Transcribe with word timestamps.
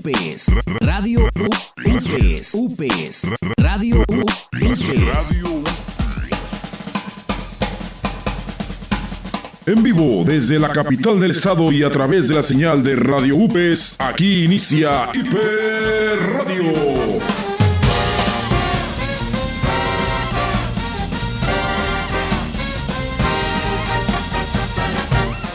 UPES. 0.00 0.46
Radio 0.80 1.20
UPES. 1.34 2.54
UPES. 2.54 3.22
Radio. 3.58 3.96
En 9.66 9.82
vivo 9.82 10.24
desde 10.24 10.58
la 10.58 10.70
capital 10.70 11.20
del 11.20 11.32
estado 11.32 11.70
y 11.70 11.82
a 11.82 11.90
través 11.90 12.28
de 12.28 12.34
la 12.34 12.42
señal 12.42 12.82
de 12.82 12.96
Radio 12.96 13.36
UPES, 13.36 13.96
aquí 13.98 14.44
inicia 14.44 15.10
Hiper 15.12 16.18
Radio. 16.32 17.49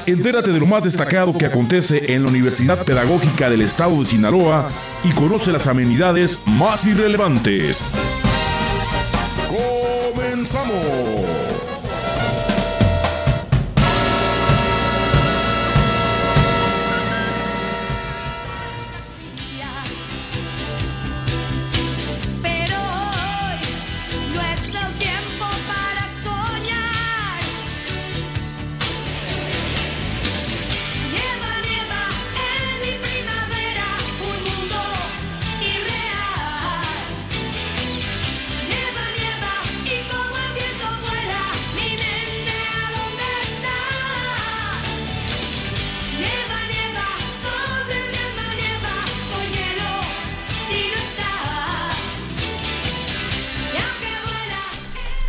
Entérate 0.07 0.51
de 0.51 0.59
lo 0.59 0.67
más 0.67 0.83
destacado 0.83 1.35
que 1.35 1.47
acontece 1.47 2.13
en 2.13 2.23
la 2.23 2.29
Universidad 2.29 2.83
Pedagógica 2.83 3.49
del 3.49 3.61
Estado 3.61 3.99
de 3.99 4.05
Sinaloa 4.05 4.69
y 5.03 5.11
conoce 5.13 5.51
las 5.51 5.65
amenidades 5.65 6.43
más 6.45 6.85
irrelevantes. 6.85 7.83
¡Comenzamos! 10.13 11.34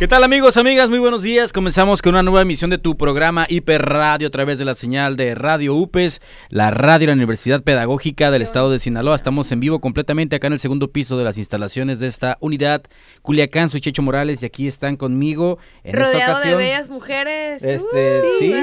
¿Qué 0.07 0.11
tal 0.11 0.23
amigos, 0.23 0.55
amigas? 0.55 0.89
Muy 0.89 0.99
buenos 0.99 1.21
días. 1.21 1.51
Comenzamos 1.51 2.01
con 2.01 2.13
una 2.13 2.23
nueva 2.23 2.41
emisión 2.41 2.69
de 2.69 2.77
tu 2.77 2.95
programa 2.95 3.45
Hiper 3.49 3.81
Radio 3.81 4.29
a 4.29 4.31
través 4.31 4.57
de 4.57 4.63
la 4.63 4.73
señal 4.73 5.17
de 5.17 5.35
Radio 5.35 5.75
UPES, 5.75 6.21
la 6.47 6.71
radio 6.71 6.99
de 6.99 7.07
la 7.07 7.13
Universidad 7.17 7.61
Pedagógica 7.61 8.31
del 8.31 8.41
Estado 8.41 8.71
de 8.71 8.79
Sinaloa. 8.79 9.17
Estamos 9.17 9.51
en 9.51 9.59
vivo 9.59 9.81
completamente 9.81 10.37
acá 10.37 10.47
en 10.47 10.53
el 10.53 10.61
segundo 10.61 10.93
piso 10.93 11.17
de 11.17 11.25
las 11.25 11.37
instalaciones 11.37 11.99
de 11.99 12.07
esta 12.07 12.37
unidad. 12.39 12.83
Culiacán, 13.21 13.67
soy 13.67 13.81
Checho 13.81 14.01
Morales 14.01 14.41
y 14.43 14.45
aquí 14.45 14.65
están 14.65 14.95
conmigo 14.95 15.57
en 15.83 15.97
esta 15.97 16.05
Rodeado 16.09 16.27
de 16.27 16.31
ocasión. 16.35 16.57
bellas 16.57 16.89
mujeres. 16.89 17.63
Este, 17.63 18.21
Uh, 18.21 18.39
sí. 18.39 18.53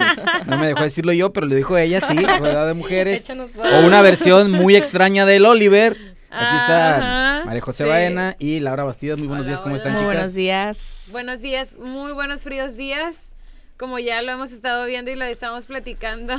No 0.48 0.58
me 0.58 0.66
dejó 0.66 0.82
decirlo 0.82 1.14
yo, 1.14 1.32
pero 1.32 1.46
lo 1.46 1.54
dijo 1.54 1.78
ella, 1.78 2.02
sí, 2.02 2.14
rodeado 2.14 2.66
de 2.66 2.74
mujeres. 2.74 3.20
Échanos 3.22 3.52
O 3.56 3.86
una 3.86 4.02
versión 4.02 4.50
muy 4.50 4.76
extraña 4.76 5.24
del 5.24 5.46
Oliver. 5.46 6.09
Aquí 6.30 6.56
está 6.56 7.42
María 7.44 7.60
José 7.60 7.84
sí. 7.84 7.88
Baena 7.88 8.36
y 8.38 8.60
Laura 8.60 8.84
Bastidas. 8.84 9.18
Muy 9.18 9.26
buenos 9.26 9.44
Hola, 9.46 9.50
días, 9.50 9.60
¿cómo 9.60 9.74
hola. 9.74 9.78
están, 9.78 9.92
Muy 9.92 10.00
chicas? 10.02 10.14
buenos 10.14 10.34
días. 10.34 11.08
Buenos 11.12 11.40
días, 11.42 11.76
muy 11.78 12.12
buenos 12.12 12.42
fríos 12.42 12.76
días. 12.76 13.32
Como 13.76 13.98
ya 13.98 14.20
lo 14.22 14.30
hemos 14.30 14.52
estado 14.52 14.84
viendo 14.84 15.10
y 15.10 15.16
lo 15.16 15.24
estamos 15.24 15.66
platicando. 15.66 16.34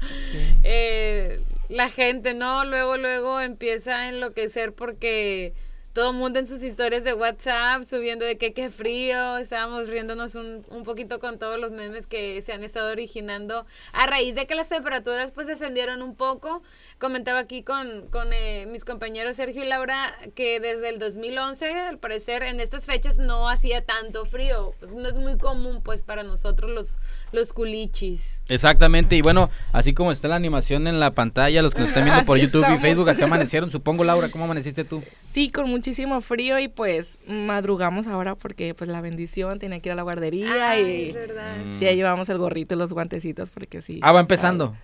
eh, 0.64 1.42
la 1.68 1.90
gente, 1.90 2.32
¿no? 2.32 2.64
Luego, 2.64 2.96
luego 2.96 3.40
empieza 3.40 3.96
a 3.96 4.08
enloquecer 4.08 4.72
porque 4.72 5.52
todo 5.92 6.10
el 6.10 6.16
mundo 6.16 6.38
en 6.38 6.46
sus 6.46 6.62
historias 6.62 7.04
de 7.04 7.14
WhatsApp 7.14 7.84
subiendo 7.88 8.24
de 8.24 8.38
que 8.38 8.52
qué 8.52 8.70
frío. 8.70 9.38
Estábamos 9.38 9.88
riéndonos 9.88 10.34
un, 10.34 10.64
un 10.70 10.84
poquito 10.84 11.18
con 11.18 11.38
todos 11.38 11.58
los 11.58 11.72
memes 11.72 12.06
que 12.06 12.40
se 12.42 12.52
han 12.52 12.62
estado 12.62 12.92
originando 12.92 13.66
a 13.92 14.06
raíz 14.06 14.34
de 14.34 14.46
que 14.46 14.54
las 14.54 14.68
temperaturas 14.68 15.32
pues 15.32 15.46
descendieron 15.46 16.02
un 16.02 16.14
poco. 16.14 16.62
Comentaba 16.98 17.40
aquí 17.40 17.62
con, 17.62 18.06
con 18.10 18.32
eh, 18.32 18.64
mis 18.72 18.86
compañeros 18.86 19.36
Sergio 19.36 19.62
y 19.62 19.68
Laura 19.68 20.14
que 20.34 20.60
desde 20.60 20.88
el 20.88 20.98
2011, 20.98 21.70
al 21.70 21.98
parecer, 21.98 22.42
en 22.42 22.58
estas 22.58 22.86
fechas 22.86 23.18
no 23.18 23.50
hacía 23.50 23.84
tanto 23.84 24.24
frío. 24.24 24.72
Pues 24.80 24.92
no 24.92 25.06
es 25.06 25.18
muy 25.18 25.36
común 25.36 25.82
pues 25.82 26.00
para 26.00 26.22
nosotros 26.22 26.70
los, 26.70 26.96
los 27.32 27.52
culichis. 27.52 28.40
Exactamente, 28.48 29.14
y 29.14 29.20
bueno, 29.20 29.50
así 29.74 29.92
como 29.92 30.10
está 30.10 30.28
la 30.28 30.36
animación 30.36 30.86
en 30.86 30.98
la 30.98 31.10
pantalla, 31.10 31.60
los 31.60 31.74
que 31.74 31.80
nos 31.80 31.90
están 31.90 32.04
viendo 32.04 32.22
por 32.26 32.38
Así 32.38 32.46
YouTube 32.46 32.64
y. 32.74 32.78
Facebook, 32.78 33.10
así 33.10 33.22
amanecieron, 33.22 33.70
supongo, 33.70 34.02
Laura, 34.02 34.30
¿cómo 34.30 34.44
amaneciste 34.44 34.84
tú? 34.84 35.02
Sí, 35.28 35.50
con 35.50 35.68
muchísimo 35.68 36.22
frío 36.22 36.58
y 36.58 36.68
pues 36.68 37.18
madrugamos 37.26 38.06
ahora 38.06 38.36
porque 38.36 38.72
pues 38.72 38.88
la 38.88 39.02
bendición 39.02 39.58
tenía 39.58 39.80
que 39.80 39.90
ir 39.90 39.92
a 39.92 39.96
la 39.96 40.02
guardería 40.02 40.70
Ay, 40.70 40.82
y 40.82 41.08
es 41.10 41.14
verdad. 41.14 41.56
Mm. 41.58 41.74
sí, 41.74 41.84
ya 41.84 41.92
llevamos 41.92 42.30
el 42.30 42.38
gorrito 42.38 42.74
y 42.74 42.78
los 42.78 42.94
guantecitos 42.94 43.50
porque 43.50 43.82
sí. 43.82 44.00
Ah, 44.02 44.12
va 44.12 44.20
empezando 44.20 44.74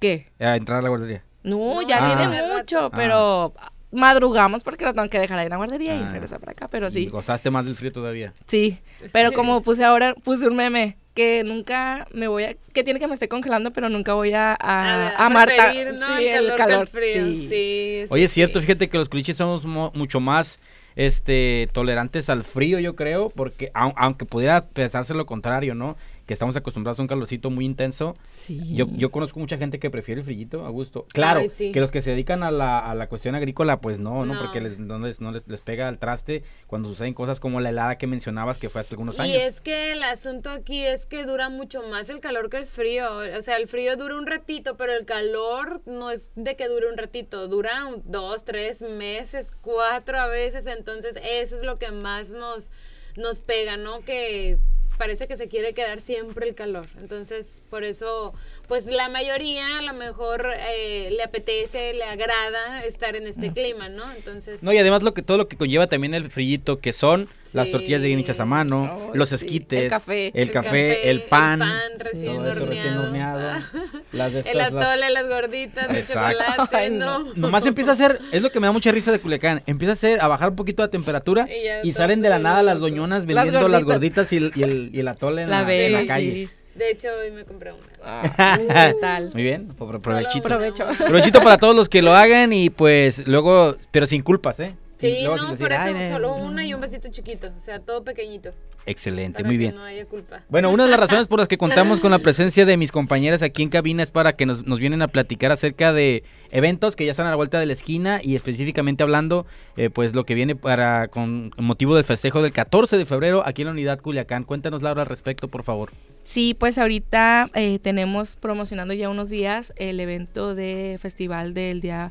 ¿Qué? 0.00 0.26
a 0.38 0.56
entrar 0.56 0.78
a 0.78 0.82
la 0.82 0.88
guardería. 0.88 1.22
No, 1.42 1.74
No, 1.74 1.82
ya 1.82 1.98
Ah. 2.00 2.16
tiene 2.16 2.42
mucho, 2.54 2.90
pero 2.94 3.54
madrugamos 3.90 4.64
porque 4.64 4.84
lo 4.84 4.92
tengo 4.92 5.08
que 5.08 5.18
dejar 5.18 5.38
ahí 5.38 5.46
en 5.46 5.50
la 5.50 5.56
guardería 5.56 5.94
y 5.96 6.02
Ah. 6.02 6.10
regresar 6.10 6.40
para 6.40 6.52
acá, 6.52 6.68
pero 6.68 6.88
Y 6.88 6.90
sí. 6.90 7.06
gozaste 7.06 7.50
más 7.50 7.64
del 7.64 7.74
frío 7.76 7.92
todavía. 7.92 8.34
Sí, 8.46 8.78
pero 9.12 9.32
como 9.32 9.62
puse 9.62 9.84
ahora, 9.84 10.14
puse 10.14 10.46
un 10.46 10.56
meme 10.56 10.96
que 11.14 11.42
nunca 11.42 12.06
me 12.12 12.28
voy 12.28 12.44
a, 12.44 12.54
que 12.72 12.84
tiene 12.84 13.00
que 13.00 13.08
me 13.08 13.14
esté 13.14 13.28
congelando, 13.28 13.72
pero 13.72 13.88
nunca 13.88 14.12
voy 14.14 14.34
a, 14.34 14.56
a, 14.60 15.16
a 15.26 15.28
matar 15.30 15.46
preferir, 15.72 15.94
¿no? 15.94 16.16
sí, 16.18 16.26
el 16.28 16.54
calor, 16.54 16.82
el 16.82 16.86
frío. 16.86 17.12
sí. 17.26 17.48
Sí, 17.48 18.04
Oye, 18.10 18.24
es 18.24 18.30
sí, 18.30 18.34
cierto, 18.36 18.60
fíjate 18.60 18.88
que 18.88 18.98
los 18.98 19.08
culiches 19.08 19.36
somos 19.36 19.64
mo- 19.64 19.90
mucho 19.94 20.20
más 20.20 20.60
este 20.94 21.68
tolerantes 21.72 22.28
al 22.28 22.44
frío, 22.44 22.78
yo 22.78 22.94
creo, 22.94 23.30
porque 23.30 23.72
au- 23.72 23.94
aunque 23.96 24.26
pudiera 24.26 24.66
pensarse 24.66 25.14
lo 25.14 25.26
contrario, 25.26 25.74
¿no? 25.74 25.96
Que 26.28 26.34
estamos 26.34 26.54
acostumbrados 26.56 26.98
a 26.98 27.02
un 27.02 27.08
calorcito 27.08 27.48
muy 27.48 27.64
intenso. 27.64 28.14
Sí. 28.28 28.60
Yo, 28.76 28.86
yo 28.92 29.10
conozco 29.10 29.40
mucha 29.40 29.56
gente 29.56 29.78
que 29.80 29.88
prefiere 29.88 30.20
el 30.20 30.26
frillito 30.26 30.66
a 30.66 30.68
gusto. 30.68 31.06
Claro, 31.14 31.40
Ay, 31.40 31.48
sí. 31.48 31.72
que 31.72 31.80
los 31.80 31.90
que 31.90 32.02
se 32.02 32.10
dedican 32.10 32.42
a 32.42 32.50
la, 32.50 32.78
a 32.78 32.94
la 32.94 33.08
cuestión 33.08 33.34
agrícola, 33.34 33.80
pues 33.80 33.98
no, 33.98 34.26
no, 34.26 34.34
No. 34.34 34.40
porque 34.42 34.60
les, 34.60 34.78
no, 34.78 34.98
les, 34.98 35.22
no 35.22 35.32
les, 35.32 35.48
les 35.48 35.62
pega 35.62 35.88
al 35.88 35.98
traste 35.98 36.44
cuando 36.66 36.90
suceden 36.90 37.14
cosas 37.14 37.40
como 37.40 37.60
la 37.60 37.70
helada 37.70 37.96
que 37.96 38.06
mencionabas 38.06 38.58
que 38.58 38.68
fue 38.68 38.82
hace 38.82 38.92
algunos 38.94 39.18
años. 39.18 39.34
Y 39.34 39.40
es 39.40 39.62
que 39.62 39.92
el 39.92 40.02
asunto 40.02 40.50
aquí 40.50 40.82
es 40.84 41.06
que 41.06 41.24
dura 41.24 41.48
mucho 41.48 41.82
más 41.84 42.10
el 42.10 42.20
calor 42.20 42.50
que 42.50 42.58
el 42.58 42.66
frío. 42.66 43.06
O 43.38 43.40
sea, 43.40 43.56
el 43.56 43.66
frío 43.66 43.96
dura 43.96 44.18
un 44.18 44.26
ratito, 44.26 44.76
pero 44.76 44.92
el 44.92 45.06
calor 45.06 45.80
no 45.86 46.10
es 46.10 46.28
de 46.36 46.56
que 46.56 46.68
dure 46.68 46.90
un 46.90 46.98
ratito, 46.98 47.48
dura 47.48 47.86
un- 47.86 48.02
dos, 48.04 48.44
tres 48.44 48.82
meses, 48.82 49.50
cuatro 49.62 50.18
a 50.20 50.26
veces. 50.26 50.66
Entonces, 50.66 51.14
eso 51.24 51.56
es 51.56 51.62
lo 51.62 51.78
que 51.78 51.90
más 51.90 52.28
nos, 52.28 52.70
nos 53.16 53.40
pega, 53.40 53.78
¿no? 53.78 54.00
Que 54.00 54.58
parece 54.98 55.26
que 55.26 55.36
se 55.36 55.48
quiere 55.48 55.72
quedar 55.72 56.00
siempre 56.00 56.46
el 56.48 56.54
calor. 56.54 56.86
Entonces, 57.00 57.62
por 57.70 57.84
eso, 57.84 58.34
pues 58.66 58.86
la 58.86 59.08
mayoría 59.08 59.78
a 59.78 59.82
lo 59.82 59.94
mejor 59.94 60.46
eh, 60.56 61.08
le 61.10 61.22
apetece, 61.22 61.94
le 61.94 62.04
agrada 62.04 62.84
estar 62.84 63.16
en 63.16 63.26
este 63.26 63.52
clima, 63.52 63.88
¿no? 63.88 64.12
Entonces, 64.12 64.62
No, 64.62 64.72
y 64.72 64.78
además 64.78 65.02
lo 65.02 65.14
que 65.14 65.22
todo 65.22 65.38
lo 65.38 65.48
que 65.48 65.56
conlleva 65.56 65.86
también 65.86 66.12
el 66.14 66.30
frillito, 66.30 66.80
que 66.80 66.92
son 66.92 67.28
las 67.52 67.70
tortillas 67.70 68.02
de 68.02 68.08
bien 68.08 68.20
hechas 68.20 68.40
a 68.40 68.44
mano, 68.44 69.08
Oh, 69.08 69.10
los 69.14 69.28
sí. 69.30 69.34
esquites, 69.36 69.84
El 69.84 69.88
café. 69.90 70.26
el 70.28 70.32
El 70.34 70.50
café, 70.50 70.68
café, 70.68 71.10
el 71.10 71.22
pan, 71.22 71.62
el 71.62 71.68
pan 71.68 71.80
recién 71.98 72.36
todo 72.36 72.50
eso 72.50 72.66
recién 72.66 72.96
horneado. 72.98 73.40
las 74.12 74.32
de 74.32 74.40
el 74.40 74.46
estas, 74.46 74.74
atole, 74.74 75.10
las 75.10 75.28
gorditas 75.28 75.88
de 75.92 76.02
chocolate, 76.04 76.76
Ay, 76.76 76.90
¿no? 76.90 77.18
no. 77.20 77.32
Nomás 77.36 77.64
empieza 77.66 77.90
a 77.90 77.94
hacer, 77.94 78.20
es 78.32 78.42
lo 78.42 78.50
que 78.50 78.60
me 78.60 78.66
da 78.66 78.72
mucha 78.72 78.90
risa 78.92 79.12
de 79.12 79.18
Culiacán, 79.20 79.62
empieza 79.66 79.92
a 79.92 79.94
hacer, 79.94 80.20
a 80.20 80.28
bajar 80.28 80.50
un 80.50 80.56
poquito 80.56 80.82
la 80.82 80.88
temperatura 80.88 81.46
Y 81.48 81.64
ya 81.64 81.78
y 81.82 81.92
todo 81.92 81.98
salen 82.02 82.20
de 82.22 82.28
la 82.28 82.38
nada 82.38 82.62
las 82.62 82.80
doñonas 82.80 83.24
vendiendo 83.26 83.68
las 83.68 83.84
gorditas. 83.84 84.28
gorditas 84.28 84.32
y 84.32 84.36
el, 84.36 84.52
y 84.54 84.62
el, 84.62 84.90
y 84.92 85.00
el 85.00 85.08
atole 85.08 85.42
en 85.42 85.50
la, 85.50 85.62
La 85.62 85.74
en 85.74 85.92
la 85.92 86.06
calle. 86.06 86.32
sí. 86.32 86.50
De 86.78 86.92
hecho, 86.92 87.08
hoy 87.20 87.32
me 87.32 87.44
compré 87.44 87.72
una. 87.72 87.82
Ah, 88.38 88.56
¿qué 88.56 88.94
tal? 89.00 89.30
Muy 89.34 89.42
bien, 89.42 89.66
pro- 89.76 90.00
provechito. 90.00 90.44
Provecho. 90.46 90.86
Provechito 90.96 91.40
para 91.40 91.58
todos 91.58 91.74
los 91.74 91.88
que 91.88 92.02
lo 92.02 92.14
hagan 92.14 92.52
y 92.52 92.70
pues 92.70 93.26
luego, 93.26 93.76
pero 93.90 94.06
sin 94.06 94.22
culpas, 94.22 94.60
¿eh? 94.60 94.76
Sí, 94.98 95.22
no, 95.24 95.38
sin 95.38 95.50
decir, 95.52 95.68
por 95.68 95.72
eso 95.72 96.12
solo 96.12 96.34
una 96.34 96.66
y 96.66 96.74
un 96.74 96.80
besito 96.80 97.08
chiquito, 97.08 97.52
o 97.56 97.60
sea, 97.60 97.78
todo 97.78 98.02
pequeñito. 98.02 98.50
Excelente, 98.84 99.34
Para 99.38 99.46
muy 99.46 99.54
que 99.54 99.58
bien. 99.58 99.74
no 99.76 99.84
haya 99.84 100.04
culpa. 100.06 100.42
Bueno, 100.48 100.70
una 100.70 100.84
de 100.84 100.90
las 100.90 100.98
razones 100.98 101.28
por 101.28 101.38
las 101.38 101.46
que 101.46 101.56
contamos 101.58 102.00
con 102.00 102.10
la 102.10 102.18
presencia 102.18 102.66
de 102.66 102.76
mis 102.76 102.90
compañeras 102.90 103.42
aquí 103.42 103.62
en 103.62 103.68
cabina 103.68 104.02
es 104.02 104.10
para 104.10 104.32
que 104.32 104.44
nos, 104.44 104.66
nos 104.66 104.80
vienen 104.80 105.00
a 105.02 105.08
platicar 105.08 105.52
acerca 105.52 105.92
de 105.92 106.24
eventos 106.50 106.96
que 106.96 107.04
ya 107.04 107.12
están 107.12 107.26
a 107.26 107.30
la 107.30 107.36
vuelta 107.36 107.60
de 107.60 107.66
la 107.66 107.74
esquina 107.74 108.20
y 108.22 108.34
específicamente 108.34 109.02
hablando, 109.04 109.46
eh, 109.76 109.88
pues 109.88 110.14
lo 110.14 110.24
que 110.24 110.34
viene 110.34 110.56
para 110.56 111.08
con 111.08 111.52
motivo 111.58 111.94
del 111.94 112.04
festejo 112.04 112.42
del 112.42 112.52
14 112.52 112.98
de 112.98 113.06
febrero 113.06 113.46
aquí 113.46 113.62
en 113.62 113.66
la 113.66 113.72
unidad 113.72 114.00
Culiacán. 114.00 114.42
Cuéntanos, 114.44 114.82
Laura, 114.82 115.02
al 115.02 115.08
respecto, 115.08 115.48
por 115.48 115.62
favor. 115.62 115.90
Sí, 116.24 116.54
pues 116.54 116.76
ahorita 116.76 117.50
eh, 117.54 117.78
tenemos 117.78 118.36
promocionando 118.36 118.94
ya 118.94 119.08
unos 119.08 119.28
días 119.28 119.72
el 119.76 120.00
evento 120.00 120.54
de 120.54 120.98
festival 121.00 121.54
del 121.54 121.80
día 121.80 122.10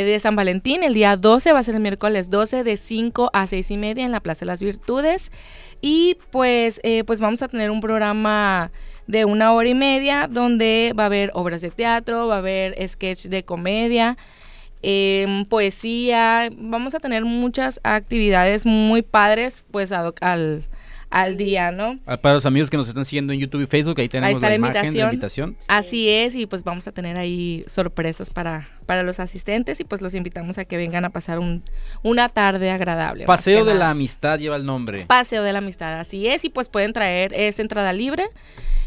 de 0.00 0.18
San 0.20 0.36
Valentín. 0.36 0.82
El 0.82 0.94
día 0.94 1.16
12 1.16 1.52
va 1.52 1.58
a 1.58 1.62
ser 1.62 1.74
el 1.74 1.80
miércoles 1.80 2.30
12 2.30 2.64
de 2.64 2.76
5 2.76 3.30
a 3.32 3.46
6 3.46 3.70
y 3.70 3.76
media 3.76 4.04
en 4.04 4.12
la 4.12 4.20
Plaza 4.20 4.40
de 4.40 4.46
las 4.46 4.62
Virtudes. 4.62 5.30
Y 5.80 6.16
pues, 6.30 6.80
eh, 6.84 7.04
pues 7.04 7.20
vamos 7.20 7.42
a 7.42 7.48
tener 7.48 7.70
un 7.70 7.80
programa 7.80 8.70
de 9.06 9.24
una 9.24 9.52
hora 9.52 9.68
y 9.68 9.74
media 9.74 10.28
donde 10.28 10.94
va 10.98 11.04
a 11.04 11.06
haber 11.06 11.30
obras 11.34 11.60
de 11.60 11.70
teatro, 11.70 12.28
va 12.28 12.36
a 12.36 12.38
haber 12.38 12.76
sketch 12.88 13.26
de 13.26 13.42
comedia. 13.44 14.16
em, 14.84 15.44
poesía. 15.44 16.50
Vamos 16.56 16.94
a 16.94 17.00
tener 17.00 17.24
muchas 17.24 17.80
actividades 17.84 18.66
muy 18.66 19.02
padres, 19.02 19.64
pues 19.70 19.92
al, 19.92 20.64
al 21.14 21.36
día, 21.36 21.70
¿no? 21.70 21.98
Ah, 22.06 22.16
Para 22.16 22.34
los 22.36 22.46
amigos 22.46 22.70
que 22.70 22.76
nos 22.78 22.88
están 22.88 23.04
siguiendo 23.04 23.32
en 23.34 23.38
YouTube 23.38 23.60
y 23.60 23.66
Facebook, 23.66 24.00
ahí 24.00 24.08
tenemos 24.08 24.32
está 24.38 24.46
la, 24.46 24.50
la 24.50 24.54
imagen 24.56 24.92
de 24.94 24.98
la 24.98 25.04
invitación. 25.12 25.50
invitación. 25.50 25.56
Así 25.68 26.08
es, 26.08 26.34
y 26.34 26.46
pues 26.46 26.64
vamos 26.64 26.88
a 26.88 26.92
tener 26.92 27.18
ahí 27.18 27.64
sorpresas 27.66 28.30
para, 28.30 28.66
para 28.86 29.02
los 29.02 29.20
asistentes 29.20 29.78
y 29.80 29.84
pues 29.84 30.00
los 30.00 30.14
invitamos 30.14 30.56
a 30.56 30.64
que 30.64 30.78
vengan 30.78 31.04
a 31.04 31.10
pasar 31.10 31.38
un, 31.38 31.62
una 32.02 32.28
tarde 32.30 32.70
agradable. 32.70 33.26
Paseo 33.26 33.64
de 33.66 33.74
la 33.74 33.90
amistad 33.90 34.38
lleva 34.38 34.56
el 34.56 34.64
nombre. 34.64 35.04
Paseo 35.06 35.42
de 35.42 35.52
la 35.52 35.58
amistad, 35.58 36.00
así 36.00 36.26
es, 36.26 36.44
y 36.46 36.48
pues 36.48 36.68
pueden 36.70 36.92
traer, 36.94 37.34
es 37.34 37.60
entrada 37.60 37.92
libre, 37.92 38.24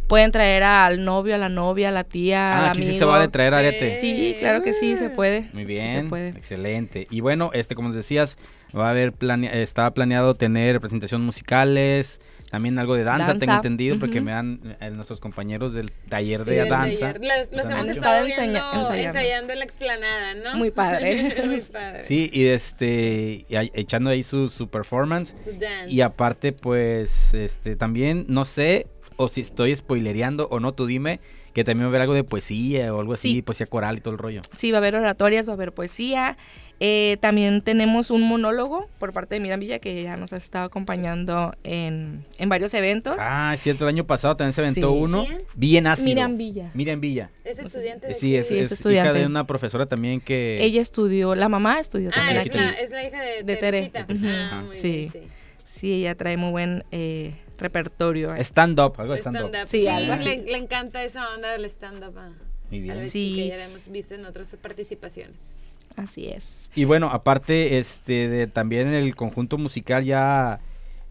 pueden 0.08 0.32
traer 0.32 0.64
al 0.64 1.06
novio, 1.06 1.36
a 1.36 1.38
la 1.38 1.50
novia, 1.50 1.90
a 1.90 1.92
la 1.92 2.04
tía, 2.04 2.54
Ah, 2.54 2.58
al 2.58 2.66
aquí 2.70 2.78
amigo. 2.80 2.92
sí 2.94 2.98
se 2.98 3.06
vale 3.06 3.28
traer 3.28 3.54
arete. 3.54 3.98
Sí, 4.00 4.36
claro 4.40 4.62
que 4.64 4.74
sí, 4.74 4.98
se 4.98 5.10
puede. 5.10 5.50
Muy 5.54 5.64
sí 5.64 5.68
bien, 5.68 6.04
se 6.06 6.10
puede. 6.10 6.30
excelente. 6.30 7.08
Y 7.12 7.22
bueno, 7.22 7.52
este 7.54 7.76
como 7.76 7.92
decías, 7.92 8.38
va 8.78 8.88
a 8.88 8.92
haber 8.92 9.12
plane- 9.14 9.62
estaba 9.62 9.92
planeado 9.94 10.34
tener 10.36 10.80
presentaciones 10.80 11.26
musicales, 11.26 12.20
también 12.52 12.78
algo 12.80 12.96
de 12.96 13.04
danza, 13.04 13.28
Danza, 13.34 13.40
tengo 13.46 13.56
entendido, 13.58 14.00
porque 14.00 14.22
me 14.22 14.32
dan 14.32 14.60
eh, 14.80 14.90
nuestros 14.92 15.20
compañeros 15.20 15.74
del 15.74 15.92
taller 16.10 16.42
Sí, 16.44 16.50
de 16.52 16.70
danza. 16.70 17.14
taller. 17.14 17.22
Los, 17.22 17.52
los 17.52 17.70
hemos 17.72 17.90
estado 17.90 18.26
viendo 18.26 18.44
ensayando. 18.60 18.94
ensayando 18.94 19.54
en 19.54 19.60
la 19.60 19.66
explanada, 19.66 20.34
¿no? 20.36 20.56
Muy 20.56 20.72
padre. 20.72 21.36
Muy 21.46 21.60
padre. 21.62 22.04
Sí, 22.04 22.30
y 22.32 22.46
este 22.46 23.46
y 23.50 23.56
echando 23.74 24.10
ahí 24.10 24.24
su, 24.24 24.48
su 24.48 24.70
performance 24.70 25.34
Su 25.44 25.52
dance. 25.60 25.92
y 25.92 26.02
aparte 26.02 26.54
pues 26.54 27.34
este 27.34 27.76
también 27.76 28.26
no 28.30 28.46
sé 28.46 28.88
o 29.18 29.28
si 29.28 29.42
estoy 29.42 29.76
spoilereando 29.76 30.48
o 30.50 30.60
no, 30.60 30.72
tú 30.72 30.86
dime 30.86 31.20
que 31.54 31.64
también 31.64 31.86
va 31.86 31.88
a 31.88 31.92
haber 31.92 32.02
algo 32.02 32.14
de 32.14 32.26
poesía 32.26 32.94
o 32.94 33.00
algo 33.00 33.14
así, 33.14 33.32
Sí. 33.36 33.42
poesía 33.42 33.66
coral 33.66 33.98
y 33.98 34.02
todo 34.02 34.12
el 34.14 34.18
rollo. 34.18 34.42
Sí, 34.58 34.72
va 34.72 34.78
a 34.78 34.80
haber 34.80 34.96
oratorias, 34.96 35.48
va 35.48 35.52
a 35.52 35.56
haber 35.56 35.72
poesía. 35.72 36.38
Eh, 36.82 37.18
también 37.22 37.62
tenemos 37.62 38.12
un 38.12 38.22
monólogo 38.22 38.90
por 39.00 39.14
parte 39.14 39.36
de 39.36 39.40
Miriam 39.40 39.60
Villa 39.62 39.80
que 39.80 40.04
ya 40.04 40.18
nos 40.18 40.34
ha 40.34 40.36
estado 40.38 40.66
acompañando 40.66 41.54
en, 41.64 42.26
en 42.38 42.50
varios 42.50 42.74
eventos. 42.74 43.16
Ah, 43.20 43.52
es 43.54 43.62
cierto, 43.62 43.86
el 43.86 43.90
año 43.96 44.06
pasado 44.06 44.36
también 44.36 44.52
se 44.52 44.60
aventó 44.62 44.92
Sí. 44.92 44.98
uno 45.00 45.26
¿Quién? 45.26 45.42
bien 45.56 45.88
ácido. 45.88 46.08
Miriam 46.08 46.38
Villa. 46.38 46.72
Miriam 46.74 47.00
Villa. 47.00 47.30
¿Es 47.46 47.60
estudiante 47.60 48.08
de 48.08 48.14
Sí, 48.14 48.36
es, 48.36 48.48
Sí, 48.50 48.56
es 48.56 48.64
es 48.64 48.66
hija 48.68 48.74
estudiante. 48.76 49.20
de 49.20 49.26
una 49.26 49.48
profesora 49.48 49.86
también 49.86 50.20
que... 50.20 50.58
Ella 50.62 50.82
estudió, 50.82 51.34
la 51.34 51.48
mamá 51.48 51.80
estudió 51.80 52.10
Ah, 52.12 52.16
también 52.16 52.38
es 52.42 52.48
aquí. 52.48 52.58
la, 52.58 52.72
es 52.72 52.92
la 52.92 53.08
hija 53.08 53.22
de, 53.22 53.44
De 53.44 53.56
Tere. 53.56 53.92
Ah, 53.96 54.64
muy 54.66 54.76
Sí. 54.76 54.92
bien, 54.92 55.10
sí. 55.12 55.20
Sí, 55.66 55.94
ella 55.94 56.16
trae 56.16 56.36
muy 56.36 56.52
buen 56.52 56.84
eh, 56.92 57.36
repertorio. 57.58 58.36
Stand-up, 58.36 58.96
algo 58.98 59.14
de 59.14 59.20
stand-up. 59.20 59.52
Sí, 59.68 59.82
Sí, 59.82 59.88
algo 59.88 60.14
así. 60.14 60.26
le, 60.26 60.38
le 60.44 60.58
encanta 60.58 61.04
esa 61.04 61.34
onda 61.34 61.52
del 61.52 61.64
stand-up. 61.66 62.18
a- 62.18 62.32
Muy 62.70 62.80
a 62.80 62.82
bien. 62.94 62.98
la 62.98 63.08
Sí. 63.10 63.34
chica, 63.36 63.48
ya 63.48 63.58
la 63.58 63.66
hemos 63.66 63.88
visto 63.90 64.14
en 64.16 64.26
otras 64.26 64.56
participaciones. 64.62 65.56
Así 65.96 66.28
es. 66.28 66.70
Y 66.76 66.86
bueno, 66.86 67.10
aparte, 67.12 67.78
este, 67.78 68.28
de, 68.28 68.48
también 68.48 68.94
el 68.94 69.16
conjunto 69.16 69.58
musical 69.58 70.04
ya, 70.04 70.60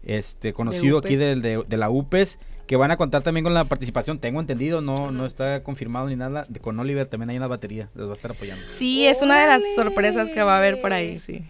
este, 0.03 0.53
conocido 0.53 0.99
aquí 0.99 1.15
de, 1.15 1.35
de 1.35 1.77
la 1.77 1.89
UPES, 1.89 2.39
que 2.67 2.75
van 2.75 2.91
a 2.91 2.97
contar 2.97 3.21
también 3.23 3.43
con 3.43 3.53
la 3.53 3.65
participación, 3.65 4.19
tengo 4.19 4.39
entendido, 4.39 4.81
no, 4.81 5.11
no 5.11 5.25
está 5.25 5.63
confirmado 5.63 6.07
ni 6.07 6.15
nada, 6.15 6.45
de, 6.47 6.59
con 6.59 6.79
Oliver 6.79 7.07
también 7.07 7.29
hay 7.29 7.37
una 7.37 7.47
batería, 7.47 7.89
los 7.95 8.07
va 8.07 8.11
a 8.11 8.15
estar 8.15 8.31
apoyando. 8.31 8.65
Sí, 8.69 9.05
es 9.05 9.21
una 9.21 9.39
de 9.39 9.47
las 9.47 9.61
sorpresas 9.75 10.29
que 10.29 10.43
va 10.43 10.55
a 10.55 10.57
haber 10.57 10.81
por 10.81 10.93
ahí, 10.93 11.19
sí. 11.19 11.43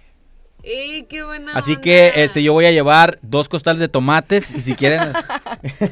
¡Ey, 0.63 1.03
qué 1.03 1.23
buena 1.23 1.53
Así 1.53 1.73
onda! 1.73 1.81
que, 1.83 2.11
este, 2.23 2.41
yo 2.41 2.51
voy 2.51 2.65
a 2.65 2.71
llevar 2.71 3.19
dos 3.21 3.47
costales 3.47 3.79
de 3.79 3.87
tomates, 3.87 4.51
y 4.51 4.61
si 4.61 4.75
quieren, 4.75 5.01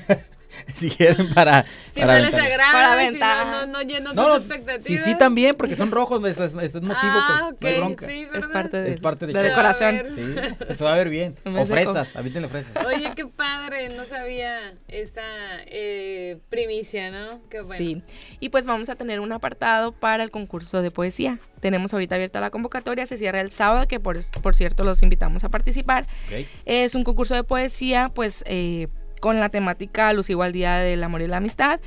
si 0.75 0.89
quieren 0.89 1.33
para, 1.33 1.65
Si 1.93 1.99
para 1.99 2.19
no 2.19 2.25
les 2.25 2.33
agrada, 2.33 2.71
Para 2.71 2.93
si 2.99 3.07
aventar. 3.07 3.45
no, 3.47 3.51
no, 3.65 3.65
no 3.73 3.81
lleno 3.81 4.13
No, 4.13 4.35
sus 4.35 4.45
expectativas. 4.45 4.83
sí, 4.83 4.97
sí, 4.97 5.17
también, 5.17 5.55
porque 5.55 5.75
son 5.75 5.91
rojos, 5.91 6.23
eso 6.25 6.43
es, 6.45 6.53
es 6.53 6.73
motivo, 6.75 6.95
Ah, 6.95 7.49
pues, 7.59 7.61
no 7.61 7.67
hay 7.67 7.75
ok, 7.75 7.77
bronca. 7.79 8.07
sí, 8.07 8.21
Es 8.21 8.31
¿verdad? 8.31 8.51
parte 8.51 8.77
de, 8.81 8.91
Es 8.91 8.99
parte 8.99 9.25
de 9.27 9.33
la 9.33 9.39
show. 9.41 9.49
decoración. 9.49 10.05
Sí, 10.15 10.75
se 10.75 10.83
va 10.83 10.93
a 10.93 10.97
ver 10.97 11.09
bien. 11.09 11.35
En 11.45 11.55
O 11.55 11.59
de 11.59 11.65
fresas, 11.65 12.15
avítenle 12.15 12.47
fresas. 12.47 12.85
Oye, 12.85 13.11
qué 13.15 13.25
padre, 13.27 13.89
no 13.89 14.05
sabía 14.05 14.71
esta 14.87 15.21
eh, 15.67 16.39
primicia, 16.49 17.11
¿no? 17.11 17.39
Qué 17.49 17.61
bueno. 17.61 17.83
Sí, 17.83 18.03
y 18.39 18.49
pues 18.49 18.65
vamos 18.65 18.89
a 18.89 18.95
tener 18.95 19.19
un 19.19 19.31
apartado 19.31 19.91
para 19.91 20.23
el 20.23 20.31
concurso 20.31 20.81
de 20.81 20.91
poesía. 20.91 21.39
Tenemos 21.59 21.93
ahorita 21.93 22.15
abierta 22.15 22.39
la 22.41 22.49
convocatoria, 22.49 23.05
se 23.05 23.17
cierra 23.17 23.39
el 23.41 23.51
sábado, 23.51 23.87
que 23.87 23.99
por, 23.99 24.17
por 24.41 24.55
cierto 24.55 24.83
los 24.83 25.01
invitamos 25.01 25.43
a 25.43 25.49
participar. 25.49 26.03
Ok. 26.27 26.45
Es 26.65 26.93
un 26.95 27.03
concurso 27.03 27.35
de 27.35 27.43
poesía, 27.43 28.09
pues 28.13 28.43
eh, 28.47 28.87
con 29.23 29.39
la 29.39 29.47
temática 29.47 30.09
alusiva 30.09 30.43
al 30.43 30.51
Día 30.51 30.75
del 30.79 31.01
Amor 31.01 31.21
y 31.21 31.27
la 31.27 31.37
Amistad. 31.37 31.79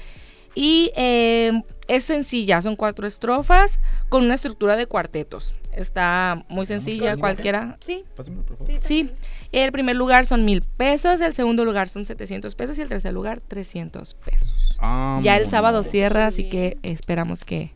Y 0.54 0.90
eh, 0.96 1.52
es 1.86 2.04
sencilla, 2.04 2.62
son 2.62 2.76
cuatro 2.76 3.06
estrofas 3.06 3.78
con 4.08 4.24
una 4.24 4.32
estructura 4.32 4.74
de 4.76 4.86
cuartetos. 4.86 5.54
Está 5.70 6.46
muy 6.48 6.64
sencilla, 6.64 7.18
cualquiera. 7.18 7.76
Sí, 7.84 8.04
Pásamelo, 8.16 8.42
por 8.46 8.56
favor. 8.56 8.74
sí. 8.80 9.10
El 9.52 9.70
primer 9.70 9.96
lugar 9.96 10.24
son 10.24 10.46
mil 10.46 10.62
pesos, 10.62 11.20
el 11.20 11.34
segundo 11.34 11.66
lugar 11.66 11.90
son 11.90 12.06
700 12.06 12.54
pesos 12.54 12.78
y 12.78 12.80
el 12.82 12.88
tercer 12.88 13.12
lugar 13.12 13.40
300 13.46 14.14
pesos. 14.14 14.78
Ah, 14.80 15.20
Ya 15.22 15.36
el 15.36 15.46
sábado 15.46 15.80
bien. 15.82 15.90
cierra, 15.90 16.26
así 16.28 16.48
que 16.48 16.78
esperamos 16.82 17.44
que... 17.44 17.74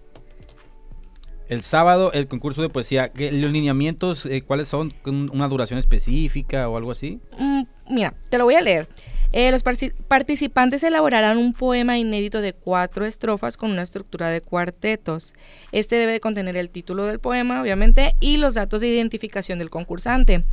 El 1.50 1.62
sábado, 1.62 2.12
el 2.12 2.28
concurso 2.28 2.62
de 2.62 2.68
poesía. 2.70 3.10
¿qué- 3.10 3.30
¿Los 3.32 3.50
lineamientos 3.50 4.24
eh, 4.24 4.40
cuáles 4.42 4.68
son? 4.68 4.90
¿Con 5.02 5.28
¿Una 5.30 5.48
duración 5.48 5.78
específica 5.78 6.68
o 6.68 6.76
algo 6.78 6.92
así? 6.92 7.20
Mm, 7.38 7.62
mira, 7.90 8.14
te 8.30 8.38
lo 8.38 8.44
voy 8.44 8.54
a 8.54 8.60
leer. 8.60 8.88
Eh, 9.32 9.52
los 9.52 9.62
participantes 9.62 10.82
elaborarán 10.82 11.38
un 11.38 11.52
poema 11.52 11.96
inédito 11.98 12.40
de 12.40 12.52
cuatro 12.52 13.06
estrofas 13.06 13.56
con 13.56 13.70
una 13.70 13.82
estructura 13.82 14.28
de 14.28 14.40
cuartetos. 14.40 15.34
Este 15.70 15.96
debe 15.96 16.12
de 16.12 16.20
contener 16.20 16.56
el 16.56 16.70
título 16.70 17.06
del 17.06 17.20
poema, 17.20 17.62
obviamente, 17.62 18.14
y 18.20 18.38
los 18.38 18.54
datos 18.54 18.80
de 18.80 18.88
identificación 18.88 19.58
del 19.58 19.70
concursante. 19.70 20.44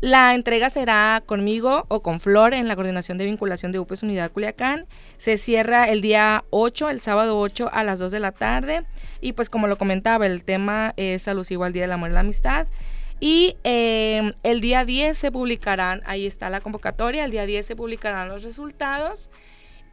La 0.00 0.34
entrega 0.34 0.70
será 0.70 1.22
conmigo 1.26 1.84
o 1.88 2.00
con 2.00 2.20
Flor 2.20 2.54
en 2.54 2.68
la 2.68 2.76
coordinación 2.76 3.18
de 3.18 3.24
vinculación 3.24 3.72
de 3.72 3.80
UPES 3.80 4.04
Unidad 4.04 4.30
Culiacán. 4.30 4.86
Se 5.16 5.38
cierra 5.38 5.86
el 5.86 6.02
día 6.02 6.44
8, 6.50 6.90
el 6.90 7.00
sábado 7.00 7.40
8 7.40 7.70
a 7.72 7.82
las 7.82 7.98
2 7.98 8.12
de 8.12 8.20
la 8.20 8.30
tarde. 8.30 8.82
Y 9.20 9.32
pues 9.32 9.50
como 9.50 9.66
lo 9.66 9.76
comentaba, 9.76 10.26
el 10.26 10.44
tema 10.44 10.92
es 10.96 11.26
alusivo 11.26 11.64
al 11.64 11.72
Día 11.72 11.82
del 11.82 11.92
Amor 11.92 12.10
y 12.10 12.12
la 12.12 12.20
Amistad. 12.20 12.68
Y 13.20 13.56
eh, 13.64 14.32
el 14.42 14.60
día 14.60 14.84
10 14.84 15.16
se 15.16 15.32
publicarán, 15.32 16.02
ahí 16.06 16.26
está 16.26 16.50
la 16.50 16.60
convocatoria, 16.60 17.24
el 17.24 17.30
día 17.30 17.46
10 17.46 17.66
se 17.66 17.76
publicarán 17.76 18.28
los 18.28 18.44
resultados 18.44 19.28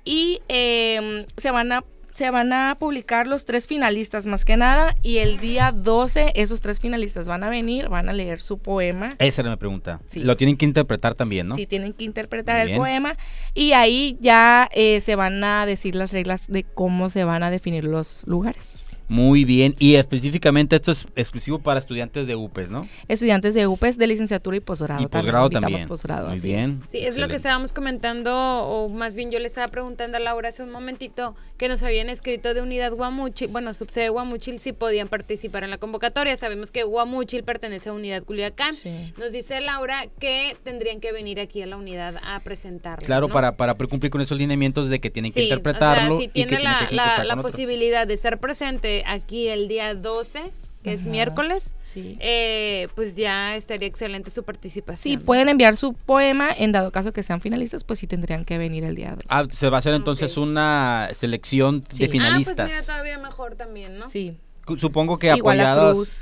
y 0.04 0.42
eh, 0.48 1.26
se, 1.36 1.50
van 1.50 1.72
a, 1.72 1.84
se 2.14 2.30
van 2.30 2.54
a 2.54 2.76
publicar 2.80 3.26
los 3.26 3.46
tres 3.46 3.66
finalistas 3.68 4.28
más 4.28 4.46
que 4.46 4.56
nada 4.58 4.96
y 5.02 5.18
el 5.18 5.40
día 5.40 5.72
12 5.72 6.34
esos 6.36 6.62
tres 6.62 6.80
finalistas 6.80 7.28
van 7.28 7.44
a 7.44 7.50
venir, 7.50 7.90
van 7.90 8.08
a 8.08 8.14
leer 8.14 8.40
su 8.40 8.60
poema. 8.60 9.10
Esa 9.18 9.42
era 9.42 9.50
mi 9.50 9.58
pregunta. 9.58 10.00
Sí. 10.06 10.20
Lo 10.20 10.38
tienen 10.38 10.56
que 10.56 10.66
interpretar 10.66 11.16
también, 11.16 11.48
¿no? 11.48 11.56
Sí, 11.56 11.66
tienen 11.66 11.94
que 11.94 12.04
interpretar 12.04 12.58
Muy 12.58 12.62
el 12.62 12.68
bien. 12.68 12.80
poema 12.80 13.18
y 13.56 13.72
ahí 13.72 14.18
ya 14.22 14.70
eh, 14.72 15.02
se 15.02 15.16
van 15.16 15.44
a 15.44 15.66
decir 15.66 15.96
las 15.96 16.14
reglas 16.14 16.48
de 16.48 16.64
cómo 16.64 17.10
se 17.10 17.24
van 17.24 17.42
a 17.42 17.50
definir 17.50 17.86
los 17.86 18.28
lugares. 18.28 18.86
Muy 19.08 19.46
bien. 19.46 19.74
Y 19.80 19.96
específicamente 19.96 20.76
esto 20.76 20.92
es 20.92 21.06
exclusivo 21.16 21.60
para 21.60 21.80
estudiantes 21.80 22.28
de 22.28 22.36
UPES, 22.36 22.70
¿no? 22.70 22.88
Estudiantes 23.08 23.54
de 23.54 23.68
UPES 23.68 23.98
de 23.98 24.08
licenciatura 24.08 24.58
y 24.58 24.60
posgrado. 24.60 25.02
y 25.04 25.08
posgrado 25.08 25.50
también. 25.50 25.88
posgrado, 25.88 26.28
Muy 26.30 26.38
así 26.38 26.48
bien. 26.48 26.62
es. 26.62 26.84
Sí, 26.90 26.98
es 27.00 27.18
lo 27.18 27.28
que 27.28 27.36
estábamos 27.36 27.72
comentando, 27.74 28.34
o 28.36 28.90
más 28.90 29.16
bien 29.16 29.32
yo 29.32 29.40
le 29.40 29.48
estaba 29.48 29.68
preguntando 29.68 30.18
a 30.18 30.20
Laura 30.20 30.50
hace 30.50 30.64
un 30.64 30.72
momentito, 30.72 31.36
que 31.58 31.68
nos 31.70 31.84
habían 31.84 32.10
escrito 32.10 32.54
de 32.54 32.62
Unidad 32.62 32.92
Guamuchil, 32.94 33.48
bueno, 33.50 33.74
subsede 33.74 34.10
Guamuchil, 34.10 34.60
si 34.60 34.74
podían 34.74 35.08
participar 35.08 35.64
en 35.64 35.70
la 35.72 35.78
convocatoria. 35.78 36.36
Sabemos 36.36 36.72
que 36.72 36.84
Guamuchil 36.84 37.44
pertenece 37.44 37.90
a 37.90 37.94
Unidad 37.94 38.24
Culiacán. 38.24 38.74
Sí. 38.74 39.14
Nos 39.20 39.32
dice 39.32 39.62
Laura 39.62 40.06
que 40.20 40.58
tendrían 40.64 41.00
que 41.00 41.12
venir 41.12 41.40
aquí 41.40 41.62
a 41.62 41.66
la 41.68 41.78
unidad 41.78 42.16
a 42.24 42.40
presentarlo. 42.40 43.06
Claro, 43.06 43.28
¿no? 43.28 43.34
para, 43.34 43.56
para 43.56 43.74
cumplir 43.76 44.12
con 44.12 44.22
esos 44.22 44.38
lineamientos 44.38 44.90
de 44.90 45.00
que 45.00 45.10
tienen 45.10 45.32
que 45.32 45.42
Sí, 45.42 45.44
interpretarlo 45.46 46.16
O 46.16 46.18
sea, 46.18 46.20
si 46.20 46.24
y 46.24 46.28
que 46.28 46.34
tiene 46.34 46.50
tienen 46.58 46.64
la, 46.66 46.86
que 46.90 46.96
la- 46.96 47.24
la 47.24 47.36
posibilidad 47.42 48.08
de 48.08 48.14
estar 48.14 48.40
presente 48.40 48.95
aquí 49.06 49.48
el 49.48 49.68
día 49.68 49.94
12, 49.96 50.52
que 50.84 50.94
es 50.94 51.06
miércoles, 51.06 51.72
Sí. 51.82 52.16
eh, 52.20 52.88
pues 52.94 53.16
ya 53.16 53.56
estaría 53.56 53.88
excelente 53.88 54.30
su 54.30 54.42
Sí, 54.42 54.46
participación. 54.46 55.22
pueden 55.24 55.50
enviar 55.50 55.76
su 55.78 55.94
poema, 55.94 56.50
en 56.56 56.72
dado 56.72 56.92
caso 56.92 57.12
que 57.12 57.24
sean 57.24 57.42
finalistas, 57.42 57.84
pues 57.84 57.98
sí 58.00 58.06
tendrían 58.06 58.46
que 58.46 58.60
venir 58.60 58.84
el 58.84 58.94
día 58.96 59.12
2. 59.16 59.24
Ah, 59.30 59.46
se 59.50 59.70
va 59.70 59.78
a 59.78 59.80
hacer 59.80 59.96
entonces 59.96 60.38
una 60.38 61.10
selección 61.14 61.84
Sí. 61.90 62.06
de 62.06 62.10
finalistas. 62.12 62.60
Ah, 62.60 62.64
pues 62.66 62.74
mira, 62.74 62.86
todavía 62.86 63.18
mejor 63.18 63.56
también, 63.56 63.98
¿no? 63.98 64.10
Sí, 64.12 64.38
Supongo 64.78 65.20
que 65.20 65.28
la 65.28 65.34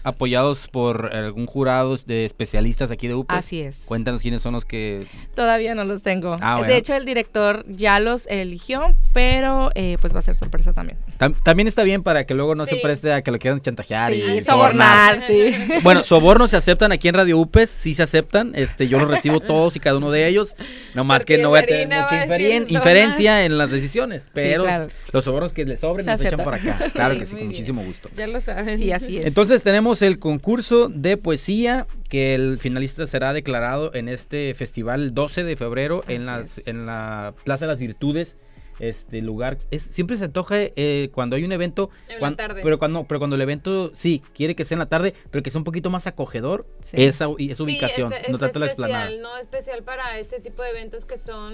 apoyados, 0.03 0.67
por 0.67 1.13
algún 1.15 1.45
jurado 1.45 1.95
de 2.05 2.25
especialistas 2.25 2.91
aquí 2.91 3.07
de 3.07 3.15
UPES. 3.15 3.37
así 3.37 3.61
es. 3.61 3.83
Cuéntanos 3.85 4.21
quiénes 4.21 4.41
son 4.41 4.53
los 4.53 4.65
que... 4.65 5.07
Todavía 5.35 5.75
no 5.75 5.83
los 5.85 6.03
tengo. 6.03 6.35
Ah, 6.41 6.57
bueno. 6.57 6.71
De 6.71 6.77
hecho, 6.77 6.93
el 6.93 7.05
director 7.05 7.63
ya 7.67 7.99
los 7.99 8.27
eligió, 8.27 8.83
pero 9.13 9.69
eh, 9.75 9.97
pues 10.01 10.13
va 10.13 10.19
a 10.19 10.21
ser 10.23 10.35
sorpresa 10.35 10.73
también. 10.73 10.97
Tam- 11.17 11.35
también 11.43 11.67
está 11.67 11.83
bien 11.83 12.03
para 12.03 12.25
que 12.25 12.33
luego 12.33 12.55
no 12.55 12.65
se 12.65 12.75
preste 12.77 13.13
a 13.13 13.21
que 13.21 13.31
lo 13.31 13.39
quieran 13.39 13.61
chantajear 13.61 14.11
Sí, 14.13 14.21
y 14.21 14.41
sobornar, 14.41 15.21
sí. 15.25 15.53
Bueno, 15.83 16.03
sobornos 16.03 16.51
se 16.51 16.57
aceptan 16.57 16.91
aquí 16.91 17.07
en 17.07 17.15
Radio 17.15 17.37
UPES, 17.37 17.69
sí 17.69 17.93
se 17.95 18.03
aceptan. 18.03 18.53
Este, 18.55 18.87
yo 18.87 18.99
los 18.99 19.09
recibo 19.09 19.39
todos 19.39 19.75
y 19.75 19.79
cada 19.79 19.97
uno 19.97 20.11
de 20.11 20.27
ellos. 20.27 20.55
No 20.93 21.03
más 21.03 21.25
que 21.25 21.35
Porque 21.35 21.43
no 21.43 21.49
voy 21.49 21.59
a 21.59 21.65
tener 21.65 21.87
mucha 21.87 22.05
a 22.05 22.09
sobornar. 22.09 22.41
inferencia 22.69 23.45
en 23.45 23.57
las 23.57 23.71
decisiones, 23.71 24.27
pero 24.33 24.63
claro. 24.63 24.87
los 25.11 25.23
sobornos 25.23 25.53
que 25.53 25.65
les 25.65 25.79
sobren 25.79 26.05
Se 26.05 26.11
los 26.11 26.21
echan 26.21 26.43
por 26.43 26.53
acá. 26.55 26.77
Claro 26.93 27.17
que 27.17 27.25
Sí, 27.25 27.31
con 27.31 27.37
bien. 27.39 27.49
muchísimo 27.49 27.83
gusto. 27.83 28.09
Ya 28.15 28.27
lo 28.33 28.41
saben. 28.41 28.77
Sí, 28.77 28.91
así 28.91 29.17
es. 29.19 29.25
Entonces 29.25 29.63
tenemos 29.63 30.01
el 30.01 30.19
concurso 30.19 30.89
de 30.89 31.15
poesía 31.17 31.87
que 32.09 32.35
el 32.35 32.57
finalista 32.59 33.07
será 33.07 33.31
declarado 33.31 33.93
en 33.93 34.09
este 34.09 34.53
festival 34.55 35.01
el 35.01 35.13
12 35.13 35.43
de 35.45 35.55
febrero 35.55 36.03
en, 36.07 36.25
las- 36.25 36.67
en 36.67 36.85
la 36.85 37.33
Plaza 37.45 37.65
de 37.65 37.71
las 37.71 37.79
Virtudes. 37.79 38.37
Este 38.79 39.21
lugar 39.21 39.59
es 39.69 39.83
siempre 39.83 40.17
se 40.17 40.23
antoja 40.25 40.55
eh, 40.57 41.09
cuando 41.13 41.35
hay 41.35 41.43
un 41.43 41.51
evento, 41.51 41.91
En 42.09 42.19
la 42.19 42.33
tarde. 42.35 42.61
pero 42.63 42.79
cuando 42.79 43.03
pero 43.03 43.19
cuando 43.19 43.35
el 43.35 43.41
evento 43.43 43.91
sí 43.93 44.21
quiere 44.35 44.55
que 44.55 44.65
sea 44.65 44.75
en 44.75 44.79
la 44.79 44.87
tarde, 44.87 45.13
pero 45.29 45.43
que 45.43 45.51
sea 45.51 45.59
un 45.59 45.63
poquito 45.63 45.91
más 45.91 46.07
acogedor 46.07 46.65
Sí. 46.81 47.03
esa, 47.03 47.27
esa 47.37 47.55
Sí, 47.55 47.63
ubicación, 47.63 48.11
este- 48.11 48.29
no 48.31 48.35
este 48.37 48.45
tanto 48.47 48.59
la 48.59 48.65
explanada. 48.65 49.03
especial, 49.05 49.21
no 49.21 49.37
especial 49.37 49.83
para 49.83 50.17
este 50.17 50.39
tipo 50.41 50.63
de 50.63 50.71
eventos 50.71 51.05
que 51.05 51.19
son 51.19 51.53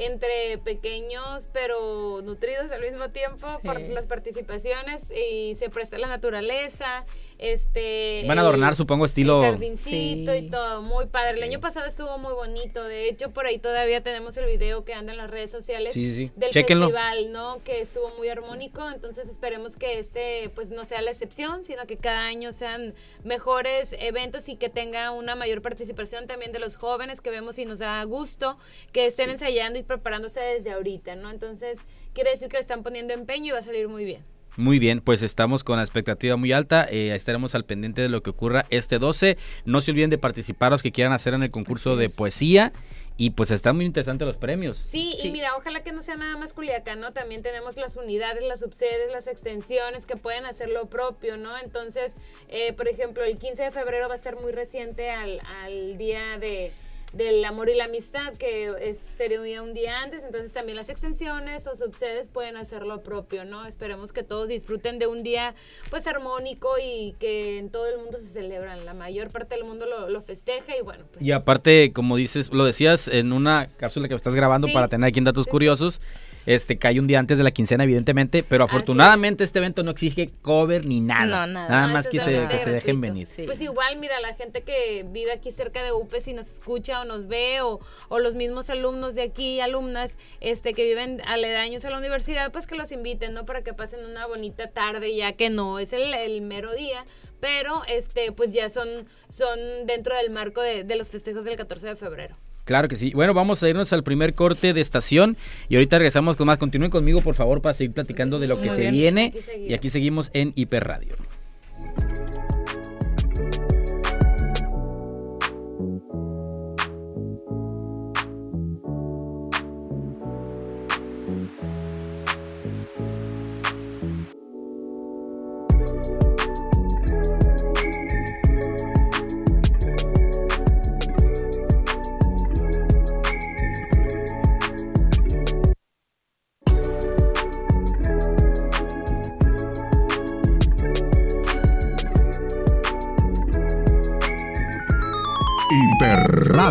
entre 0.00 0.56
pequeños 0.58 1.48
pero 1.52 2.22
nutridos 2.22 2.70
al 2.72 2.80
mismo 2.80 3.10
tiempo 3.10 3.60
por 3.62 3.80
las 3.80 4.06
participaciones 4.06 5.02
y 5.10 5.54
se 5.56 5.68
presta 5.68 5.98
la 5.98 6.08
naturaleza, 6.08 7.04
este 7.40 8.22
Van 8.28 8.38
a 8.38 8.42
el- 8.42 8.46
adornar, 8.46 8.76
supongo, 8.76 9.06
estilo 9.06 9.42
el 9.44 9.52
jardincito 9.52 10.32
Sí. 10.32 10.38
y 10.38 10.50
todo, 10.50 10.82
muy 10.82 11.06
padre. 11.06 11.38
El 11.38 11.42
año 11.42 11.60
pasado 11.60 11.86
estuvo 11.86 12.18
muy 12.18 12.32
bonito, 12.34 12.84
de 12.84 13.08
hecho 13.08 13.30
por 13.30 13.46
ahí 13.46 13.58
todavía 13.58 14.02
tenemos 14.02 14.36
el 14.36 14.46
video 14.46 14.84
que 14.84 14.94
anda 14.94 15.12
en 15.12 15.18
las 15.18 15.30
redes 15.30 15.50
sociales 15.50 15.92
Sí, 15.92 16.04
sí, 16.10 16.14
sí. 16.28 16.32
del 16.36 16.50
Chéquenlo. 16.50 16.86
festival, 16.86 17.32
¿no? 17.32 17.62
Que 17.64 17.80
estuvo 17.80 18.10
muy 18.18 18.28
armónico, 18.28 18.88
entonces 18.90 19.28
esperemos 19.28 19.76
que 19.76 19.98
este 19.98 20.50
pues 20.54 20.70
no 20.70 20.84
sea 20.84 21.00
la 21.02 21.10
excepción, 21.10 21.64
sino 21.64 21.86
que 21.86 21.96
cada 21.96 22.26
año 22.26 22.52
sean 22.52 22.94
mejores 23.24 23.94
eventos 23.98 24.48
y 24.48 24.56
que 24.56 24.68
tenga 24.68 25.10
una 25.12 25.34
mayor 25.34 25.62
participación 25.62 26.26
también 26.26 26.52
de 26.52 26.58
los 26.58 26.76
jóvenes 26.76 27.20
que 27.20 27.30
vemos 27.30 27.58
y 27.58 27.64
nos 27.64 27.78
da 27.78 28.02
gusto 28.04 28.58
que 28.92 29.06
estén 29.06 29.30
ensayando 29.30 29.78
y 29.78 29.82
preparándose 29.82 30.40
desde 30.40 30.72
ahorita, 30.72 31.14
¿no? 31.16 31.30
Entonces 31.30 31.78
quiere 32.12 32.30
decir 32.30 32.48
que 32.48 32.56
le 32.56 32.60
están 32.62 32.82
poniendo 32.82 33.14
empeño 33.14 33.46
y 33.46 33.50
va 33.52 33.58
a 33.58 33.62
salir 33.62 33.88
muy 33.88 34.04
bien. 34.04 34.22
Muy 34.60 34.78
bien, 34.78 35.00
pues 35.00 35.22
estamos 35.22 35.64
con 35.64 35.78
la 35.78 35.82
expectativa 35.82 36.36
muy 36.36 36.52
alta. 36.52 36.86
eh, 36.90 37.14
estaremos 37.14 37.54
al 37.54 37.64
pendiente 37.64 38.02
de 38.02 38.10
lo 38.10 38.22
que 38.22 38.28
ocurra 38.28 38.66
este 38.68 38.98
12. 38.98 39.38
No 39.64 39.80
se 39.80 39.90
olviden 39.90 40.10
de 40.10 40.18
participar 40.18 40.70
los 40.70 40.82
que 40.82 40.92
quieran 40.92 41.14
hacer 41.14 41.32
en 41.32 41.42
el 41.42 41.50
concurso 41.50 41.96
de 41.96 42.04
es. 42.04 42.12
poesía. 42.12 42.70
Y 43.16 43.30
pues 43.30 43.50
están 43.50 43.76
muy 43.76 43.86
interesantes 43.86 44.26
los 44.26 44.36
premios. 44.36 44.76
Sí, 44.76 45.12
y 45.22 45.30
mira, 45.30 45.56
ojalá 45.56 45.80
que 45.80 45.92
no 45.92 46.02
sea 46.02 46.16
nada 46.16 46.36
más 46.36 46.52
Culiacán, 46.52 47.00
¿no? 47.00 47.12
También 47.12 47.42
tenemos 47.42 47.78
las 47.78 47.96
unidades, 47.96 48.42
las 48.44 48.60
subsedes, 48.60 49.10
las 49.12 49.26
extensiones 49.28 50.04
que 50.04 50.16
pueden 50.16 50.44
hacer 50.44 50.68
lo 50.68 50.86
propio, 50.86 51.38
¿no? 51.38 51.56
Entonces, 51.58 52.14
eh, 52.48 52.74
por 52.74 52.86
ejemplo, 52.86 53.24
el 53.24 53.38
15 53.38 53.62
de 53.62 53.70
febrero 53.70 54.08
va 54.08 54.14
a 54.14 54.16
estar 54.16 54.40
muy 54.40 54.52
reciente 54.52 55.10
al, 55.10 55.40
al 55.62 55.96
día 55.96 56.38
de 56.38 56.70
del 57.12 57.44
amor 57.44 57.68
y 57.68 57.74
la 57.74 57.86
amistad, 57.86 58.34
que 58.34 58.72
es, 58.80 58.98
sería 58.98 59.62
un 59.62 59.74
día 59.74 60.00
antes, 60.00 60.22
entonces 60.22 60.52
también 60.52 60.76
las 60.76 60.88
extensiones 60.88 61.66
o 61.66 61.74
subsedes 61.74 62.28
pueden 62.28 62.56
hacer 62.56 62.82
lo 62.86 63.02
propio, 63.02 63.44
¿no? 63.44 63.66
Esperemos 63.66 64.12
que 64.12 64.22
todos 64.22 64.46
disfruten 64.48 64.98
de 65.00 65.06
un 65.08 65.22
día 65.24 65.54
pues 65.90 66.06
armónico 66.06 66.68
y 66.80 67.14
que 67.18 67.58
en 67.58 67.70
todo 67.70 67.88
el 67.88 67.98
mundo 67.98 68.18
se 68.18 68.28
celebran, 68.28 68.84
la 68.84 68.94
mayor 68.94 69.30
parte 69.30 69.56
del 69.56 69.64
mundo 69.64 69.86
lo, 69.86 70.08
lo 70.08 70.22
festeja 70.22 70.76
y 70.78 70.82
bueno, 70.82 71.04
pues 71.10 71.24
Y 71.24 71.32
aparte, 71.32 71.92
como 71.92 72.14
dices, 72.16 72.52
lo 72.52 72.64
decías 72.64 73.08
en 73.08 73.32
una 73.32 73.68
cápsula 73.76 74.06
que 74.08 74.14
estás 74.14 74.34
grabando 74.36 74.68
Sí. 74.68 74.72
para 74.72 74.86
tener 74.88 75.08
aquí 75.08 75.18
en 75.18 75.24
datos 75.24 75.44
Sí. 75.46 75.50
curiosos. 75.50 76.00
Este 76.46 76.78
cae 76.78 76.98
un 76.98 77.06
día 77.06 77.18
antes 77.18 77.38
de 77.38 77.44
la 77.44 77.50
quincena, 77.50 77.84
evidentemente, 77.84 78.42
pero 78.42 78.64
afortunadamente 78.64 79.44
este 79.44 79.58
evento 79.58 79.82
no 79.82 79.90
exige 79.90 80.30
cover 80.42 80.86
ni 80.86 81.00
nada. 81.00 81.46
No, 81.46 81.52
nada. 81.52 81.86
No, 81.86 81.92
más 81.92 82.08
que 82.08 82.18
se, 82.18 82.26
totalmente 82.26 82.56
que 82.56 82.62
se 82.62 82.70
dejen 82.70 83.00
venir. 83.00 83.26
Sí. 83.26 83.42
Pues 83.44 83.60
igual, 83.60 83.96
mira, 83.98 84.18
la 84.20 84.34
gente 84.34 84.62
que 84.62 85.04
vive 85.08 85.32
aquí 85.32 85.50
cerca 85.50 85.82
de 85.82 85.92
UPES 85.92 86.28
y 86.28 86.32
nos 86.32 86.48
escucha 86.48 87.02
o 87.02 87.04
nos 87.04 87.26
ve, 87.26 87.60
o, 87.60 87.80
o 88.08 88.18
los 88.18 88.34
mismos 88.34 88.70
alumnos 88.70 89.14
de 89.14 89.22
aquí, 89.22 89.60
alumnas, 89.60 90.16
este, 90.40 90.74
que 90.74 90.84
viven 90.84 91.20
aledaños 91.26 91.84
a 91.84 91.90
la 91.90 91.98
universidad, 91.98 92.52
pues 92.52 92.66
que 92.66 92.74
los 92.74 92.92
inviten, 92.92 93.34
¿no? 93.34 93.44
Para 93.44 93.62
que 93.62 93.74
pasen 93.74 94.04
una 94.04 94.26
bonita 94.26 94.66
tarde, 94.68 95.14
ya 95.14 95.32
que 95.32 95.50
no 95.50 95.78
es 95.78 95.92
el, 95.92 96.12
el 96.14 96.40
mero 96.42 96.72
día, 96.74 97.04
pero 97.40 97.82
este, 97.88 98.32
pues 98.32 98.50
ya 98.50 98.68
son, 98.68 98.88
son 99.30 99.58
dentro 99.86 100.14
del 100.16 100.30
marco 100.30 100.60
de, 100.60 100.84
de 100.84 100.96
los 100.96 101.10
festejos 101.10 101.44
del 101.44 101.56
14 101.56 101.86
de 101.86 101.96
febrero. 101.96 102.36
Claro 102.64 102.88
que 102.88 102.96
sí. 102.96 103.12
Bueno, 103.14 103.34
vamos 103.34 103.62
a 103.62 103.68
irnos 103.68 103.92
al 103.92 104.04
primer 104.04 104.32
corte 104.34 104.72
de 104.72 104.80
estación 104.80 105.36
y 105.68 105.74
ahorita 105.76 105.98
regresamos 105.98 106.36
con 106.36 106.46
más. 106.46 106.58
Continúen 106.58 106.90
conmigo, 106.90 107.20
por 107.20 107.34
favor, 107.34 107.60
para 107.62 107.74
seguir 107.74 107.92
platicando 107.92 108.38
de 108.38 108.46
lo 108.46 108.56
que 108.60 108.66
Muy 108.66 108.74
se 108.74 108.82
bien. 108.82 108.92
viene. 108.94 109.34
Aquí. 109.36 109.64
Y 109.68 109.74
aquí 109.74 109.90
seguimos 109.90 110.30
en 110.34 110.52
Hiper 110.54 110.84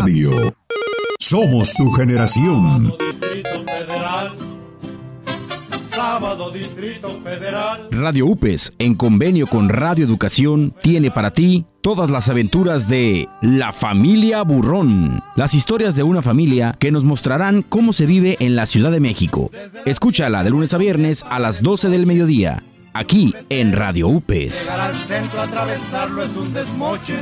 Radio. 0.00 0.30
Somos 1.18 1.74
tu 1.74 1.90
generación. 1.90 2.94
Sábado 5.90 6.50
Distrito 6.50 7.20
Federal. 7.22 7.88
Radio 7.90 8.24
UPES, 8.24 8.72
en 8.78 8.94
convenio 8.94 9.46
con 9.46 9.68
Radio 9.68 10.06
Educación, 10.06 10.74
tiene 10.80 11.10
para 11.10 11.32
ti 11.32 11.66
todas 11.82 12.10
las 12.10 12.30
aventuras 12.30 12.88
de 12.88 13.28
La 13.42 13.74
Familia 13.74 14.40
Burrón. 14.42 15.22
Las 15.36 15.52
historias 15.52 15.96
de 15.96 16.02
una 16.02 16.22
familia 16.22 16.74
que 16.78 16.90
nos 16.90 17.04
mostrarán 17.04 17.60
cómo 17.60 17.92
se 17.92 18.06
vive 18.06 18.38
en 18.40 18.56
la 18.56 18.64
Ciudad 18.64 18.90
de 18.90 19.00
México. 19.00 19.50
Escúchala 19.84 20.42
de 20.42 20.48
lunes 20.48 20.72
a 20.72 20.78
viernes 20.78 21.26
a 21.28 21.38
las 21.38 21.62
12 21.62 21.90
del 21.90 22.06
mediodía, 22.06 22.62
aquí 22.94 23.34
en 23.50 23.72
Radio 23.72 24.08
UPES. 24.08 24.62
Llegar 24.62 24.80
al 24.80 24.96
centro, 24.96 25.42
atravesarlo 25.42 26.22
es 26.22 26.34
un 26.38 26.54
desmoche. 26.54 27.16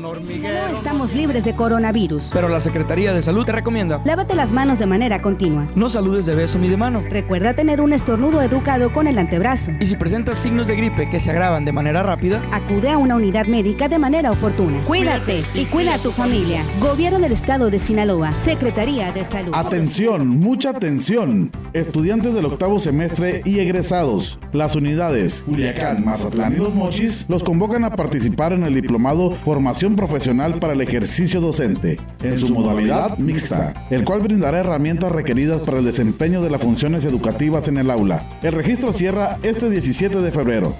Un 0.00 0.06
hormiguero. 0.06 0.66
No 0.66 0.72
estamos 0.72 1.14
libres 1.14 1.44
de 1.44 1.54
coronavirus. 1.54 2.30
Pero 2.32 2.48
la 2.48 2.58
Secretaría 2.58 3.12
de 3.12 3.20
Salud 3.20 3.44
te 3.44 3.52
recomienda 3.52 4.00
Lávate 4.06 4.34
las 4.34 4.50
manos 4.50 4.78
de 4.78 4.86
manera 4.86 5.20
continua. 5.20 5.68
no 5.74 5.90
saludes 5.90 6.24
de 6.24 6.34
beso 6.34 6.58
ni 6.58 6.68
de 6.68 6.78
mano. 6.78 7.02
Recuerda 7.10 7.52
tener 7.52 7.82
un 7.82 7.92
estornudo 7.92 8.40
educado 8.40 8.94
con 8.94 9.06
el 9.08 9.18
antebrazo. 9.18 9.72
Y 9.78 9.84
si 9.84 9.96
presentas 9.96 10.38
signos 10.38 10.68
de 10.68 10.76
gripe 10.76 11.10
que 11.10 11.20
se 11.20 11.30
agravan 11.30 11.66
de 11.66 11.72
manera 11.72 12.02
rápida, 12.02 12.40
Acude 12.50 12.88
a 12.88 12.96
una 12.96 13.14
unidad 13.14 13.44
médica 13.44 13.88
de 13.88 13.98
manera 13.98 14.32
oportuna. 14.32 14.82
Cuídate 14.86 15.44
y 15.52 15.66
cuida 15.66 15.96
a 15.96 15.98
tu 15.98 16.12
familia. 16.12 16.62
Gobierno 16.80 17.18
del 17.18 17.32
Estado 17.32 17.68
de 17.70 17.78
Sinaloa. 17.78 18.32
Secretaría 18.38 19.12
de 19.12 19.26
Salud. 19.26 19.52
Atención, 19.54 20.26
mucha 20.28 20.70
atención. 20.70 21.52
Estudiantes 21.74 22.32
del 22.32 22.46
octavo 22.46 22.80
semestre 22.80 23.42
y 23.44 23.58
egresados. 23.58 24.38
Las 24.54 24.74
unidades 24.76 25.42
Culiacán, 25.46 26.06
Mazatlán 26.06 26.54
y 26.54 26.56
Los 26.56 26.74
Mochis 26.74 27.26
los 27.28 27.44
convocan 27.44 27.84
a 27.84 27.90
participar 27.90 28.54
en 28.54 28.64
el 28.64 28.72
diplomado 28.74 29.32
Formación 29.44 29.89
Profesional 29.96 30.58
para 30.58 30.72
el 30.72 30.80
Ejercicio 30.80 31.40
Docente, 31.40 31.98
en 32.22 32.38
su 32.38 32.52
modalidad 32.52 33.18
mixta, 33.18 33.86
el 33.90 34.04
cual 34.04 34.20
brindará 34.20 34.60
herramientas 34.60 35.12
requeridas 35.12 35.60
para 35.62 35.78
el 35.78 35.84
desempeño 35.84 36.42
de 36.42 36.50
las 36.50 36.60
funciones 36.60 37.04
educativas 37.04 37.68
en 37.68 37.78
el 37.78 37.90
aula. 37.90 38.22
El 38.42 38.52
registro 38.52 38.92
cierra 38.92 39.38
este 39.42 39.70
17 39.70 40.20
de 40.20 40.32
febrero. 40.32 40.74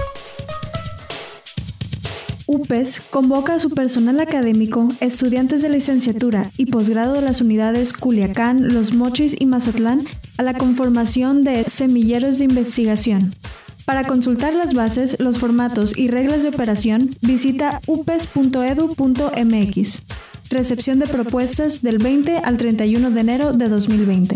UPES 2.71 3.01
convoca 3.09 3.55
a 3.55 3.59
su 3.59 3.71
personal 3.71 4.21
académico, 4.21 4.87
estudiantes 5.01 5.61
de 5.61 5.67
licenciatura 5.67 6.53
y 6.55 6.67
posgrado 6.67 7.15
de 7.15 7.21
las 7.21 7.41
unidades 7.41 7.91
Culiacán, 7.91 8.73
Los 8.73 8.93
Mochis 8.93 9.35
y 9.37 9.45
Mazatlán 9.45 10.05
a 10.37 10.43
la 10.43 10.53
conformación 10.53 11.43
de 11.43 11.65
semilleros 11.65 12.39
de 12.39 12.45
investigación. 12.45 13.35
Para 13.83 14.05
consultar 14.05 14.53
las 14.53 14.73
bases, 14.73 15.19
los 15.19 15.37
formatos 15.37 15.97
y 15.97 16.07
reglas 16.07 16.43
de 16.43 16.49
operación, 16.49 17.09
visita 17.21 17.81
upes.edu.mx. 17.87 18.53
Recepción 20.49 20.99
de 20.99 21.07
propuestas 21.07 21.81
del 21.81 21.97
20 21.97 22.37
al 22.37 22.55
31 22.57 23.11
de 23.11 23.19
enero 23.19 23.51
de 23.51 23.67
2020. 23.67 24.35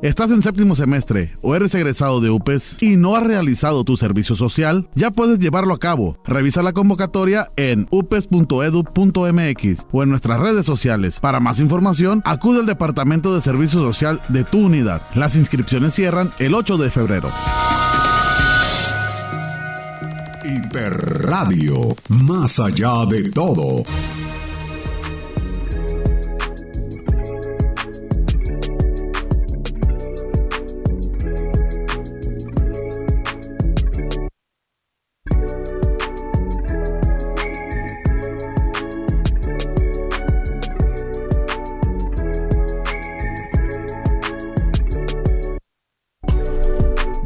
¿Estás 0.00 0.30
en 0.30 0.42
séptimo 0.42 0.76
semestre 0.76 1.36
o 1.42 1.56
eres 1.56 1.74
egresado 1.74 2.20
de 2.20 2.30
UPES 2.30 2.78
y 2.80 2.94
no 2.94 3.16
has 3.16 3.24
realizado 3.24 3.82
tu 3.82 3.96
servicio 3.96 4.36
social? 4.36 4.88
Ya 4.94 5.10
puedes 5.10 5.40
llevarlo 5.40 5.74
a 5.74 5.80
cabo. 5.80 6.16
Revisa 6.24 6.62
la 6.62 6.72
convocatoria 6.72 7.50
en 7.56 7.88
upes.edu.mx 7.90 9.86
o 9.90 10.02
en 10.04 10.08
nuestras 10.08 10.38
redes 10.38 10.64
sociales. 10.64 11.18
Para 11.18 11.40
más 11.40 11.58
información, 11.58 12.22
acude 12.24 12.60
al 12.60 12.66
Departamento 12.66 13.34
de 13.34 13.40
Servicio 13.40 13.80
Social 13.80 14.20
de 14.28 14.44
tu 14.44 14.66
unidad. 14.66 15.02
Las 15.16 15.34
inscripciones 15.34 15.94
cierran 15.94 16.30
el 16.38 16.54
8 16.54 16.76
de 16.78 16.90
febrero. 16.92 17.28
Hiperradio, 20.44 21.96
más 22.08 22.60
allá 22.60 23.04
de 23.04 23.30
todo. 23.30 23.82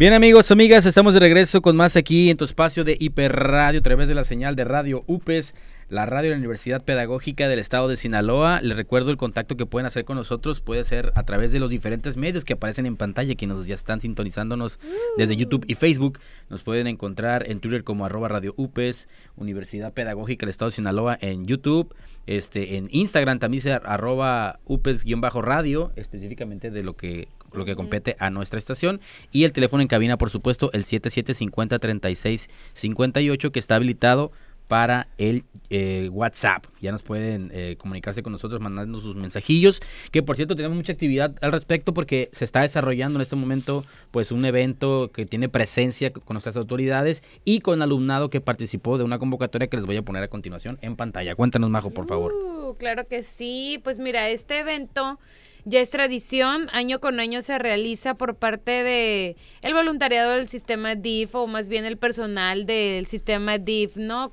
Bien 0.03 0.15
amigos, 0.15 0.51
amigas, 0.51 0.85
estamos 0.85 1.15
de 1.15 1.21
regreso 1.21 1.63
con 1.63 1.77
más 1.77 1.95
aquí 1.95 2.29
en 2.29 2.37
tu 2.37 2.45
espacio 2.45 2.83
de 2.83 2.97
hiperradio 2.99 3.79
a 3.79 3.83
través 3.85 4.09
de 4.09 4.17
la 4.17 4.25
señal 4.25 4.57
de 4.57 4.65
Radio 4.65 5.05
UPES, 5.07 5.55
la 5.89 6.07
radio 6.07 6.31
de 6.31 6.35
la 6.35 6.41
Universidad 6.41 6.83
Pedagógica 6.83 7.47
del 7.47 7.61
Estado 7.61 7.87
de 7.87 7.97
Sinaloa. 7.97 8.61
Les 8.63 8.77
recuerdo 8.77 9.13
el 9.13 9.17
contacto 9.17 9.57
que 9.57 9.65
pueden 9.65 9.87
hacer 9.87 10.05
con 10.05 10.17
nosotros, 10.17 10.61
puede 10.61 10.83
ser 10.83 11.13
a 11.15 11.23
través 11.23 11.53
de 11.53 11.61
los 11.61 11.71
diferentes 11.71 12.17
medios 12.17 12.45
que 12.45 12.55
aparecen 12.55 12.87
en 12.87 12.97
pantalla, 12.97 13.37
que 13.37 13.47
nos 13.47 13.65
ya 13.69 13.77
están 13.77 14.01
sintonizándonos 14.01 14.81
desde 15.19 15.37
YouTube 15.37 15.65
y 15.69 15.77
Facebook. 15.77 16.19
Nos 16.51 16.65
pueden 16.65 16.89
encontrar 16.89 17.49
en 17.49 17.61
Twitter 17.61 17.85
como 17.85 18.05
arroba 18.05 18.27
Radio 18.27 18.55
UPES, 18.57 19.07
Universidad 19.37 19.93
Pedagógica 19.93 20.41
del 20.41 20.51
Estado 20.51 20.71
de 20.71 20.75
Sinaloa 20.75 21.17
en 21.21 21.47
YouTube, 21.47 21.95
este, 22.27 22.77
en 22.77 22.89
Instagram 22.91 23.39
también 23.39 23.61
se 23.61 23.71
arroba 23.71 24.59
UPES-radio, 24.65 25.93
específicamente 25.95 26.73
de 26.73 26.83
lo 26.83 26.97
que 26.97 27.29
lo 27.55 27.65
que 27.65 27.77
compete 27.77 28.17
a 28.19 28.31
nuestra 28.31 28.59
estación. 28.59 29.01
Y 29.31 29.45
el 29.45 29.53
teléfono 29.53 29.83
en 29.83 29.89
cabina, 29.89 30.19
por 30.19 30.31
supuesto, 30.31 30.71
el 30.73 30.85
7750-3658, 30.85 33.51
que 33.51 33.59
está 33.59 33.77
habilitado 33.77 34.33
para 34.73 35.09
el 35.19 35.45
eh, 35.69 36.09
WhatsApp. 36.11 36.65
Ya 36.81 36.93
nos 36.93 37.03
pueden 37.03 37.51
eh, 37.53 37.77
comunicarse 37.77 38.23
con 38.23 38.33
nosotros 38.33 38.59
mandando 38.59 39.03
sus 39.03 39.15
mensajillos. 39.15 39.83
Que 40.11 40.23
por 40.23 40.37
cierto, 40.37 40.57
tenemos 40.57 40.77
mucha 40.77 40.95
actividad 40.95 41.35
al 41.43 41.53
respecto 41.53 41.93
porque 41.93 42.31
se 42.33 42.47
está 42.47 42.63
desarrollando 42.63 43.19
en 43.19 43.21
este 43.21 43.37
momento 43.37 43.85
pues 44.13 44.33
un 44.33 44.47
evento 44.47 45.11
que 45.13 45.27
tiene 45.27 45.51
presencia 45.51 46.11
con 46.11 46.35
nuestras 46.35 46.57
autoridades 46.57 47.23
y 47.45 47.61
con 47.61 47.83
alumnado 47.83 48.31
que 48.31 48.41
participó 48.41 48.97
de 48.97 49.05
una 49.05 49.19
convocatoria 49.19 49.69
que 49.69 49.77
les 49.77 49.85
voy 49.85 49.99
a 49.99 50.03
poner 50.03 50.23
a 50.23 50.29
continuación 50.29 50.79
en 50.81 50.97
pantalla. 50.97 51.35
Cuéntanos, 51.35 51.69
Majo, 51.69 51.91
por 51.91 52.07
favor. 52.07 52.33
Uh, 52.33 52.75
claro 52.79 53.07
que 53.07 53.25
sí. 53.25 53.79
Pues 53.85 53.99
mira, 53.99 54.31
este 54.31 54.61
evento 54.61 55.19
ya 55.65 55.81
es 55.81 55.91
tradición, 55.91 56.69
año 56.73 57.01
con 57.01 57.21
año 57.21 57.41
se 57.41 57.59
realiza 57.59 58.15
por 58.15 58.35
parte 58.35 58.83
de 58.83 59.37
el 59.63 59.75
voluntariado 59.75 60.33
del 60.33 60.49
sistema 60.49 60.97
DIF 60.97 61.35
o 61.35 61.47
más 61.47 61.69
bien 61.69 61.85
el 61.85 61.97
personal 61.97 62.67
del 62.67 63.07
sistema 63.07 63.59
DIF, 63.59 63.97
¿no? 63.97 64.33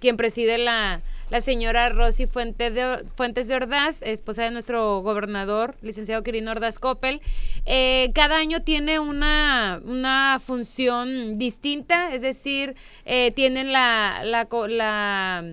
Quien 0.00 0.16
preside 0.16 0.58
la, 0.58 1.00
la 1.30 1.40
señora 1.40 1.88
Rosy 1.88 2.26
Fuente 2.26 2.72
Fuentes 3.16 3.48
de 3.48 3.54
Ordaz, 3.54 4.02
esposa 4.02 4.44
de 4.44 4.50
nuestro 4.50 5.00
gobernador, 5.00 5.76
licenciado 5.80 6.22
Quirino 6.22 6.50
Ordaz 6.50 6.78
Coppel. 6.78 7.20
Eh, 7.64 8.10
cada 8.14 8.36
año 8.36 8.62
tiene 8.62 8.98
una, 8.98 9.80
una 9.84 10.38
función 10.44 11.38
distinta, 11.38 12.14
es 12.14 12.20
decir, 12.20 12.74
eh, 13.06 13.32
tienen 13.34 13.72
la, 13.72 14.22
la, 14.24 14.46
la 14.68 15.44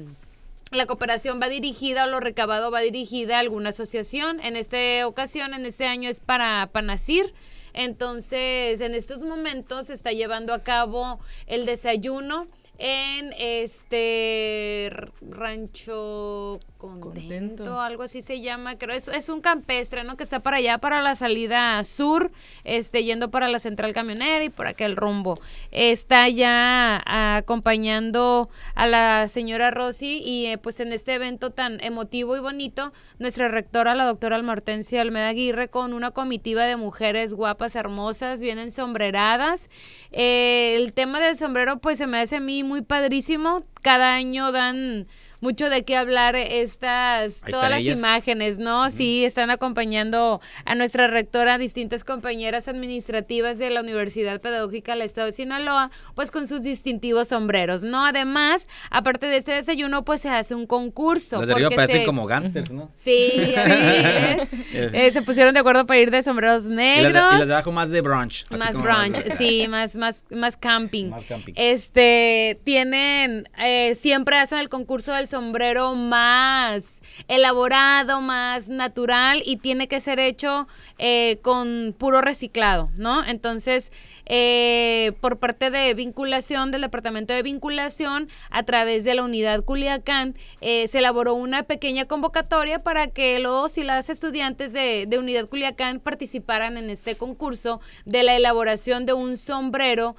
la 0.72 0.86
cooperación 0.86 1.40
va 1.42 1.50
dirigida 1.50 2.04
o 2.04 2.08
lo 2.08 2.20
recabado 2.20 2.72
va 2.72 2.82
dirigida 2.82 3.38
a 3.38 3.40
alguna 3.40 3.70
asociación. 3.70 4.40
En 4.42 4.56
esta 4.56 5.08
ocasión, 5.08 5.54
en 5.54 5.66
este 5.66 5.86
año 5.86 6.10
es 6.10 6.20
para 6.20 6.70
Panacir. 6.72 7.34
Entonces, 7.74 8.82
en 8.82 8.96
estos 8.96 9.22
momentos 9.22 9.88
se 9.88 9.94
está 9.94 10.12
llevando 10.12 10.54
a 10.54 10.64
cabo 10.64 11.20
el 11.46 11.66
desayuno 11.66 12.48
en 12.78 13.34
este 13.40 14.92
rancho 15.22 16.60
contento, 16.78 17.82
algo 17.82 18.04
así 18.04 18.22
se 18.22 18.40
llama, 18.42 18.78
creo 18.78 18.96
es, 18.96 19.08
es 19.08 19.30
un 19.30 19.42
campestre, 19.42 20.04
¿no? 20.04 20.16
Que 20.16 20.24
está 20.24 20.42
para 20.42 20.58
allá, 20.58 20.78
para 20.78 21.02
la 21.02 21.16
salida 21.16 21.84
sur, 21.84 22.32
este, 22.64 23.04
yendo 23.04 23.32
para 23.32 23.48
la 23.48 23.60
central 23.60 23.94
camionera 23.94 24.44
y 24.44 24.50
por 24.50 24.68
aquel 24.68 24.96
rumbo. 24.96 25.40
Está 25.72 26.30
ya 26.30 27.02
acompañando 27.06 28.50
a 28.76 28.86
la 28.86 29.28
señora 29.28 29.72
Rosy 29.72 30.22
y 30.24 30.46
eh, 30.46 30.58
pues 30.58 30.80
en 30.80 30.94
este 30.94 31.16
evento 31.16 31.50
tan 31.50 31.84
emotivo 31.84 32.38
y 32.38 32.40
bonito, 32.40 32.94
nuestra 33.18 33.48
rectora, 33.48 33.96
la 33.96 34.06
doctora 34.06 34.36
Almortencia 34.36 35.02
Almeda 35.02 35.30
Aguirre, 35.30 35.70
con 35.70 35.94
una 35.94 36.12
comitiva 36.12 36.66
de 36.66 36.76
mujeres 36.76 37.34
guapas, 37.34 37.76
hermosas, 37.76 38.42
vienen 38.42 38.72
sombreradas. 38.72 39.70
Eh, 40.12 40.76
el 40.78 40.94
tema 40.94 41.20
del 41.20 41.38
sombrero 41.38 41.78
pues 41.80 41.98
se 41.98 42.08
me 42.08 42.20
hace 42.20 42.38
a 42.38 42.40
mí 42.40 42.64
muy 42.68 42.82
padrísimo. 42.82 43.64
Cada 43.82 44.14
año 44.14 44.52
dan 44.52 45.08
mucho 45.42 45.70
de 45.70 45.84
qué 45.84 45.96
hablar 45.96 46.36
estas 46.36 47.42
Ahí 47.44 47.52
todas 47.52 47.70
las 47.70 47.80
ellas. 47.82 47.98
imágenes, 47.98 48.58
¿no? 48.60 48.90
Sí, 48.90 49.24
están 49.26 49.50
acompañando 49.50 50.42
a 50.66 50.76
nuestra 50.76 51.08
rectora, 51.08 51.58
distintas 51.58 52.04
compañeras 52.04 52.68
administrativas 52.68 53.58
de 53.60 53.70
la 53.70 53.82
Universidad 53.82 54.42
Pedagógica 54.42 54.94
del 54.94 55.04
Estado 55.04 55.28
de 55.28 55.34
Sinaloa, 55.34 55.92
pues 56.16 56.32
con 56.32 56.48
sus 56.48 56.64
distintivos 56.64 57.28
sombreros, 57.30 57.84
¿no? 57.84 58.06
Además, 58.06 58.68
aparte 58.90 59.28
de 59.28 59.38
este 59.38 59.52
desayuno, 59.54 60.04
pues 60.04 60.22
se 60.22 60.30
hace 60.30 60.56
un 60.56 60.66
concurso. 60.68 61.44
Los 61.46 61.48
de 61.48 61.70
parecen 61.76 62.02
se- 62.02 62.06
como 62.06 62.26
gángsters, 62.26 62.72
¿no? 62.72 62.92
Sí, 62.96 63.32
es. 63.34 64.50
Eh, 64.74 65.10
se 65.14 65.22
pusieron 65.22 65.54
de 65.54 65.60
acuerdo 65.60 65.86
para 65.86 66.00
ir 66.00 66.12
de 66.12 66.24
sombreros 66.24 66.66
Y 66.66 66.70
las 66.70 66.76
negros. 66.76 67.14
de, 67.32 67.36
y 67.36 67.40
las 67.40 67.48
de 67.48 67.54
abajo 67.54 67.72
más 67.72 67.90
de 67.90 68.02
brunch. 68.02 68.46
así 68.50 68.58
Más 68.60 68.72
como 68.72 68.84
brunch, 68.86 69.38
sí, 69.38 69.68
más, 69.70 69.96
más, 69.96 70.24
más 70.32 70.58
camping. 70.58 71.10
Más 71.10 71.26
camping. 71.26 71.54
Este, 71.56 72.60
tienen, 72.64 73.50
eh, 73.60 73.96
siempre 73.96 74.38
hacen 74.38 74.60
el 74.60 74.70
concurso 74.70 75.14
del 75.14 75.27
sombrero 75.28 75.94
más 75.94 77.02
elaborado, 77.28 78.22
más 78.22 78.70
natural 78.70 79.42
y 79.46 79.58
tiene 79.58 79.88
que 79.88 80.00
ser 80.00 80.20
hecho 80.20 80.68
eh, 80.98 81.40
con 81.42 81.96
puro 81.98 82.22
reciclado, 82.22 82.90
¿no? 82.96 83.26
Entonces, 83.26 83.92
eh, 84.26 85.14
por 85.22 85.40
parte 85.40 85.70
de 85.70 85.94
vinculación, 85.94 86.72
del 86.72 86.82
departamento 86.82 87.34
de 87.34 87.44
vinculación, 87.44 88.30
a 88.50 88.64
través 88.64 89.04
de 89.04 89.14
la 89.14 89.24
unidad 89.24 89.64
Culiacán, 89.64 90.36
eh, 90.62 90.88
se 90.88 91.00
elaboró 91.00 91.34
una 91.34 91.64
pequeña 91.64 92.06
convocatoria 92.06 92.80
para 92.80 93.08
que 93.08 93.40
los 93.40 93.78
y 93.78 93.84
las 93.84 94.10
estudiantes 94.10 94.74
de, 94.74 95.08
unidad 95.18 95.48
Culiacán 95.48 96.00
participaran 96.00 96.78
en 96.78 96.90
este 96.90 97.16
concurso 97.16 97.82
de 98.06 98.24
la 98.24 98.36
elaboración 98.36 99.06
de 99.06 99.14
un 99.14 99.38
sombrero 99.38 100.16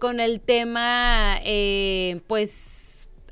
con 0.00 0.20
el 0.20 0.40
tema, 0.40 1.40
pues, 2.26 2.81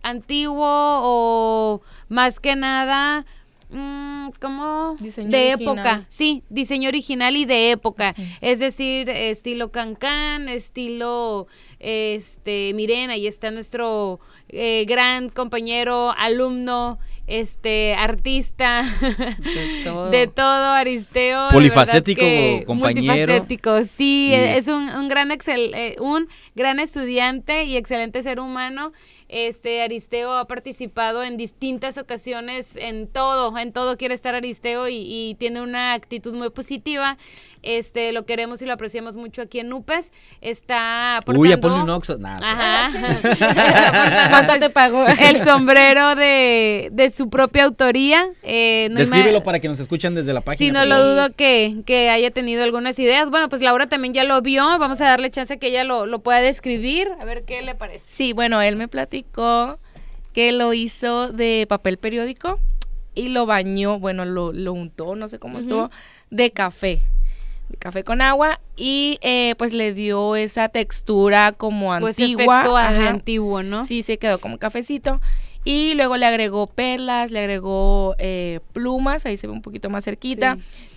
antiguo 0.03 0.67
o 0.67 1.83
más 2.09 2.41
que 2.41 2.57
nada 2.57 3.25
mm, 3.71 4.31
¿cómo? 4.41 4.97
Diseño 5.01 5.31
de 5.31 5.55
original. 5.55 5.79
época, 5.79 6.07
sí, 6.09 6.43
diseño 6.49 6.89
original 6.89 7.37
y 7.37 7.45
de 7.45 7.71
época, 7.71 8.15
es 8.41 8.59
decir, 8.59 9.09
estilo 9.11 9.71
cancán, 9.71 10.49
estilo, 10.49 11.47
este, 11.79 12.73
miren, 12.75 13.11
ahí 13.11 13.27
está 13.27 13.51
nuestro 13.51 14.19
eh, 14.49 14.85
gran 14.89 15.29
compañero, 15.29 16.13
alumno, 16.17 16.99
este, 17.27 17.95
artista, 17.95 18.83
de 20.11 20.27
todo. 20.35 20.73
Aristeo. 20.73 21.47
de 21.47 21.53
Polifacético 21.53 22.23
verdad 22.23 22.59
que- 22.59 22.65
compañero. 22.67 23.13
Multifacético, 23.15 23.85
sí, 23.85 24.31
Y- 24.31 24.35
es 24.35 24.67
un, 24.69 24.89
un 24.89 25.09
gran 25.09 25.31
excel, 25.31 25.73
eh, 25.75 25.97
un 26.01 26.29
gran 26.57 26.81
estudiante 26.81 27.65
y 27.65 27.77
excelente 27.77 28.23
ser 28.23 28.41
humano. 28.41 28.93
Este 29.33 29.81
Aristeo 29.83 30.33
ha 30.35 30.47
participado 30.47 31.23
en 31.23 31.37
distintas 31.37 31.99
ocasiones 31.99 32.75
en 32.77 33.07
todo, 33.07 33.57
en 33.57 33.73
todo 33.73 33.97
quiere 33.97 34.13
estar 34.15 34.35
Aristeo 34.35 34.89
y, 34.89 34.97
y 35.07 35.37
tiene 35.39 35.61
una 35.61 35.93
actitud 35.93 36.35
muy 36.35 36.51
positiva. 36.51 37.17
Este 37.63 38.11
lo 38.13 38.25
queremos 38.27 38.61
y 38.63 38.67
lo 38.67 38.73
apreciamos 38.73 39.15
mucho 39.17 39.43
aquí 39.43 39.61
en 39.61 39.73
Upes. 39.73 40.13
Está 40.41 41.19
aportando 41.19 41.41
Uy, 41.43 41.49
ya 41.51 41.59
ponle 41.59 41.83
un 41.83 41.91
oxo. 41.91 42.17
Nah, 42.19 42.37
Ajá. 42.43 42.91
¿Cuánto 44.31 44.59
te 44.59 44.71
pagó? 44.71 45.05
El 45.07 45.45
sombrero 45.45 46.15
de, 46.15 46.89
de 46.93 47.11
su 47.11 47.29
propia 47.31 47.65
autoría. 47.65 48.29
Eh, 48.43 48.89
no 48.91 48.97
ima- 49.01 49.11
Descríbelo 49.11 49.43
para 49.43 49.61
que 49.61 49.69
nos 49.69 49.79
escuchen 49.81 50.15
desde 50.15 50.33
la 50.33 50.41
página. 50.41 50.59
Sí, 50.67 50.73
no 50.73 50.87
lo 50.87 51.03
dudo 51.05 51.33
que, 51.35 51.83
que 51.87 52.11
haya 52.11 52.31
tenido 52.31 52.65
algunas 52.65 52.99
ideas. 52.99 53.31
Bueno, 53.31 53.49
pues 53.49 53.63
Laura 53.63 53.89
también 53.89 54.15
ya 54.15 54.25
lo 54.25 54.41
vio. 54.43 54.65
Vamos 54.79 55.01
a 55.01 55.05
darle 55.05 55.31
chance 55.31 55.59
que 55.59 55.69
ella 55.69 55.85
lo, 55.85 56.07
lo 56.07 56.21
pueda 56.21 56.41
describir. 56.41 57.09
A 57.21 57.25
ver 57.25 57.45
qué 57.45 57.63
le 57.63 57.75
parece. 57.75 58.05
Sí, 58.09 58.33
bueno, 58.33 58.61
él 58.63 58.77
me 58.77 58.89
que 60.33 60.53
lo 60.53 60.73
hizo 60.75 61.33
de 61.33 61.67
papel 61.69 61.97
periódico 61.99 62.61
y 63.15 63.29
lo 63.29 63.47
bañó, 63.47 63.99
bueno, 63.99 64.25
lo, 64.25 64.53
lo 64.53 64.73
untó, 64.73 65.15
no 65.17 65.29
sé 65.29 65.39
cómo 65.39 65.59
estuvo, 65.59 65.91
de 66.31 66.51
café. 66.53 67.01
De 67.69 67.77
café 67.77 68.03
con 68.03 68.21
agua 68.21 68.61
y 68.77 69.19
eh, 69.23 69.55
pues 69.57 69.73
le 69.73 69.95
dio 69.95 70.35
esa 70.37 70.69
textura 70.69 71.53
como 71.53 71.97
Pues 72.01 72.19
antigua. 72.19 72.61
efecto 72.61 72.77
ajá. 72.77 73.09
antiguo, 73.09 73.63
¿no? 73.63 73.85
Sí, 73.85 74.03
se 74.03 74.19
quedó 74.19 74.41
como 74.41 74.59
cafecito. 74.59 75.21
Y 75.65 75.95
luego 75.95 76.17
le 76.17 76.27
agregó 76.27 76.67
perlas, 76.69 77.31
le 77.31 77.41
agregó 77.41 78.15
eh, 78.19 78.61
plumas, 78.73 79.27
ahí 79.27 79.37
se 79.37 79.47
ve 79.47 79.53
un 79.53 79.63
poquito 79.63 79.91
más 79.91 80.05
cerquita. 80.05 80.57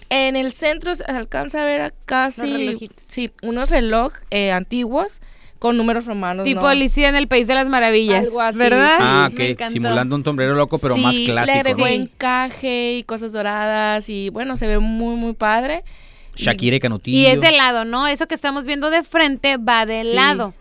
En 0.10 0.36
el 0.36 0.54
centro 0.54 0.96
se 0.96 1.04
alcanza 1.04 1.64
a 1.64 1.66
ver 1.66 1.82
a 1.82 1.92
casi 2.06 2.90
sí, 2.98 3.32
unos 3.42 3.72
reloj 3.72 4.14
eh, 4.30 4.52
antiguos 4.52 5.22
con 5.64 5.78
números 5.78 6.06
romanos. 6.06 6.44
Tipo 6.44 6.60
¿no? 6.64 6.68
Alicia 6.68 7.08
en 7.08 7.16
el 7.16 7.30
País 7.30 7.48
de 7.48 7.56
las 7.56 7.70
Maravillas. 7.70 8.26
Algo 8.26 8.42
así, 8.42 8.60
¿Verdad? 8.60 8.98
Ah, 9.00 9.30
ok. 9.32 9.70
Simulando 9.70 10.18
un 10.18 10.24
sombrero 10.26 10.56
loco, 10.56 10.78
pero 10.78 10.98
más 10.98 11.16
clásico. 11.18 11.46
Le 11.54 11.60
agregó 11.60 11.80
¿no? 11.80 11.88
encaje 11.88 12.96
y 12.98 13.04
cosas 13.04 13.32
doradas 13.32 14.10
y 14.10 14.28
bueno, 14.30 14.58
se 14.58 14.68
ve 14.68 14.80
muy, 14.80 15.16
muy 15.16 15.32
padre. 15.32 15.86
Shakira 16.36 16.76
y 16.76 16.80
Canutillo. 16.82 17.18
Y 17.18 17.28
es 17.28 17.40
de 17.40 17.54
lado, 17.54 17.86
¿no? 17.86 18.08
Eso 18.08 18.28
que 18.28 18.36
estamos 18.36 18.66
viendo 18.66 18.90
de 18.90 19.04
frente 19.04 19.56
va 19.56 19.86
de 19.86 20.04
Sí. 20.04 20.14
lado. 20.14 20.52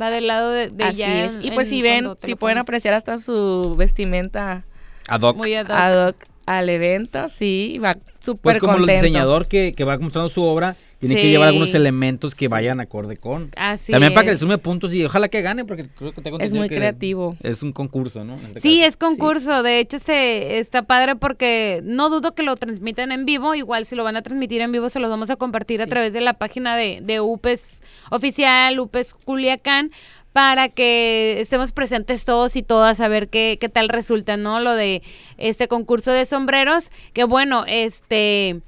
Va 0.00 0.10
del 0.10 0.28
lado 0.28 0.50
de, 0.52 0.68
de 0.68 0.84
Así 0.84 0.98
ya 0.98 1.24
es. 1.24 1.34
en- 1.34 1.46
Y 1.46 1.50
pues 1.50 1.66
en 1.66 1.70
si 1.70 1.82
ven, 1.82 2.10
si 2.18 2.36
pueden 2.36 2.58
apreciar 2.58 2.94
hasta 2.94 3.18
su 3.18 3.74
vestimenta 3.76 4.64
Ad 5.08 5.20
hoc. 5.22 5.36
Muy 5.36 5.52
ad 5.56 5.64
hoc. 5.66 5.72
ad 5.72 6.08
hoc 6.10 6.16
al 6.46 6.68
evento, 6.68 7.28
sí, 7.28 7.78
va 7.82 7.96
súper 8.24 8.42
Pues 8.42 8.58
como 8.58 8.76
el 8.76 8.86
diseñador 8.86 9.46
que, 9.46 9.74
que 9.76 9.84
va 9.84 9.98
mostrando 9.98 10.28
su 10.28 10.42
obra, 10.42 10.76
tiene 10.98 11.16
que 11.20 11.28
llevar 11.28 11.48
algunos 11.48 11.74
elementos 11.74 12.34
que 12.34 12.48
vayan 12.48 12.80
acorde 12.80 13.16
con. 13.18 13.50
Así 13.56 13.92
También 13.92 14.14
para 14.14 14.24
que 14.24 14.32
le 14.32 14.38
sume 14.38 14.56
puntos 14.58 14.94
y 14.94 15.04
ojalá 15.04 15.28
que 15.28 15.42
gane, 15.42 15.64
porque 15.64 15.86
creo 15.88 16.12
que 16.12 16.22
tengo 16.22 16.38
Es 16.40 16.54
muy 16.54 16.68
que 16.68 16.76
creativo. 16.76 17.36
Es 17.42 17.62
un 17.62 17.72
concurso, 17.72 18.24
¿no? 18.24 18.36
Este 18.36 18.60
Sí, 18.60 18.78
caso. 18.78 18.88
es 18.88 18.96
concurso. 18.96 19.62
De 19.62 19.80
hecho, 19.80 19.98
se 19.98 20.58
está 20.58 20.82
padre 20.82 21.16
porque 21.16 21.80
no 21.84 22.08
dudo 22.08 22.34
que 22.34 22.42
lo 22.42 22.56
transmitan 22.56 23.12
en 23.12 23.26
vivo. 23.26 23.54
Igual, 23.54 23.84
si 23.84 23.96
lo 23.96 24.04
van 24.04 24.16
a 24.16 24.22
transmitir 24.22 24.62
en 24.62 24.72
vivo, 24.72 24.88
se 24.88 24.98
los 25.00 25.10
vamos 25.10 25.28
a 25.30 25.36
compartir 25.36 25.82
a 25.82 25.86
través 25.86 26.12
de 26.14 26.22
la 26.22 26.34
página 26.34 26.76
de, 26.76 27.00
de 27.02 27.20
UPES 27.20 27.82
oficial, 28.10 28.80
UPES 28.80 29.14
Culiacán, 29.14 29.90
para 30.34 30.68
que 30.68 31.40
estemos 31.40 31.70
presentes 31.70 32.24
todos 32.24 32.56
y 32.56 32.64
todas 32.64 32.98
a 32.98 33.06
ver 33.06 33.28
qué, 33.28 33.56
qué 33.60 33.68
tal 33.68 33.88
resulta, 33.88 34.36
¿no? 34.36 34.58
Lo 34.58 34.74
de 34.74 35.00
este 35.38 35.68
concurso 35.68 36.10
de 36.10 36.26
sombreros. 36.26 36.90
Que 37.12 37.22
bueno, 37.22 37.64
este. 37.68 38.60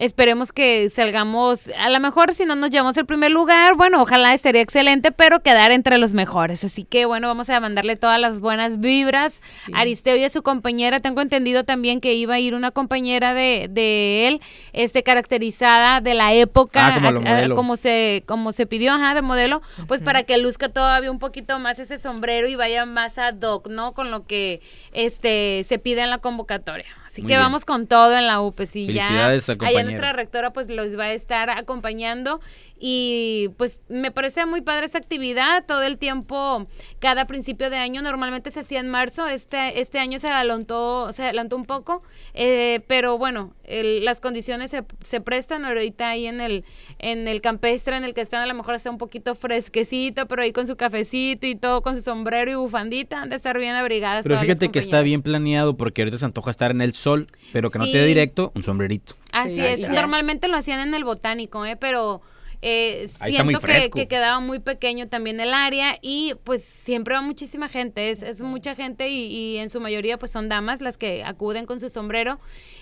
Esperemos 0.00 0.50
que 0.50 0.88
salgamos, 0.88 1.70
a 1.78 1.90
lo 1.90 2.00
mejor 2.00 2.34
si 2.34 2.46
no 2.46 2.56
nos 2.56 2.70
llevamos 2.70 2.96
el 2.96 3.04
primer 3.04 3.30
lugar, 3.30 3.74
bueno, 3.74 4.00
ojalá 4.00 4.32
estaría 4.32 4.62
excelente, 4.62 5.12
pero 5.12 5.40
quedar 5.42 5.72
entre 5.72 5.98
los 5.98 6.14
mejores. 6.14 6.64
Así 6.64 6.84
que 6.84 7.04
bueno, 7.04 7.28
vamos 7.28 7.50
a 7.50 7.60
mandarle 7.60 7.96
todas 7.96 8.18
las 8.18 8.40
buenas 8.40 8.80
vibras 8.80 9.42
a 9.74 9.80
Aristeo 9.80 10.16
y 10.16 10.24
a 10.24 10.30
su 10.30 10.42
compañera. 10.42 11.00
Tengo 11.00 11.20
entendido 11.20 11.64
también 11.64 12.00
que 12.00 12.14
iba 12.14 12.32
a 12.36 12.38
ir 12.40 12.54
una 12.54 12.70
compañera 12.70 13.34
de, 13.34 13.68
de 13.70 14.26
él, 14.28 14.40
este 14.72 15.02
caracterizada 15.02 16.00
de 16.00 16.14
la 16.14 16.32
época, 16.32 16.86
Ah, 16.86 16.94
como 16.94 17.06
a- 17.08 17.10
a- 17.10 17.34
modelo. 17.34 17.54
como 17.54 17.76
se, 17.76 18.22
como 18.26 18.52
se 18.52 18.64
pidió, 18.64 18.94
ajá, 18.94 19.12
de 19.12 19.20
modelo, 19.20 19.60
pues 19.86 20.02
para 20.02 20.22
que 20.22 20.38
luzca 20.38 20.70
todavía 20.70 21.10
un 21.10 21.18
poquito 21.18 21.58
más 21.58 21.78
ese 21.78 21.98
sombrero 21.98 22.48
y 22.48 22.54
vaya 22.54 22.86
más 22.86 23.18
ad 23.18 23.38
hoc, 23.42 23.68
¿no? 23.68 23.92
Con 23.92 24.10
lo 24.10 24.24
que 24.24 24.62
este 24.94 25.62
se 25.68 25.78
pide 25.78 26.00
en 26.00 26.08
la 26.08 26.18
convocatoria. 26.18 26.86
Así 27.10 27.22
Muy 27.22 27.28
que 27.28 27.34
bien. 27.34 27.40
vamos 27.42 27.64
con 27.64 27.88
todo 27.88 28.16
en 28.16 28.26
la 28.28 28.40
UPES 28.40 28.76
y 28.76 28.86
ya 28.92 29.02
Felicidades 29.08 29.48
a 29.48 29.52
allá 29.58 29.82
nuestra 29.82 30.12
rectora 30.12 30.52
pues 30.52 30.68
los 30.70 30.96
va 30.96 31.04
a 31.04 31.12
estar 31.12 31.50
acompañando. 31.50 32.40
Y 32.82 33.50
pues 33.58 33.82
me 33.88 34.10
parece 34.10 34.46
muy 34.46 34.60
padre 34.62 34.86
esta 34.86 34.98
actividad. 34.98 35.64
Todo 35.66 35.82
el 35.82 35.98
tiempo 35.98 36.66
cada 36.98 37.26
principio 37.26 37.68
de 37.68 37.76
año 37.76 38.00
normalmente 38.00 38.50
se 38.52 38.60
hacía 38.60 38.80
en 38.80 38.88
marzo. 38.88 39.26
Este 39.26 39.80
este 39.80 39.98
año 39.98 40.18
se 40.20 40.28
adelantó 40.28 41.12
se 41.12 41.24
adelantó 41.24 41.56
un 41.56 41.66
poco. 41.66 42.02
Eh, 42.32 42.80
pero 42.86 43.18
bueno 43.18 43.54
el- 43.64 44.04
las 44.04 44.20
condiciones 44.20 44.70
se, 44.70 44.84
se 45.04 45.20
prestan. 45.20 45.64
Ahorita 45.64 46.08
ahí 46.10 46.26
en 46.26 46.40
el 46.40 46.64
en 47.00 47.26
el 47.28 47.40
campestre 47.40 47.96
en 47.96 48.04
el 48.04 48.14
que 48.14 48.20
están 48.20 48.40
a 48.40 48.46
lo 48.46 48.54
mejor 48.54 48.76
está 48.76 48.88
un 48.90 48.98
poquito 48.98 49.34
fresquecito 49.34 50.26
pero 50.26 50.42
ahí 50.42 50.52
con 50.52 50.66
su 50.66 50.76
cafecito 50.76 51.46
y 51.46 51.56
todo 51.56 51.82
con 51.82 51.96
su 51.96 52.02
sombrero 52.02 52.50
y 52.50 52.54
bufandita 52.54 53.20
han 53.22 53.30
de 53.30 53.36
estar 53.36 53.58
bien 53.58 53.74
abrigadas 53.74 54.22
Pero 54.22 54.38
fíjate 54.38 54.70
que 54.70 54.78
está 54.78 55.02
bien 55.02 55.22
planeado 55.22 55.76
porque 55.76 56.02
ahorita 56.02 56.18
se 56.18 56.24
antoja 56.24 56.50
estar 56.52 56.70
en 56.70 56.80
el 56.80 56.94
sol, 57.00 57.26
pero 57.52 57.70
que 57.70 57.78
no 57.78 57.84
te 57.90 57.98
dé 57.98 58.06
directo 58.06 58.52
un 58.54 58.62
sombrerito. 58.62 59.14
Así 59.32 59.54
Sí, 59.56 59.60
es, 59.60 59.80
ya. 59.80 59.88
normalmente 59.90 60.48
lo 60.48 60.56
hacían 60.56 60.80
en 60.86 60.94
el 60.94 61.04
botánico, 61.04 61.64
¿eh? 61.66 61.76
pero 61.76 62.20
eh, 62.62 63.08
siento 63.08 63.60
que, 63.60 63.90
que 63.90 64.06
quedaba 64.06 64.38
muy 64.40 64.58
pequeño 64.58 65.08
también 65.08 65.40
el 65.40 65.54
área 65.54 65.98
y 66.02 66.34
pues 66.44 66.62
siempre 66.62 67.14
va 67.14 67.22
muchísima 67.22 67.68
gente, 67.68 68.10
es, 68.10 68.22
es 68.22 68.42
mucha 68.42 68.74
gente 68.74 69.08
y, 69.08 69.26
y 69.26 69.56
en 69.56 69.70
su 69.70 69.80
mayoría 69.80 70.18
pues 70.18 70.30
son 70.30 70.48
damas 70.48 70.80
las 70.82 70.98
que 70.98 71.24
acuden 71.24 71.64
con 71.64 71.80
su 71.80 71.88
sombrero, 71.88 72.38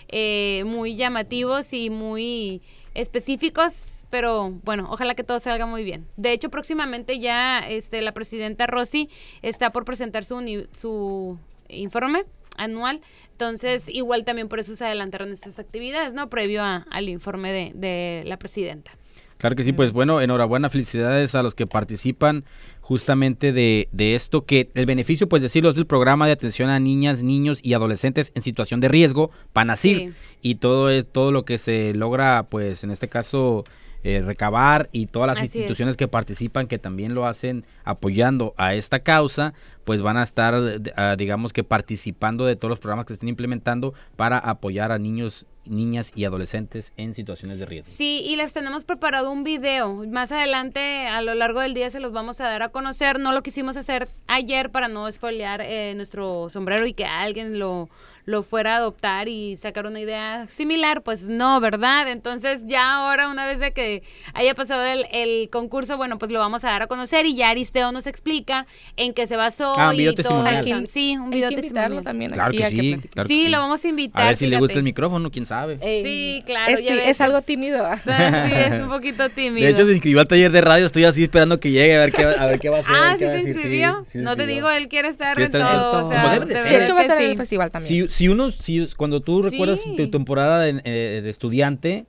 eh, 0.08 0.64
muy 0.66 0.96
llamativos 0.96 1.72
y 1.72 1.90
muy 1.90 2.60
específicos, 2.94 4.04
pero 4.10 4.50
bueno, 4.64 4.86
ojalá 4.88 5.14
que 5.14 5.22
todo 5.22 5.38
salga 5.38 5.66
muy 5.66 5.84
bien. 5.84 6.06
De 6.16 6.32
hecho, 6.32 6.50
próximamente 6.50 7.18
ya 7.20 7.60
este, 7.60 8.02
la 8.02 8.12
presidenta 8.12 8.66
Rossi 8.66 9.08
está 9.42 9.70
por 9.70 9.84
presentar 9.84 10.24
su, 10.24 10.66
su 10.72 11.38
informe 11.68 12.24
anual, 12.58 13.00
entonces 13.32 13.88
igual 13.88 14.24
también 14.24 14.48
por 14.48 14.58
eso 14.60 14.76
se 14.76 14.84
adelantaron 14.84 15.32
estas 15.32 15.58
actividades, 15.58 16.12
¿no? 16.12 16.28
Previo 16.28 16.62
a- 16.62 16.84
al 16.90 17.08
informe 17.08 17.50
de, 17.52 17.72
de 17.74 18.22
la 18.26 18.36
presidenta. 18.38 18.90
Claro 19.38 19.54
que 19.56 19.62
sí, 19.62 19.72
pues 19.72 19.92
bueno, 19.92 20.20
enhorabuena, 20.20 20.68
felicidades 20.68 21.34
a 21.36 21.42
los 21.42 21.54
que 21.54 21.66
participan 21.68 22.44
justamente 22.80 23.52
de, 23.52 23.88
de 23.92 24.14
esto, 24.14 24.44
que 24.44 24.70
el 24.74 24.86
beneficio, 24.86 25.28
pues 25.28 25.42
decirlo, 25.42 25.70
es 25.70 25.76
el 25.76 25.86
programa 25.86 26.26
de 26.26 26.32
atención 26.32 26.70
a 26.70 26.80
niñas, 26.80 27.22
niños 27.22 27.60
y 27.62 27.74
adolescentes 27.74 28.32
en 28.34 28.42
situación 28.42 28.80
de 28.80 28.88
riesgo, 28.88 29.30
PANASIR, 29.52 29.96
Sí. 29.98 30.12
y 30.42 30.54
todo, 30.56 30.90
es, 30.90 31.06
todo 31.06 31.30
lo 31.30 31.44
que 31.44 31.58
se 31.58 31.94
logra, 31.94 32.44
pues 32.44 32.82
en 32.84 32.90
este 32.90 33.08
caso, 33.08 33.64
eh, 34.08 34.22
recabar 34.22 34.88
y 34.90 35.04
todas 35.04 35.28
las 35.28 35.36
Así 35.36 35.48
es. 35.48 35.54
instituciones 35.56 35.98
que 35.98 36.08
participan, 36.08 36.66
que 36.66 36.78
también 36.78 37.14
lo 37.14 37.26
hacen 37.26 37.66
apoyando 37.84 38.54
a 38.56 38.72
esta 38.72 39.00
causa, 39.00 39.52
pues 39.84 40.00
van 40.00 40.16
a 40.16 40.22
estar, 40.22 40.54
ah, 40.96 41.14
digamos 41.18 41.52
que 41.52 41.62
participando 41.62 42.46
de 42.46 42.56
todos 42.56 42.70
los 42.70 42.78
programas 42.78 43.04
que 43.04 43.10
se 43.10 43.14
estén 43.16 43.28
implementando 43.28 43.92
para 44.16 44.38
apoyar 44.38 44.92
a 44.92 44.98
niños, 44.98 45.44
niñas 45.66 46.10
y 46.14 46.24
adolescentes 46.24 46.94
en 46.96 47.12
situaciones 47.12 47.58
de 47.58 47.66
riesgo. 47.66 47.92
Sí, 47.94 48.22
y 48.24 48.36
les 48.36 48.54
tenemos 48.54 48.86
preparado 48.86 49.30
un 49.30 49.44
video. 49.44 50.06
Más 50.06 50.32
adelante, 50.32 51.06
a 51.06 51.20
lo 51.20 51.34
largo 51.34 51.60
del 51.60 51.74
día, 51.74 51.90
se 51.90 52.00
los 52.00 52.12
vamos 52.12 52.40
a 52.40 52.44
dar 52.44 52.62
a 52.62 52.70
conocer. 52.70 53.20
No 53.20 53.32
lo 53.32 53.42
quisimos 53.42 53.76
hacer 53.76 54.08
ayer 54.26 54.70
para 54.70 54.88
no 54.88 55.10
spoilear 55.12 55.60
eh, 55.60 55.92
nuestro 55.94 56.48
sombrero 56.48 56.86
y 56.86 56.94
que 56.94 57.04
alguien 57.04 57.58
lo, 57.58 57.90
lo 58.28 58.42
fuera 58.42 58.74
a 58.74 58.76
adoptar 58.76 59.26
y 59.26 59.56
sacar 59.56 59.86
una 59.86 60.00
idea 60.00 60.46
similar. 60.48 61.00
Pues 61.02 61.28
no, 61.28 61.60
¿verdad? 61.60 62.08
Entonces, 62.08 62.64
ya 62.66 62.96
ahora, 62.96 63.28
una 63.28 63.46
vez 63.46 63.58
de 63.58 63.70
que 63.70 64.02
haya 64.34 64.54
pasado 64.54 64.84
el, 64.84 65.06
el 65.12 65.48
concurso, 65.48 65.96
bueno, 65.96 66.18
pues 66.18 66.30
lo 66.30 66.38
vamos 66.38 66.62
a 66.62 66.68
dar 66.68 66.82
a 66.82 66.86
conocer 66.88 67.24
y 67.24 67.34
ya 67.36 67.48
Aristeo 67.48 67.90
nos 67.90 68.06
explica 68.06 68.66
en 68.98 69.14
qué 69.14 69.26
se 69.26 69.36
basó. 69.36 69.72
Ah, 69.78 69.88
un 69.94 70.00
y 70.00 70.14
todo 70.14 70.46
eso. 70.46 70.86
Sí, 70.86 71.16
un 71.16 71.24
Hay 71.24 71.30
video 71.30 71.48
que 71.48 71.56
testimonial. 71.56 72.04
también 72.04 72.30
Claro 72.32 72.48
aquí 72.50 72.58
que 72.58 72.64
sí, 72.66 73.00
claro 73.10 73.28
que 73.28 73.34
Sí, 73.34 73.42
sí. 73.44 73.48
lo 73.48 73.60
vamos 73.60 73.82
a 73.82 73.88
invitar. 73.88 74.22
A 74.22 74.26
ver 74.26 74.36
si 74.36 74.46
le 74.46 74.58
gusta 74.58 74.74
el 74.74 74.82
micrófono, 74.82 75.30
quién 75.30 75.46
sabe. 75.46 75.78
Sí, 75.78 76.42
claro. 76.44 76.70
Es, 76.72 76.82
ves, 76.84 77.20
algo 77.22 77.40
tímido. 77.40 77.88
Sí, 78.04 78.10
es 78.54 78.80
un 78.82 78.88
poquito 78.90 79.30
tímido. 79.30 79.64
De 79.64 79.72
hecho, 79.72 79.86
se 79.86 79.92
inscribió 79.92 80.20
al 80.20 80.28
taller 80.28 80.50
de 80.52 80.60
radio, 80.60 80.84
estoy 80.84 81.04
así 81.04 81.22
esperando 81.22 81.58
que 81.60 81.70
llegue 81.70 81.96
a 81.96 82.00
ver 82.00 82.12
qué, 82.12 82.26
va- 82.26 82.32
a 82.32 82.46
ver 82.46 82.60
qué 82.60 82.68
va 82.68 82.76
a 82.76 82.80
hacer. 82.82 82.94
Ah, 82.94 83.12
qué 83.12 83.18
sí 83.18 83.24
va 83.24 83.30
a 83.30 83.32
se 83.32 83.36
decir, 83.38 83.54
inscribió. 83.54 84.04
sí, 84.06 84.18
sí 84.18 84.18
no 84.18 84.36
te 84.36 84.46
digo, 84.46 84.68
él 84.70 84.88
quiere 84.88 85.08
estar 85.08 85.34
Quiere 85.34 85.46
estar 85.46 85.60
en 85.62 85.66
todo. 85.66 85.90
todo. 85.90 86.06
o 86.08 86.10
sea, 86.12 86.38
de 86.40 86.46
de 86.46 86.84
hecho, 86.84 86.94
va 86.94 87.00
a 87.00 87.02
estar 87.04 87.18
en 87.18 87.24
sí. 87.26 87.30
el 87.32 87.36
festival 87.38 87.70
también. 87.70 88.08
Si, 88.18 88.26
uno, 88.26 88.50
si 88.50 88.84
cuando 88.96 89.20
tú 89.20 89.42
recuerdas 89.42 89.80
Sí. 89.80 89.94
tu 89.96 90.10
temporada 90.10 90.58
de, 90.62 90.80
eh, 90.84 91.20
de 91.22 91.30
estudiante, 91.30 92.06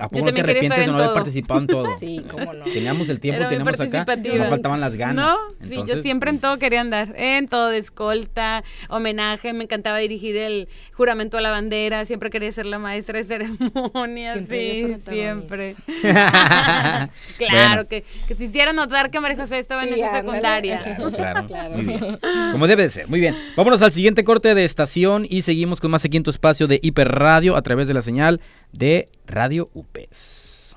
¿a 0.00 0.08
poco 0.08 0.26
no 0.26 0.32
te 0.32 0.40
arrepientes 0.40 0.80
de 0.80 0.86
no 0.86 0.98
haber 0.98 1.12
participado 1.14 1.60
en 1.60 1.66
todo? 1.66 1.88
Sí, 1.98 2.24
cómo 2.30 2.52
no. 2.52 2.64
Teníamos 2.64 3.08
el 3.08 3.18
tiempo, 3.20 3.40
Era 3.40 3.48
teníamos 3.48 3.74
acá, 3.80 4.04
participativa. 4.04 4.44
no 4.44 4.50
faltaban 4.50 4.80
las 4.80 4.94
ganas. 4.96 5.16
No, 5.16 5.36
sí, 5.68 5.76
yo 5.86 6.00
siempre 6.02 6.30
en 6.30 6.38
todo 6.38 6.58
quería 6.58 6.80
andar. 6.80 7.14
En 7.16 7.48
todo, 7.48 7.68
de 7.68 7.78
escolta, 7.78 8.62
homenaje, 8.88 9.52
me 9.52 9.64
encantaba 9.64 9.98
dirigir 9.98 10.36
el 10.36 10.68
juramento 10.92 11.38
a 11.38 11.40
la 11.40 11.50
bandera, 11.50 12.04
siempre 12.04 12.30
quería 12.30 12.52
ser 12.52 12.66
la 12.66 12.78
maestra 12.78 13.18
de 13.18 13.24
ceremonias, 13.24 14.46
Siempre 14.46 14.96
sí, 14.98 15.10
siempre. 15.10 15.76
Bueno. 17.38 17.50
claro, 17.52 17.88
que, 17.88 18.04
que 18.26 18.34
se 18.34 18.44
hiciera 18.44 18.72
notar 18.72 19.10
que 19.10 19.20
María 19.20 19.36
José 19.36 19.58
estaba 19.58 19.84
en 19.84 19.94
esa 19.94 20.06
ándale. 20.18 20.26
secundaria. 20.26 20.98
Claro, 21.46 21.70
muy 21.76 21.84
bien. 21.84 22.18
Como 22.52 22.66
debe 22.66 22.82
de 22.84 22.90
ser, 22.90 23.08
muy 23.08 23.20
bien. 23.20 23.36
Vámonos 23.56 23.80
al 23.82 23.92
siguiente 23.92 24.24
corte 24.24 24.54
de 24.54 24.64
estación 24.64 25.26
y 25.28 25.42
seguimos 25.42 25.80
con 25.80 25.90
más 25.90 26.04
aquí 26.04 26.16
en 26.16 26.22
tu 26.22 26.30
espacio 26.30 26.66
de 26.66 26.80
hiperradio 26.82 27.56
a 27.56 27.62
través 27.62 27.88
de 27.88 27.94
la 27.94 28.02
señal 28.02 28.40
de 28.72 29.08
Radio 29.28 29.68
UPES. 29.74 30.74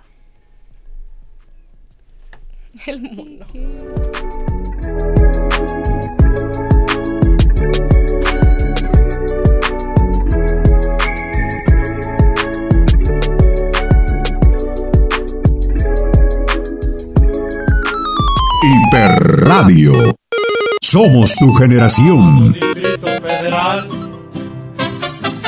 El 2.86 3.00
mundo. 3.00 3.46
Hiperradio. 18.64 19.94
Somos 20.82 21.36
tu 21.36 21.54
generación. 21.54 22.52
Distrito 22.52 23.08
Federal. 23.22 24.11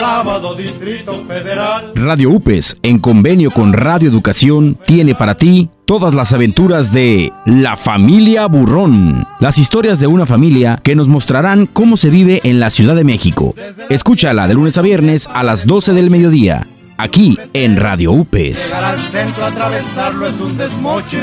Sábado 0.04 0.54
Distrito 0.54 1.24
Federal. 1.26 1.94
Radio 1.96 2.30
UPES, 2.32 2.76
en 2.84 3.00
convenio 3.00 3.52
con 3.52 3.72
Radio 3.72 4.10
Educación, 4.10 4.78
tiene 4.86 5.16
para 5.16 5.36
ti 5.36 5.70
todas 5.86 6.13
las 6.13 6.34
aventuras 6.34 6.92
de 6.92 7.32
La 7.46 7.78
Familia 7.78 8.48
Burrón, 8.48 9.26
las 9.39 9.58
historias 9.58 10.02
de 10.02 10.08
una 10.08 10.26
familia 10.26 10.78
que 10.84 10.96
nos 10.96 11.08
mostrarán 11.08 11.68
cómo 11.68 11.96
se 11.96 12.10
vive 12.10 12.42
en 12.44 12.60
la 12.60 12.70
Ciudad 12.70 12.96
de 12.96 13.06
México. 13.06 13.56
Escúchala 13.88 14.46
de 14.50 14.56
lunes 14.56 14.78
a 14.78 14.82
viernes 14.82 15.30
a 15.34 15.42
las 15.42 15.66
12 15.66 15.94
del 15.94 16.10
mediodía, 16.10 16.68
aquí 16.98 17.38
en 17.54 17.78
Radio 17.78 18.12
UPES. 18.12 18.74
Llegar 18.74 18.84
al 18.84 19.00
centro, 19.00 19.46
atravesarlo 19.46 20.28
es 20.28 20.38
un 20.42 20.58
desmoche. 20.58 21.20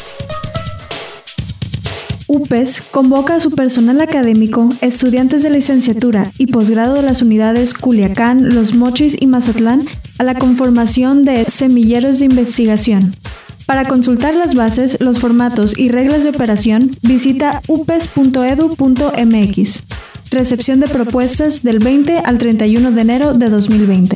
UPES 2.31 2.81
convoca 2.91 3.35
a 3.35 3.39
su 3.41 3.51
personal 3.51 3.99
académico, 3.99 4.69
estudiantes 4.79 5.43
de 5.43 5.49
licenciatura 5.49 6.31
y 6.37 6.47
posgrado 6.47 6.93
de 6.93 7.01
las 7.01 7.21
unidades 7.21 7.73
Culiacán, 7.73 8.55
Los 8.55 8.73
Mochis 8.73 9.21
y 9.21 9.27
Mazatlán 9.27 9.85
a 10.17 10.23
la 10.23 10.35
conformación 10.35 11.25
de 11.25 11.43
semilleros 11.49 12.19
de 12.19 12.27
investigación. 12.27 13.13
Para 13.65 13.83
consultar 13.83 14.33
las 14.33 14.55
bases, 14.55 15.01
los 15.01 15.19
formatos 15.19 15.77
y 15.77 15.89
reglas 15.89 16.23
de 16.23 16.29
operación, 16.29 16.95
visita 17.01 17.61
upes.edu.mx. 17.67 18.23
Recepción 20.31 20.79
de 20.79 20.87
propuestas 20.87 21.63
del 21.63 21.79
20 21.79 22.19
al 22.19 22.37
31 22.37 22.91
de 22.91 23.01
enero 23.01 23.33
de 23.33 23.49
2020. 23.49 24.15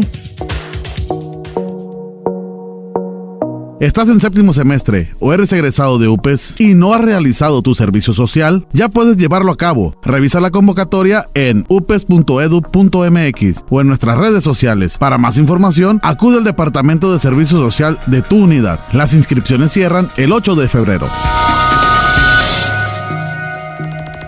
¿Estás 3.81 4.07
en 4.07 4.21
séptimo 4.21 4.53
semestre 4.53 5.13
o 5.19 5.33
eres 5.33 5.51
egresado 5.51 5.99
de 5.99 6.07
UPES 6.07 6.55
y 6.59 6.75
no 6.75 6.93
has 6.93 7.01
realizado 7.01 7.61
tu 7.61 7.75
servicio 7.75 8.13
social? 8.13 8.65
Ya 8.71 8.87
puedes 8.87 9.17
llevarlo 9.17 9.51
a 9.51 9.57
cabo. 9.57 9.99
Revisa 10.01 10.39
la 10.39 10.49
convocatoria 10.49 11.29
en 11.33 11.65
upes.edu.mx 11.67 13.63
o 13.69 13.81
en 13.81 13.87
nuestras 13.87 14.17
redes 14.17 14.45
sociales. 14.45 14.97
Para 14.97 15.17
más 15.17 15.37
información, 15.37 15.99
acude 16.03 16.37
al 16.37 16.45
Departamento 16.45 17.11
de 17.11 17.19
Servicio 17.19 17.57
Social 17.57 17.99
de 18.05 18.21
tu 18.21 18.37
unidad. 18.37 18.79
Las 18.93 19.13
inscripciones 19.13 19.73
cierran 19.73 20.09
el 20.15 20.31
8 20.31 20.55
de 20.55 20.69
febrero. 20.69 21.09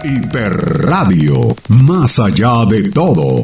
Hiperradio. 0.04 1.56
Más 1.70 2.20
allá 2.20 2.66
de 2.66 2.90
todo. 2.90 3.44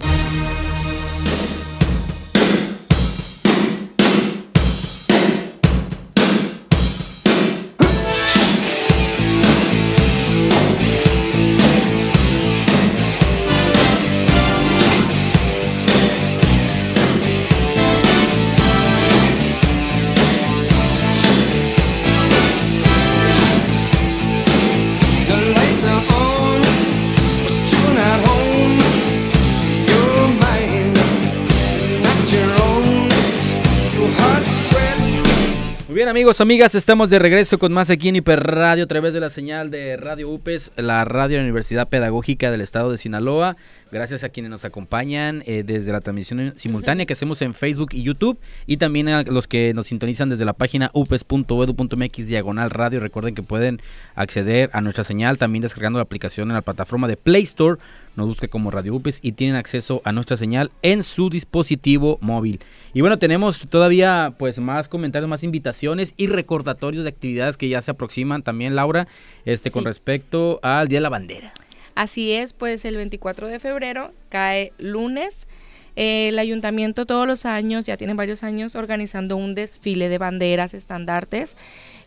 Amigos, 36.23 36.39
amigas, 36.39 36.73
estamos 36.73 37.09
de 37.09 37.19
regreso 37.19 37.59
con 37.59 37.73
más 37.73 37.89
aquí 37.89 38.07
en 38.07 38.15
Hiper 38.15 38.41
Radio 38.41 38.85
a 38.85 38.87
través 38.87 39.13
de 39.13 39.19
la 39.19 39.29
señal 39.29 39.69
de 39.71 39.97
Radio 39.97 40.29
UPES, 40.29 40.71
la 40.77 41.03
radio 41.03 41.31
de 41.31 41.37
la 41.39 41.43
Universidad 41.43 41.89
Pedagógica 41.89 42.49
del 42.49 42.61
Estado 42.61 42.89
de 42.89 42.97
Sinaloa. 42.97 43.57
Gracias 43.91 44.23
a 44.23 44.29
quienes 44.29 44.49
nos 44.49 44.63
acompañan 44.63 45.43
eh, 45.45 45.63
desde 45.65 45.91
la 45.91 45.99
transmisión 45.99 46.53
simultánea 46.55 47.05
que 47.05 47.11
hacemos 47.11 47.41
en 47.41 47.53
Facebook 47.53 47.89
y 47.91 48.03
YouTube 48.03 48.39
y 48.65 48.77
también 48.77 49.09
a 49.09 49.23
los 49.23 49.47
que 49.47 49.73
nos 49.73 49.87
sintonizan 49.87 50.29
desde 50.29 50.45
la 50.45 50.53
página 50.53 50.91
upes.edu.mx 50.93 52.27
diagonal 52.27 52.69
radio. 52.69 53.01
Recuerden 53.01 53.35
que 53.35 53.43
pueden 53.43 53.81
acceder 54.15 54.69
a 54.71 54.79
nuestra 54.79 55.03
señal 55.03 55.37
también 55.37 55.61
descargando 55.61 55.99
la 55.99 56.03
aplicación 56.03 56.49
en 56.49 56.55
la 56.55 56.61
plataforma 56.61 57.09
de 57.09 57.17
Play 57.17 57.43
Store. 57.43 57.81
Nos 58.15 58.27
busca 58.27 58.47
como 58.47 58.69
Radio 58.69 58.93
UPES 58.95 59.19
y 59.21 59.31
tienen 59.31 59.55
acceso 59.55 60.01
a 60.05 60.11
nuestra 60.11 60.37
señal 60.37 60.71
en 60.81 61.03
su 61.03 61.29
dispositivo 61.29 62.17
móvil. 62.21 62.59
Y 62.93 63.01
bueno, 63.01 63.17
tenemos 63.17 63.67
todavía 63.69 64.35
pues 64.37 64.59
más 64.59 64.87
comentarios, 64.87 65.29
más 65.29 65.43
invitaciones 65.43 66.13
y 66.15 66.27
recordatorios 66.27 67.03
de 67.03 67.09
actividades 67.09 67.57
que 67.57 67.69
ya 67.69 67.81
se 67.81 67.91
aproximan 67.91 68.43
también, 68.43 68.75
Laura, 68.75 69.07
este 69.45 69.71
con 69.71 69.83
respecto 69.83 70.59
al 70.61 70.87
Día 70.87 70.97
de 70.97 71.03
la 71.03 71.09
Bandera. 71.09 71.53
Así 71.95 72.31
es, 72.31 72.53
pues 72.53 72.85
el 72.85 72.95
24 72.97 73.47
de 73.47 73.59
febrero 73.59 74.11
cae 74.29 74.73
lunes. 74.77 75.47
Eh, 75.95 76.29
el 76.29 76.39
ayuntamiento 76.39 77.05
todos 77.05 77.27
los 77.27 77.45
años, 77.45 77.85
ya 77.85 77.97
tiene 77.97 78.15
varios 78.15 78.43
años, 78.43 78.75
organizando 78.75 79.37
un 79.37 79.53
desfile 79.53 80.09
de 80.09 80.17
banderas, 80.17 80.73
estandartes 80.73 81.55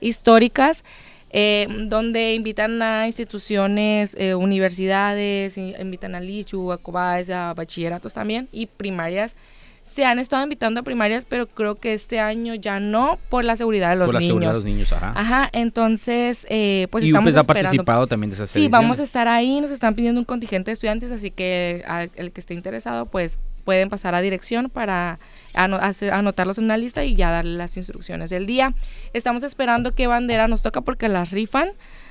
históricas, 0.01 0.85
eh, 1.31 1.67
donde 1.89 2.35
invitan 2.35 2.81
a 2.83 3.07
instituciones, 3.07 4.15
eh, 4.19 4.35
universidades, 4.35 5.57
invitan 5.59 6.15
a 6.15 6.21
Lichu, 6.21 6.73
a 6.73 6.79
Cobáez, 6.79 7.31
a 7.31 7.53
bachilleratos 7.55 8.15
también 8.15 8.49
y 8.53 8.67
primarias. 8.67 9.37
Se 9.85 10.05
han 10.05 10.19
estado 10.19 10.43
invitando 10.43 10.81
a 10.81 10.83
primarias, 10.83 11.25
pero 11.25 11.47
creo 11.47 11.77
que 11.77 11.95
este 11.95 12.19
año 12.19 12.55
ya 12.57 12.81
no 12.81 13.19
por 13.29 13.45
la 13.45 13.55
seguridad 13.55 13.91
de 13.91 13.97
los 13.97 14.07
Por 14.07 14.15
la 14.15 14.19
niños. 14.21 14.29
seguridad 14.31 14.51
de 14.51 14.55
los 14.57 14.65
niños, 14.65 14.93
ajá. 14.93 15.13
Ajá, 15.15 15.49
entonces, 15.53 16.45
eh, 16.51 16.89
pues 16.91 17.05
y 17.05 17.09
estamos 17.09 17.27
UPES 17.29 17.37
ha 17.37 17.41
esperando. 17.41 17.65
participado 17.69 18.07
también 18.09 18.31
de 18.31 18.35
esas 18.35 18.51
Sí, 18.51 18.67
vamos 18.67 18.99
a 18.99 19.05
estar 19.05 19.29
ahí, 19.29 19.61
nos 19.61 19.71
están 19.71 19.95
pidiendo 19.95 20.21
un 20.21 20.25
contingente 20.25 20.71
de 20.71 20.73
estudiantes, 20.73 21.13
así 21.13 21.31
que 21.31 21.85
a- 21.87 22.09
el 22.17 22.33
que 22.33 22.41
esté 22.41 22.55
interesado, 22.55 23.07
pues 23.07 23.39
pueden 23.67 23.91
pasar 23.91 24.15
a 24.15 24.23
dirección 24.23 24.71
para 24.71 25.19
anotarlos 25.55 26.57
en 26.59 26.65
una 26.65 26.77
lista 26.79 27.05
y 27.05 27.15
ya 27.17 27.31
darle 27.31 27.57
las 27.59 27.77
instrucciones 27.77 28.31
del 28.31 28.47
día. 28.47 28.73
Estamos 29.13 29.43
esperando 29.43 29.95
qué 29.95 30.07
bandera 30.07 30.49
nos 30.49 30.63
toca 30.63 30.81
porque 30.81 31.09
las 31.09 31.31
rifan, 31.33 31.71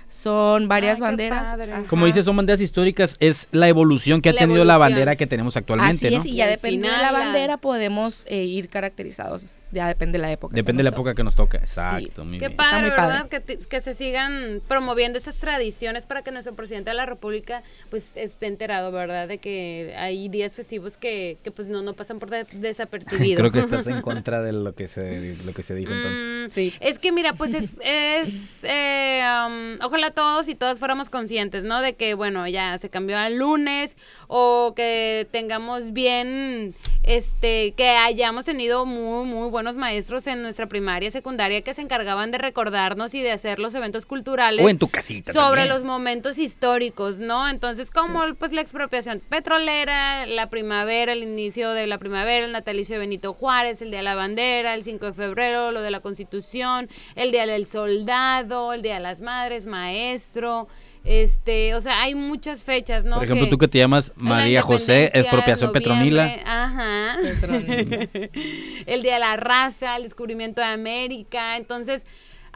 son 0.09 0.67
varias 0.67 0.99
banderas. 0.99 1.57
Como 1.89 2.05
dices, 2.05 2.25
son 2.25 2.37
banderas 2.37 2.61
históricas, 2.61 3.15
es 3.19 3.47
la 3.51 3.67
evolución 3.67 4.21
que 4.21 4.29
ha 4.29 4.33
La 4.33 4.39
tenido 4.41 4.63
la 4.63 4.77
bandera 4.77 5.15
que 5.15 5.25
tenemos 5.27 5.57
actualmente, 5.57 6.07
Así 6.07 6.15
¿no? 6.15 6.21
es, 6.21 6.25
y 6.27 6.35
ya 6.35 6.47
depende 6.47 6.87
de 6.89 6.97
la- 6.97 7.11
bandera 7.11 7.57
podemos 7.57 8.23
eh, 8.29 8.43
ir 8.43 8.69
caracterizados, 8.69 9.55
ya 9.71 9.87
depende 9.87 10.17
de 10.17 10.21
la 10.21 10.31
época. 10.31 10.55
Depende 10.55 10.79
de 10.81 10.83
la 10.85 10.91
toque. 10.91 11.01
época 11.09 11.15
que 11.15 11.23
nos 11.23 11.35
toca. 11.35 11.57
Exacto, 11.57 12.23
muy 12.25 12.37
Qué 12.39 12.47
bien. 12.47 12.57
padre, 12.57 12.81
muy 12.81 12.89
¿verdad? 12.91 13.27
padre. 13.29 13.43
Que, 13.45 13.57
que 13.57 13.81
se 13.81 13.93
sigan 13.95 14.61
promoviendo 14.67 15.17
esas 15.17 15.37
tradiciones 15.37 16.05
para 16.05 16.21
que 16.23 16.31
nuestro 16.31 16.53
presidente 16.55 16.89
de 16.91 16.95
la 16.95 17.05
República 17.05 17.63
pues 17.89 18.15
esté 18.15 18.47
enterado, 18.47 18.91
¿verdad? 18.91 19.27
De 19.27 19.37
que 19.37 19.93
hay 19.97 20.29
días 20.29 20.55
festivos 20.55 20.97
que, 20.97 21.37
que 21.43 21.51
pues 21.51 21.67
no, 21.69 21.81
no 21.81 21.93
pasan 21.93 22.19
por 22.19 22.29
de- 22.29 22.45
desapercibido. 22.53 23.37
Creo 23.39 23.51
que 23.51 23.59
estás 23.65 23.87
en 23.87 24.01
contra 24.01 24.41
de 24.41 24.53
lo 24.53 24.73
que 24.75 24.87
se, 24.87 25.35
lo 25.45 25.53
que 25.53 25.63
se 25.63 25.75
dijo 25.75 25.91
entonces. 25.91 26.73
Mm, 26.73 26.77
Es 26.83 26.99
que 26.99 27.11
mira, 27.11 27.33
pues 27.33 27.53
es, 27.53 27.79
es 27.83 28.63
eh, 28.63 29.21
um, 29.47 29.77
ojalá 29.83 30.11
todos 30.11 30.47
y 30.47 30.55
todas 30.55 30.79
fuéramos 30.79 31.09
conscientes, 31.09 31.63
¿no? 31.63 31.81
De 31.81 31.93
que, 31.93 32.13
bueno, 32.13 32.47
ya 32.47 32.77
se 32.77 32.89
cambió 32.89 33.17
al 33.17 33.37
lunes 33.37 33.97
o 34.27 34.73
que 34.75 35.27
tengamos 35.31 35.91
bien, 35.93 36.73
este, 37.03 37.73
que 37.73 37.89
hayamos 37.89 38.45
tenido 38.45 38.85
muy, 38.85 39.25
muy 39.25 39.49
buenos 39.65 39.79
maestros 39.79 40.27
en 40.27 40.43
nuestra 40.43 40.67
primaria, 40.67 41.09
secundaria 41.09 41.61
que 41.63 41.73
se 41.73 41.81
encargaban 41.81 42.29
de 42.29 42.37
recordarnos 42.37 43.15
y 43.15 43.21
de 43.23 43.31
hacer 43.31 43.57
los 43.57 43.73
eventos 43.73 44.05
culturales. 44.05 44.63
O 44.63 44.69
en 44.69 44.77
tu 44.77 44.87
casita 44.89 45.33
Sobre 45.33 45.61
también. 45.61 45.69
los 45.69 45.83
momentos 45.83 46.37
históricos, 46.37 47.17
¿no? 47.17 47.49
Entonces, 47.49 47.89
como 47.89 48.21
pues 48.37 48.53
la 48.53 48.61
expropiación 48.61 49.23
petrolera, 49.27 50.27
la 50.27 50.51
primavera, 50.51 51.13
el 51.13 51.23
inicio 51.23 51.71
de 51.71 51.87
la 51.87 51.97
primavera, 51.97 52.45
el 52.45 52.51
natalicio 52.51 52.93
de 52.93 52.99
Benito 52.99 53.33
Juárez, 53.33 53.81
el 53.81 53.89
Día 53.89 53.99
de 53.99 54.03
la 54.03 54.13
Bandera, 54.13 54.75
el 54.75 54.83
5 54.83 55.03
de 55.07 55.13
febrero, 55.13 55.71
lo 55.71 55.81
de 55.81 55.89
la 55.89 55.99
Constitución, 55.99 56.87
el 57.15 57.31
Día 57.31 57.47
del 57.47 57.65
Soldado, 57.65 58.71
el 58.71 58.83
Día 58.83 58.95
de 58.95 58.99
las 58.99 59.21
Madres, 59.21 59.65
Maestro, 59.65 60.67
este, 61.05 61.75
o 61.75 61.81
sea, 61.81 62.01
hay 62.01 62.15
muchas 62.15 62.63
fechas, 62.63 63.03
¿no? 63.05 63.15
Por 63.17 63.25
ejemplo, 63.25 63.45
Que- 63.45 63.51
tú 63.51 63.57
que 63.59 63.67
te 63.67 63.77
llamas 63.77 64.11
la 64.17 64.23
María 64.23 64.61
José, 64.63 65.11
expropiación 65.13 65.71
noviembre, 65.71 65.81
petronila. 65.81 66.35
Ajá. 66.45 66.94
el 68.85 69.01
Día 69.01 69.13
de 69.15 69.19
la 69.19 69.37
Raza, 69.37 69.97
el 69.97 70.03
descubrimiento 70.03 70.61
de 70.61 70.67
América. 70.67 71.57
Entonces, 71.57 72.05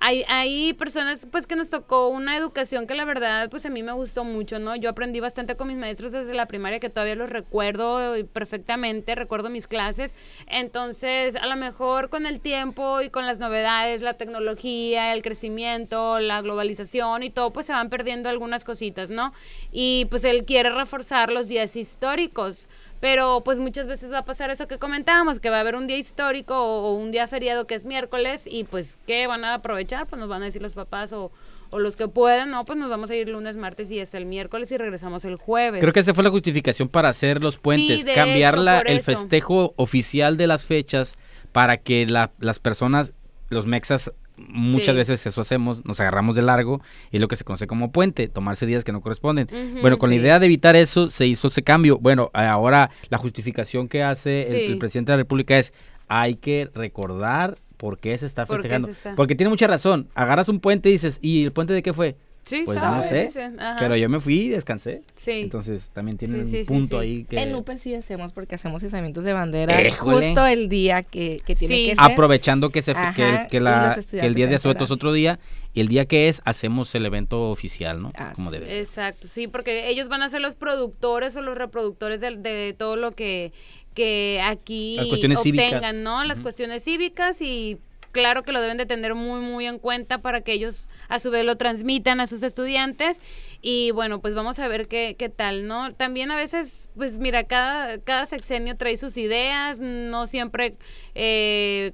hay, 0.01 0.23
hay 0.29 0.73
personas 0.73 1.27
pues 1.29 1.45
que 1.45 1.58
nos 1.58 1.69
tocó 1.69 2.08
una 2.08 2.38
educación 2.38 2.88
que 2.88 2.95
la 2.95 3.03
verdad 3.03 3.49
pues 3.49 3.65
a 3.65 3.69
mí 3.69 3.84
me 3.84 3.91
gustó 3.91 4.23
mucho, 4.23 4.58
¿no? 4.58 4.75
Yo 4.77 4.89
aprendí 4.89 5.19
bastante 5.19 5.58
con 5.58 5.67
mis 5.67 5.75
maestros 5.75 6.13
desde 6.13 6.34
la 6.34 6.47
primaria 6.47 6.79
que 6.79 6.89
todavía 6.89 7.15
los 7.15 7.29
recuerdo 7.29 8.13
perfectamente, 8.32 9.13
recuerdo 9.15 9.49
mis 9.49 9.67
clases. 9.67 10.15
Entonces, 10.47 11.36
a 11.36 11.45
lo 11.47 11.58
mejor 11.58 12.10
con 12.10 12.25
el 12.25 12.39
tiempo 12.39 13.01
y 13.01 13.10
con 13.10 13.25
las 13.25 13.39
novedades, 13.39 14.01
la 14.01 14.13
tecnología, 14.13 15.13
el 15.13 15.21
crecimiento, 15.21 16.19
la 16.19 16.41
globalización 16.41 17.23
y 17.23 17.29
todo, 17.29 17.51
pues 17.51 17.65
se 17.65 17.73
van 17.73 17.89
perdiendo 17.89 18.29
algunas 18.29 18.63
cositas, 18.63 19.10
¿no? 19.10 19.34
Y 19.69 20.05
pues 20.10 20.23
él 20.23 20.45
quiere 20.45 20.69
reforzar 20.69 21.29
los 21.29 21.49
días 21.49 21.75
históricos. 21.75 22.69
Pero 22.99 23.41
pues 23.45 23.59
muchas 23.59 23.88
veces 23.88 24.12
va 24.12 24.19
a 24.19 24.25
pasar 24.25 24.49
eso 24.51 24.67
que 24.67 24.77
comentábamos, 24.77 25.39
que 25.39 25.49
va 25.49 25.57
a 25.57 25.59
haber 25.62 25.75
un 25.75 25.88
día 25.88 25.97
histórico 25.97 26.55
o, 26.57 26.89
o 26.89 26.93
un 26.95 27.12
día 27.12 27.27
feriado 27.27 27.65
que 27.65 27.75
es 27.75 27.85
miércoles 27.85 28.45
y 28.45 28.65
pues 28.65 28.99
¿qué 29.07 29.25
van 29.27 29.45
a 29.45 29.53
aprovechar? 29.55 30.05
Pues 30.07 30.19
nos 30.19 30.27
van 30.27 30.41
a 30.41 30.45
decir 30.45 30.62
los 30.62 30.73
papás 30.73 31.13
o, 31.13 31.31
o 31.69 31.79
los 31.79 31.95
que 31.95 32.07
puedan, 32.09 32.49
no, 32.51 32.65
pues 32.65 32.77
nos 32.77 32.89
vamos 32.89 33.09
a 33.09 33.15
ir 33.15 33.29
lunes, 33.29 33.55
martes 33.55 33.89
y 33.91 34.01
hasta 34.01 34.17
el 34.17 34.25
miércoles 34.25 34.69
y 34.71 34.77
regresamos 34.77 35.23
el 35.23 35.38
jueves. 35.38 35.79
Creo 35.79 35.93
que 35.93 36.01
esa 36.01 36.13
fue 36.13 36.23
la 36.25 36.29
justificación 36.29 36.89
para 36.89 37.07
hacer 37.09 37.41
los 37.41 37.55
puentes, 37.57 38.01
Sí, 38.01 38.07
cambiar 38.13 38.55
hecho, 38.55 38.63
la- 38.63 38.79
el 38.79 39.01
festejo 39.01 39.73
oficial 39.77 40.35
de 40.35 40.47
las 40.47 40.65
fechas 40.65 41.17
para 41.53 41.77
que 41.77 42.05
la- 42.05 42.31
las 42.39 42.59
personas, 42.59 43.13
los 43.49 43.65
mexas, 43.65 44.12
muchas 44.47 44.93
Sí. 44.93 44.97
veces 44.97 45.25
eso 45.25 45.41
hacemos, 45.41 45.86
nos 45.86 45.99
agarramos 45.99 46.36
de 46.36 46.41
largo 46.41 46.82
y 47.12 47.19
lo 47.19 47.28
que 47.28 47.36
se 47.36 47.43
conoce 47.43 47.67
como 47.67 47.91
puente, 47.91 48.28
tomarse 48.28 48.65
días 48.65 48.84
que 48.84 48.91
no 48.91 49.02
corresponden. 49.02 49.47
Bueno, 49.82 49.97
con 49.97 50.10
sí. 50.10 50.15
la 50.15 50.21
idea 50.21 50.39
de 50.39 50.45
evitar 50.45 50.75
eso 50.75 51.10
se 51.10 51.28
hizo 51.28 51.47
ese 51.49 51.63
cambio. 51.63 51.97
Bueno, 51.99 52.30
ahora 52.34 52.89
la 53.10 53.17
justificación 53.17 53.88
que 53.88 54.04
hace 54.04 54.41
el- 54.41 54.47
Sí. 54.47 54.71
el, 54.73 54.78
presidente 54.78 55.12
de 55.12 55.17
la 55.17 55.23
República 55.23 55.58
es 55.58 55.73
hay 56.08 56.36
que 56.36 56.69
recordar 56.73 57.58
por 57.78 57.97
qué 57.99 58.17
se 58.17 58.25
está 58.25 58.45
¿Por 58.45 58.58
qué 58.58 58.62
festejando. 58.63 58.88
se 58.88 58.93
está? 58.93 59.15
Porque 59.15 59.36
tiene 59.36 59.49
mucha 59.49 59.67
razón. 59.67 60.10
Agarras 60.15 60.49
un 60.49 60.60
puente 60.60 60.89
y 60.89 60.93
dices, 60.93 61.19
¿y 61.21 61.43
el 61.43 61.52
puente 61.54 61.73
de 61.73 61.82
qué 61.84 61.93
fue? 61.93 62.17
Sí, 62.49 62.63
pues 62.65 62.79
sabe, 62.79 62.97
no 62.97 63.03
sé, 63.03 63.23
dicen, 63.25 63.59
ajá. 63.59 63.75
pero 63.79 63.95
yo 63.95 64.09
me 64.09 64.19
fui 64.19 64.39
y 64.41 64.49
descansé. 64.49 65.01
Sí. 65.15 65.31
Entonces 65.41 65.89
también 65.91 66.17
tienen 66.17 66.45
Sí, 66.45 66.51
sí, 66.51 66.57
un 66.62 66.65
punto 66.65 66.99
sí. 67.01 67.05
ahí 67.07 67.23
que... 67.25 67.39
En 67.41 67.53
UPE 67.55 67.77
sí 67.77 67.93
hacemos 67.93 68.33
porque 68.33 68.55
hacemos 68.55 68.81
izamientos 68.83 69.23
de 69.23 69.33
bandera 69.33 69.79
Éjole. 69.81 70.27
justo 70.27 70.45
el 70.45 70.67
día 70.69 71.03
que, 71.03 71.39
que 71.45 71.55
tiene 71.55 71.75
Sí. 71.75 71.85
que 71.89 71.95
ser. 71.95 72.03
Aprovechando 72.12 72.69
que, 72.71 72.81
se, 72.81 72.93
que, 72.93 72.99
el- 72.99 73.35
Ajá, 73.35 73.47
que 73.47 73.57
y 73.57 73.59
la- 73.59 73.95
los 73.95 74.05
que 74.07 74.19
el 74.19 74.33
día 74.35 74.47
de 74.47 74.55
asueto 74.55 74.83
es 74.85 74.91
otro 74.91 75.13
día 75.13 75.39
y 75.73 75.81
el 75.81 75.88
día 75.88 76.05
que 76.05 76.29
es 76.29 76.41
hacemos 76.45 76.93
el 76.95 77.05
evento 77.05 77.49
oficial, 77.51 78.01
¿no? 78.01 78.12
Como 78.35 78.49
debe 78.51 78.69
ser. 78.69 78.79
Exacto, 78.79 79.27
sí, 79.27 79.47
porque 79.47 79.88
ellos 79.89 80.09
van 80.09 80.23
a 80.23 80.29
ser 80.29 80.41
los 80.41 80.55
productores 80.55 81.35
o 81.35 81.41
los 81.41 81.57
reproductores 81.57 82.19
de, 82.21 82.38
de 82.38 82.73
todo 82.77 82.95
lo 82.95 83.12
que, 83.12 83.53
que 83.93 84.41
aquí 84.43 84.95
Las 84.97 85.07
cuestiones 85.07 85.39
obtengan, 85.39 85.69
cívicas. 85.81 85.95
¿no? 85.95 86.23
Las 86.23 86.41
cuestiones 86.41 86.83
cívicas 86.83 87.41
y 87.41 87.77
claro 88.12 88.43
que 88.43 88.52
lo 88.52 88.62
deben 88.62 88.78
de 88.78 88.86
tener 88.86 89.15
muy, 89.15 89.41
muy 89.41 89.65
en 89.65 89.80
cuenta 89.80 90.19
para 90.19 90.41
que 90.41 90.54
ellos 90.54 90.89
a 91.08 91.19
su 91.19 91.32
vez 91.32 91.45
lo 91.45 91.56
transmitan 91.56 92.19
a 92.19 92.28
sus 92.28 92.43
estudiantes 92.43 93.22
y 93.62 93.91
bueno, 93.91 94.22
pues 94.22 94.36
vamos 94.36 94.60
a 94.60 94.67
ver 94.67 94.88
qué, 94.88 95.15
qué 95.17 95.30
tal, 95.30 95.67
¿no? 95.67 95.93
También 95.93 96.32
a 96.32 96.36
veces, 96.36 96.89
pues 96.95 97.17
mira, 97.17 97.43
cada, 97.43 98.00
cada 98.00 98.26
sexenio 98.26 98.78
trae 98.78 98.98
sus 98.98 99.17
ideas, 99.17 99.80
no 99.80 100.28
siempre... 100.28 100.76
Eh, 101.15 101.93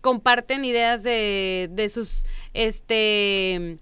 comparten 0.00 0.64
ideas 0.64 1.02
de, 1.02 1.68
de 1.72 1.88
sus 1.88 2.24
este 2.54 3.78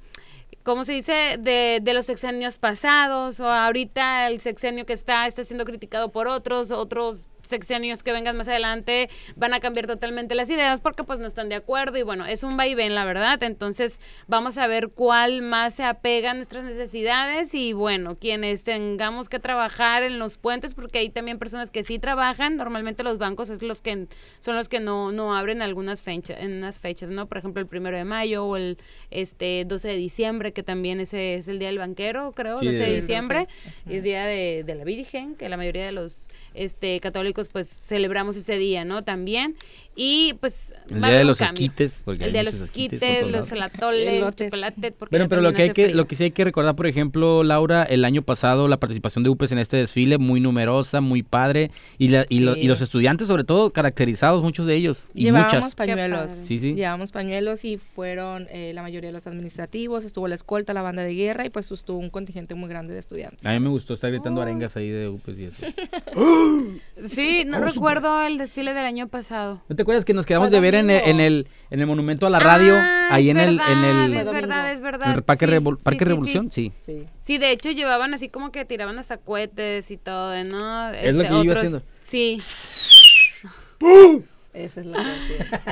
¿cómo 0.63 0.85
se 0.85 0.93
dice? 0.93 1.37
De, 1.39 1.79
de 1.81 1.95
los 1.95 2.07
sexenios 2.07 2.59
pasados, 2.59 3.39
o 3.39 3.49
ahorita 3.49 4.27
el 4.27 4.41
sexenio 4.41 4.85
que 4.85 4.95
está 4.95 5.27
está 5.29 5.45
siendo 5.45 5.65
criticado 5.65 6.11
por 6.11 6.27
otros, 6.27 6.73
otros 6.73 7.29
sexenios 7.49 8.03
que 8.03 8.13
vengan 8.13 8.37
más 8.37 8.49
adelante 8.49 9.09
van 9.37 9.55
a 9.55 9.61
cambiar 9.61 9.87
totalmente 9.87 10.35
las 10.35 10.49
ideas 10.51 10.81
porque 10.81 11.05
pues 11.05 11.21
no 11.21 11.27
están 11.27 11.49
de 11.49 11.55
acuerdo 11.55 11.99
y 11.99 12.03
bueno, 12.03 12.27
es 12.27 12.43
un 12.43 12.57
vaivén 12.57 12.95
la 12.95 13.05
verdad, 13.05 13.43
entonces 13.43 14.01
vamos 14.27 14.59
a 14.59 14.67
ver 14.67 14.89
cuál 14.89 15.43
más 15.43 15.75
se 15.75 15.85
apega 15.85 16.31
a 16.31 16.35
nuestras 16.35 16.65
necesidades 16.65 17.55
y 17.55 17.73
bueno, 17.73 18.17
quienes 18.17 18.65
tengamos 18.65 19.29
que 19.29 19.39
trabajar 19.39 20.03
en 20.03 20.19
los 20.19 20.39
puentes 20.39 20.75
porque 20.75 20.99
hay 20.99 21.09
también 21.09 21.39
personas 21.39 21.71
que 21.71 21.83
sí 21.83 21.99
trabajan, 21.99 22.57
normalmente 22.57 23.03
los 23.03 23.19
bancos 23.19 23.51
es 23.51 23.63
los 23.63 23.81
que 23.81 24.07
son 24.41 24.57
los 24.57 24.69
que 24.69 24.81
no, 24.81 25.13
no 25.13 25.37
abren 25.37 25.63
algunas 25.63 26.03
fechas, 26.03 26.41
en 26.41 26.53
unas 26.59 26.81
fechas, 26.81 27.11
¿no? 27.11 27.27
Por 27.27 27.39
ejemplo, 27.39 27.61
el 27.61 27.67
primero 27.69 27.97
de 27.97 28.05
mayo 28.05 28.45
o 28.45 28.57
el 28.57 28.79
este 29.11 29.65
12 29.67 29.89
de 29.89 29.97
diciembre 29.97 30.53
que 30.53 30.63
también 30.63 31.01
ese 31.01 31.35
es 31.35 31.49
el 31.49 31.59
Día 31.59 31.69
del 31.69 31.79
Banquero, 31.79 32.33
creo, 32.33 32.59
Sí, 32.59 32.67
12 32.67 32.79
de 32.79 32.95
diciembre, 32.97 33.49
es 33.89 34.03
Día 34.03 34.25
de, 34.25 34.65
de 34.65 34.75
la 34.75 34.85
Virgen, 34.85 35.35
que 35.37 35.49
la 35.49 35.57
mayoría 35.57 35.85
de 35.85 35.93
los 35.93 36.29
este, 36.57 36.99
católicos 37.01 37.36
pues 37.45 37.69
celebramos 37.69 38.37
ese 38.37 38.57
día, 38.59 38.85
¿no? 38.85 39.05
También. 39.05 39.57
Y 39.99 40.35
pues... 40.41 40.75
El 40.91 41.01
día 41.01 41.11
de 41.11 41.25
los 41.25 41.39
cambio. 41.39 41.55
esquites, 41.55 42.03
porque 42.05 42.25
El 42.25 42.33
día 42.33 42.41
de 42.41 42.45
los 42.45 42.61
esquites 42.61 43.27
los 43.31 43.51
atoles, 43.53 44.09
Elotes. 44.13 44.49
chocolate, 44.51 44.93
porque 44.93 45.17
Bueno, 45.17 45.29
pero 45.29 45.41
lo 45.41 45.53
que 45.55 45.63
hay 45.63 45.71
que, 45.71 45.85
frío. 45.87 45.97
lo 45.97 46.07
que 46.07 46.15
sí 46.17 46.25
hay 46.25 46.31
que 46.33 46.45
recordar, 46.45 46.77
por 46.77 46.87
ejemplo, 46.87 47.43
Laura, 47.43 47.83
el 47.83 48.05
año 48.05 48.21
pasado 48.23 48.69
la 48.69 48.77
participación 48.77 49.25
de 49.25 49.31
UPES 49.31 49.53
en 49.53 49.59
este 49.59 49.79
desfile 49.79 50.19
muy 50.19 50.39
numerosa, 50.41 51.01
muy 51.01 51.23
padre, 51.23 51.71
y, 51.99 52.09
la- 52.09 52.27
y, 52.29 52.41
lo- 52.41 52.57
y 52.57 52.65
los 52.65 52.83
estudiantes 52.83 53.27
sobre 53.27 53.45
todo 53.45 53.71
caracterizados, 53.73 54.43
muchos 54.43 54.67
de 54.67 54.75
ellos, 54.77 55.09
y 55.15 55.25
Llevábamos 55.25 55.55
muchas. 55.55 55.75
pañuelos. 55.75 56.31
Sí, 56.31 56.59
sí. 56.59 56.75
Llevábamos 56.75 57.11
pañuelos 57.11 57.65
y 57.65 57.79
fueron 57.79 58.47
eh, 58.51 58.73
la 58.75 58.83
mayoría 58.83 59.09
de 59.09 59.15
los 59.15 59.27
administrativos, 59.27 60.05
estuvo 60.05 60.29
la 60.29 60.35
escolta, 60.35 60.75
la 60.75 60.83
banda 60.83 61.03
de 61.05 61.15
guerra 61.15 61.47
y 61.47 61.51
pues 61.51 61.73
estuvo 61.73 61.99
un 61.99 62.11
contingente 62.11 62.55
muy 62.55 62.69
grande 62.69 62.93
de 62.93 63.01
estudiantes. 63.01 63.45
A 63.47 63.53
mí 63.53 63.61
me 63.61 63.71
gustó 63.71 63.95
estar 63.95 64.11
Oh. 64.11 64.13
gritando 64.13 64.43
arengas 64.43 64.77
ahí 64.77 64.91
de 64.91 65.09
UPES 65.09 65.39
y 65.39 65.45
eso. 65.47 65.63
Sí, 67.15 67.45
no 67.47 67.61
recuerdo 67.61 68.23
el 68.23 68.39
desfile 68.39 68.73
del 68.73 68.85
año 68.85 69.09
pasado. 69.09 69.63
¿No 69.69 69.77
te 69.77 69.85
acuerdas 69.87 70.05
que 70.05 70.15
nos 70.15 70.27
quedamos 70.27 70.51
de 70.51 70.61
ver 70.61 70.75
en 70.75 70.91
el, 70.91 71.03
en 71.09 71.21
el 71.21 71.49
en 71.71 71.81
el 71.81 71.87
monumento 71.87 72.27
a 72.27 72.31
la 72.31 72.39
radio 72.39 72.75
Ah, 72.77 73.09
ahí 73.11 73.25
es 73.27 73.31
en 73.31 73.39
el 73.41 73.57
verdad, 73.59 73.73
en 73.73 73.85
el 73.85 74.15
es 74.15 74.27
verdad, 74.27 74.73
es 74.73 74.81
verdad. 74.81 75.09
en 75.11 75.15
el 75.15 75.23
Parque, 75.23 75.47
Sí, 75.47 75.53
Revol- 75.53 75.77
sí, 75.79 75.83
Parque 75.85 75.99
sí, 75.99 76.05
sí. 76.05 76.09
Revolución? 76.09 76.51
Sí. 76.53 76.73
Sí, 77.21 77.39
de 77.39 77.51
hecho 77.53 77.71
llevaban 77.71 78.13
así 78.15 78.29
como 78.29 78.53
que 78.53 78.65
tiraban 78.65 78.99
hasta 78.99 79.17
cohetes 79.17 79.91
y 79.91 79.97
todo, 79.97 80.43
¿no? 80.45 80.91
Este, 80.91 81.09
Es 81.09 81.15
lo 81.15 81.23
que 81.23 81.29
yo 81.31 81.45
iba 81.45 81.53
otros- 81.55 81.65
haciendo. 81.65 81.83
Sí. 82.01 82.39
Esa 84.53 84.81
es 84.81 84.87
la. 84.87 85.05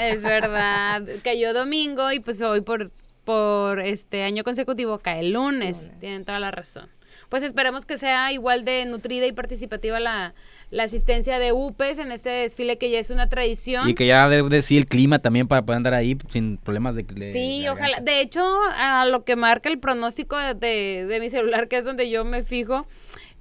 Es 0.09 0.23
verdad. 0.23 1.03
Cayó 1.23 1.55
domingo 1.55 2.13
y 2.13 2.21
pues 2.21 2.41
hoy 2.43 2.61
por, 2.61 2.91
por 3.25 3.81
este 3.81 4.23
año 4.25 4.45
consecutivo 4.45 4.99
cae 4.99 5.21
el 5.21 5.33
lunes. 5.33 5.91
Tienen 6.01 6.25
toda 6.25 6.39
la 6.39 6.51
razón. 6.51 6.87
Pues 7.29 7.43
esperemos 7.43 7.87
que 7.87 7.99
sea 7.99 8.33
igual 8.33 8.65
de 8.65 8.85
nutrida 8.85 9.27
y 9.27 9.33
participativa 9.33 10.01
la, 10.01 10.35
la 10.71 10.83
asistencia 10.85 11.39
de 11.39 11.53
UPES 11.53 11.99
en 11.99 12.13
este 12.13 12.31
desfile 12.31 12.79
que 12.79 12.91
ya 12.91 12.99
es 12.99 13.11
una 13.11 13.29
tradición. 13.29 13.89
Y 13.89 13.95
que 13.95 14.07
ya 14.07 14.29
debe 14.29 14.49
decir 14.49 14.79
el 14.79 14.87
clima 14.87 15.19
también 15.19 15.49
para 15.49 15.63
poder 15.63 15.79
andar 15.79 15.95
ahí 15.95 16.17
sin 16.31 16.57
problemas 16.59 16.95
de, 16.95 17.03
de 17.03 17.33
Sí, 17.33 17.67
ojalá. 17.69 18.01
De 18.01 18.21
hecho, 18.21 18.45
a 18.77 19.07
lo 19.07 19.25
que 19.25 19.37
marca 19.37 19.69
el 19.69 19.79
pronóstico 19.79 20.37
de, 20.37 20.55
de- 20.55 21.07
de 21.07 21.21
mi 21.21 21.29
celular, 21.31 21.69
que 21.69 21.77
es 21.77 21.85
donde 21.85 22.09
yo 22.11 22.25
me 22.25 22.45
fijo, 22.45 22.87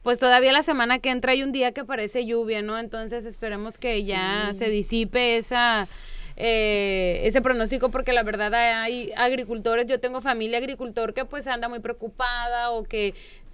pues 0.01 0.19
todavía 0.19 0.51
la 0.51 0.63
semana 0.63 0.99
que 0.99 1.09
entra 1.11 1.31
hay 1.31 1.43
un 1.43 1.51
día 1.53 1.71
que 1.71 1.85
parece 1.85 2.25
lluvia, 2.25 2.61
¿no? 2.61 2.77
Entonces 2.77 3.25
esperemos 3.25 3.77
que 3.77 4.03
ya 4.03 4.49
Sí. 4.51 4.57
se 4.59 4.69
disipe 4.69 5.37
esa 5.37 5.87
eh, 6.35 7.21
ese 7.25 7.41
pronóstico 7.41 7.89
porque 7.89 8.11
la 8.11 8.23
verdad 8.23 8.53
hay 8.55 9.11
agricultores, 9.15 9.85
yo 9.85 9.99
tengo 9.99 10.19
familia 10.19 10.57
agricultor 10.57 11.13
que 11.13 11.25
pues 11.25 11.45
anda 11.47 11.69
muy 11.69 11.79
preocupada 11.79 12.71
o 12.71 12.83
que 12.83 13.13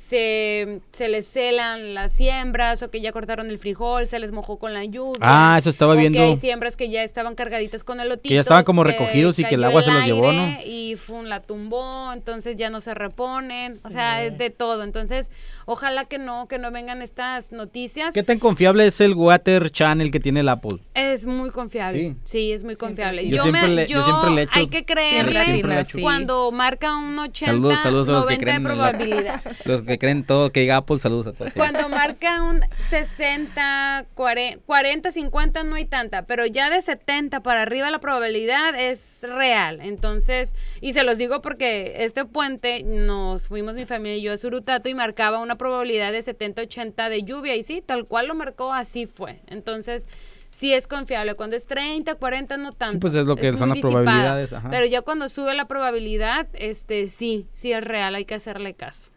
se, 0.10 0.80
se 0.94 1.10
les 1.10 1.28
celan 1.30 1.94
las 1.94 2.14
siembras 2.14 2.82
o 2.84 2.90
que 2.90 3.02
ya 3.02 3.12
cortaron 3.12 3.50
el 3.50 3.58
frijol, 3.58 4.08
se 4.08 4.18
les 4.20 4.32
mojó 4.32 4.58
con 4.58 4.74
la 4.74 4.86
lluvia. 4.86 5.18
Ah, 5.20 5.58
eso 5.60 5.70
estaba 5.70 5.94
o 5.94 5.98
viendo. 5.98 6.18
Que 6.18 6.24
hay 6.24 6.38
siembras 6.38 6.78
que 6.78 6.90
ya 6.90 7.04
estaban 7.04 7.36
cargaditas 7.36 7.84
con 7.84 8.00
elotitos. 8.00 8.30
Que 8.30 8.36
ya 8.36 8.40
estaban 8.40 8.64
como 8.64 8.86
recogidos 8.86 9.40
y 9.40 9.44
que 9.44 9.56
el 9.56 9.64
agua 9.66 9.84
se 9.84 9.92
los 9.92 10.06
llevó, 10.06 10.32
¿no? 10.32 10.58
Y 10.66 10.96
fum, 10.96 11.26
la 11.26 11.42
tumbó, 11.42 12.14
entonces 12.14 12.56
ya 12.56 12.70
no 12.70 12.80
se 12.80 12.94
reponen, 12.94 13.78
o 13.84 13.90
sea, 13.90 14.24
es 14.24 14.38
de 14.38 14.50
todo. 14.50 14.86
Entonces, 14.86 15.32
ojalá 15.66 16.06
que 16.06 16.18
no, 16.18 16.48
que 16.48 16.60
no 16.60 16.72
vengan 16.72 17.02
estas 17.02 17.52
noticias. 17.52 18.14
¿Qué 18.14 18.24
tan 18.24 18.40
confiable 18.40 18.88
es 18.88 19.02
el 19.02 19.14
Water 19.16 19.70
Channel 19.70 20.12
que 20.12 20.22
tiene 20.22 20.40
el 20.40 20.48
Apple? 20.48 20.78
Es 20.94 21.26
muy 21.26 21.50
confiable. 21.52 22.00
Sí. 22.00 22.16
Sí, 22.24 22.52
es 22.54 22.64
muy 22.64 22.78
confiable. 22.78 23.28
Yo 23.30 23.42
siempre 23.42 23.68
le- 23.68 23.86
yo 23.88 24.02
siempre 24.02 24.32
le 24.32 24.42
echo- 24.44 24.52
hay 24.54 24.68
que 24.68 24.86
creerle 24.86 25.44
siempre 25.44 25.76
le 25.76 25.82
echo. 25.82 25.98
cuando 26.00 26.52
marca 26.54 26.96
un 26.96 27.20
80, 27.20 27.52
Saludos, 27.52 27.80
saludos 27.84 28.10
a 28.10 28.12
los 28.14 28.26
que 28.28 28.38
90 28.38 28.46
creen 28.46 28.64
de 28.64 28.72
en 28.72 28.78
la- 28.78 28.92
probabilidad. 28.92 29.42
los 29.66 29.89
que 29.90 30.00
creen 30.00 30.24
todo 30.24 30.52
que 30.52 30.62
diga 30.62 30.78
Apple, 30.78 31.00
saludos 31.00 31.28
a 31.28 31.34
todos. 31.34 31.54
Cuando 31.54 31.90
marca 31.90 32.42
un 32.44 32.62
60, 32.90 34.06
40, 34.14 34.64
40, 34.66 35.12
50 35.12 35.64
no 35.64 35.76
hay 35.76 35.86
tanta, 35.86 36.24
pero 36.24 36.46
ya 36.46 36.70
de 36.70 36.82
70 36.82 37.42
para 37.42 37.64
arriba 37.64 37.92
la 37.92 38.00
probabilidad 38.00 38.80
es 38.80 39.26
real. 39.28 39.80
Entonces, 39.82 40.56
y 40.80 40.94
se 40.94 41.04
los 41.04 41.18
digo 41.18 41.42
porque 41.42 42.06
este 42.06 42.24
puente 42.26 42.84
nos 42.84 43.48
fuimos 43.50 43.76
mi 43.76 43.86
familia 43.86 44.18
y 44.18 44.22
yo 44.22 44.34
a 44.34 44.38
Surutato 44.38 44.88
y 44.88 44.94
marcaba 44.94 45.40
una 45.40 45.58
probabilidad 45.58 46.12
de 46.12 46.22
70, 46.22 46.62
80 46.62 47.10
de 47.10 47.24
lluvia 47.24 47.56
y 47.56 47.64
sí, 47.64 47.84
tal 47.86 48.06
cual 48.06 48.28
lo 48.28 48.36
marcó, 48.36 48.74
así 48.74 49.06
fue. 49.06 49.42
Entonces, 49.48 50.08
sí 50.50 50.74
es 50.74 50.88
confiable. 50.88 51.36
Cuando 51.36 51.56
es 51.56 51.66
30, 51.66 52.16
40 52.16 52.58
no 52.58 52.72
tanto. 52.74 53.00
pues 53.00 53.16
es 53.16 53.26
lo 53.26 53.36
que 53.36 53.56
son 53.58 53.70
las 53.70 53.80
probabilidades, 53.80 54.54
ajá. 54.54 54.70
Pero 54.70 54.86
ya 54.86 55.02
cuando 55.02 55.30
sube 55.30 55.54
la 55.54 55.66
probabilidad, 55.66 56.48
este 56.54 57.08
sí, 57.08 57.48
sí 57.52 57.72
es 57.72 57.84
real, 57.84 58.16
hay 58.16 58.26
que 58.26 58.36
hacerle 58.36 58.74
caso. 58.74 59.12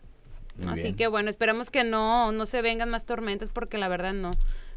Muy 0.59 0.73
Así 0.73 0.83
bien. 0.83 0.97
que 0.97 1.07
bueno, 1.07 1.31
esperamos 1.31 1.71
que 1.71 1.85
no, 1.85 2.33
no 2.33 2.47
se 2.47 2.63
vengan 2.63 2.91
más 2.91 3.07
tormentas 3.07 3.51
porque 3.51 3.79
la 3.79 3.89
verdad 3.89 4.13
no, 4.13 4.31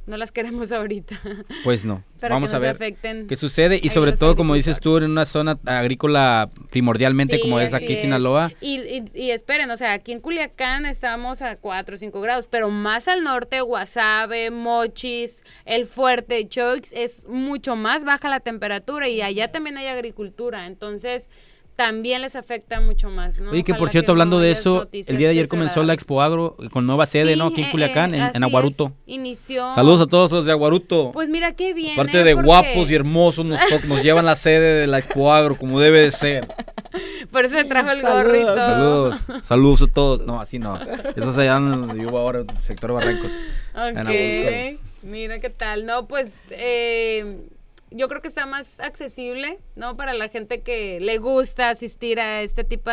no 0.07 0.17
las 0.17 0.32
queremos 0.32 0.71
ahorita. 0.71 1.19
Pues 1.63 1.84
no. 1.86 2.03
Para 2.19 2.36
Vamos 2.36 2.51
que 2.51 2.55
a 2.55 2.59
ver 2.59 2.76
afecten 2.76 3.28
qué 3.28 3.36
sucede 3.36 3.80
y 3.84 3.89
sobre 3.89 4.13
todo 4.13 4.36
como 4.36 4.55
dices 4.55 4.80
tú 4.80 4.97
en 4.97 5.11
una 5.11 5.26
zona 5.26 5.59
agrícola 5.65 6.49
primordialmente 6.71 7.36
Sí, 7.36 7.41
como 7.41 7.59
es 7.59 7.73
aquí 7.73 7.95
Sinaloa. 7.95 8.51
Y, 8.61 8.80
y, 8.80 9.03
y 9.13 9.32
esperen, 9.32 9.69
o 9.69 9.78
sea, 9.78 9.93
aquí 9.93 10.11
en 10.11 10.21
Culiacán 10.21 10.86
estamos 10.86 11.41
a 11.41 11.57
4 11.57 11.95
o 11.95 11.97
5 11.99 12.21
grados, 12.21 12.47
pero 12.47 12.69
más 12.69 13.07
al 13.07 13.23
norte, 13.23 13.61
Guasave, 13.61 14.49
Mochis, 14.49 15.43
El 15.65 15.86
Fuerte, 15.86 16.47
Choix, 16.47 16.91
es 16.93 17.28
mucho 17.28 17.76
más 17.76 18.05
baja 18.05 18.30
la 18.30 18.39
temperatura 18.39 19.07
y 19.07 19.21
allá 19.21 19.51
también 19.51 19.78
hay 19.78 19.88
agricultura, 19.88 20.65
entonces 20.67 21.30
también 21.76 22.21
les 22.21 22.36
afecta 22.36 22.80
mucho 22.80 23.09
más, 23.09 23.39
¿no? 23.39 23.51
Oye, 23.51 23.63
que 23.63 23.73
por 23.73 23.89
cierto, 23.89 24.13
hablando 24.13 24.39
de 24.39 24.51
eso, 24.51 24.88
el 24.91 25.17
día 25.17 25.28
de 25.28 25.32
ayer 25.34 25.47
comenzó 25.47 25.84
la. 25.84 25.93
Expo 25.95 26.21
Agro 26.21 26.57
con 26.71 26.86
nueva 26.86 27.05
sede, 27.05 27.34
Sí, 27.34 27.39
¿no? 27.39 27.47
Aquí 27.47 27.61
en 27.61 27.67
eh, 27.67 27.71
Culiacán, 27.71 28.13
eh, 28.13 28.17
en, 28.17 28.23
es. 28.36 28.41
Aguaruto. 28.41 28.93
Inició. 29.05 29.71
Saludos 29.73 30.01
a 30.01 30.07
todos 30.07 30.32
los 30.32 30.45
de 30.45 30.51
Aguaruto. 30.51 31.11
Pues 31.13 31.30
mira 31.30 31.53
qué 31.53 31.73
bien. 31.73 31.93
Aparte 31.93 32.21
¿eh? 32.21 32.23
de 32.23 32.34
Porque- 32.34 32.47
guapos 32.47 32.91
y 32.91 32.95
hermosos, 32.95 33.45
nos, 33.45 33.59
llevan 34.03 34.26
la 34.26 34.36
sede 34.36 34.82
de 34.82 34.88
la 34.88 34.99
Expo 34.99 35.32
Agro 35.34 35.57
como 35.57 35.80
debe 35.80 36.01
de 36.01 36.11
ser. 36.11 36.47
Por 37.32 37.45
eso 37.45 37.55
me 37.55 37.65
trajo 37.65 37.91
el 37.91 38.01
Saludos. 38.01 38.23
gorrito. 38.23 38.55
Saludos, 38.55 39.28
saludos 39.41 39.82
a 39.82 39.88
todos. 39.88 40.21
No, 40.21 40.39
así 40.39 40.59
no. 40.59 40.80
Eso 41.15 41.41
en 41.41 41.69
donde 41.71 41.93
vivo 41.95 42.17
ahora, 42.17 42.39
en 42.39 42.49
el 42.49 42.61
sector 42.61 42.93
Barrancos. 42.93 43.32
en. 43.73 44.76
Ok, 44.78 44.80
mira 45.03 45.39
qué 45.39 45.49
tal. 45.49 45.86
No, 45.86 46.07
pues 46.07 46.38
eh, 46.51 47.47
yo 47.95 48.09
creo 48.09 48.21
que 48.21 48.27
está 48.27 48.45
más 48.45 48.79
accesible, 48.81 49.59
¿no? 49.75 49.95
Para 49.95 50.13
la 50.13 50.27
gente 50.27 50.61
que 50.61 50.99
le 50.99 51.17
gusta 51.17 51.69
asistir 51.69 52.19
a 52.19 52.41
este 52.41 52.63
tipo, 52.63 52.91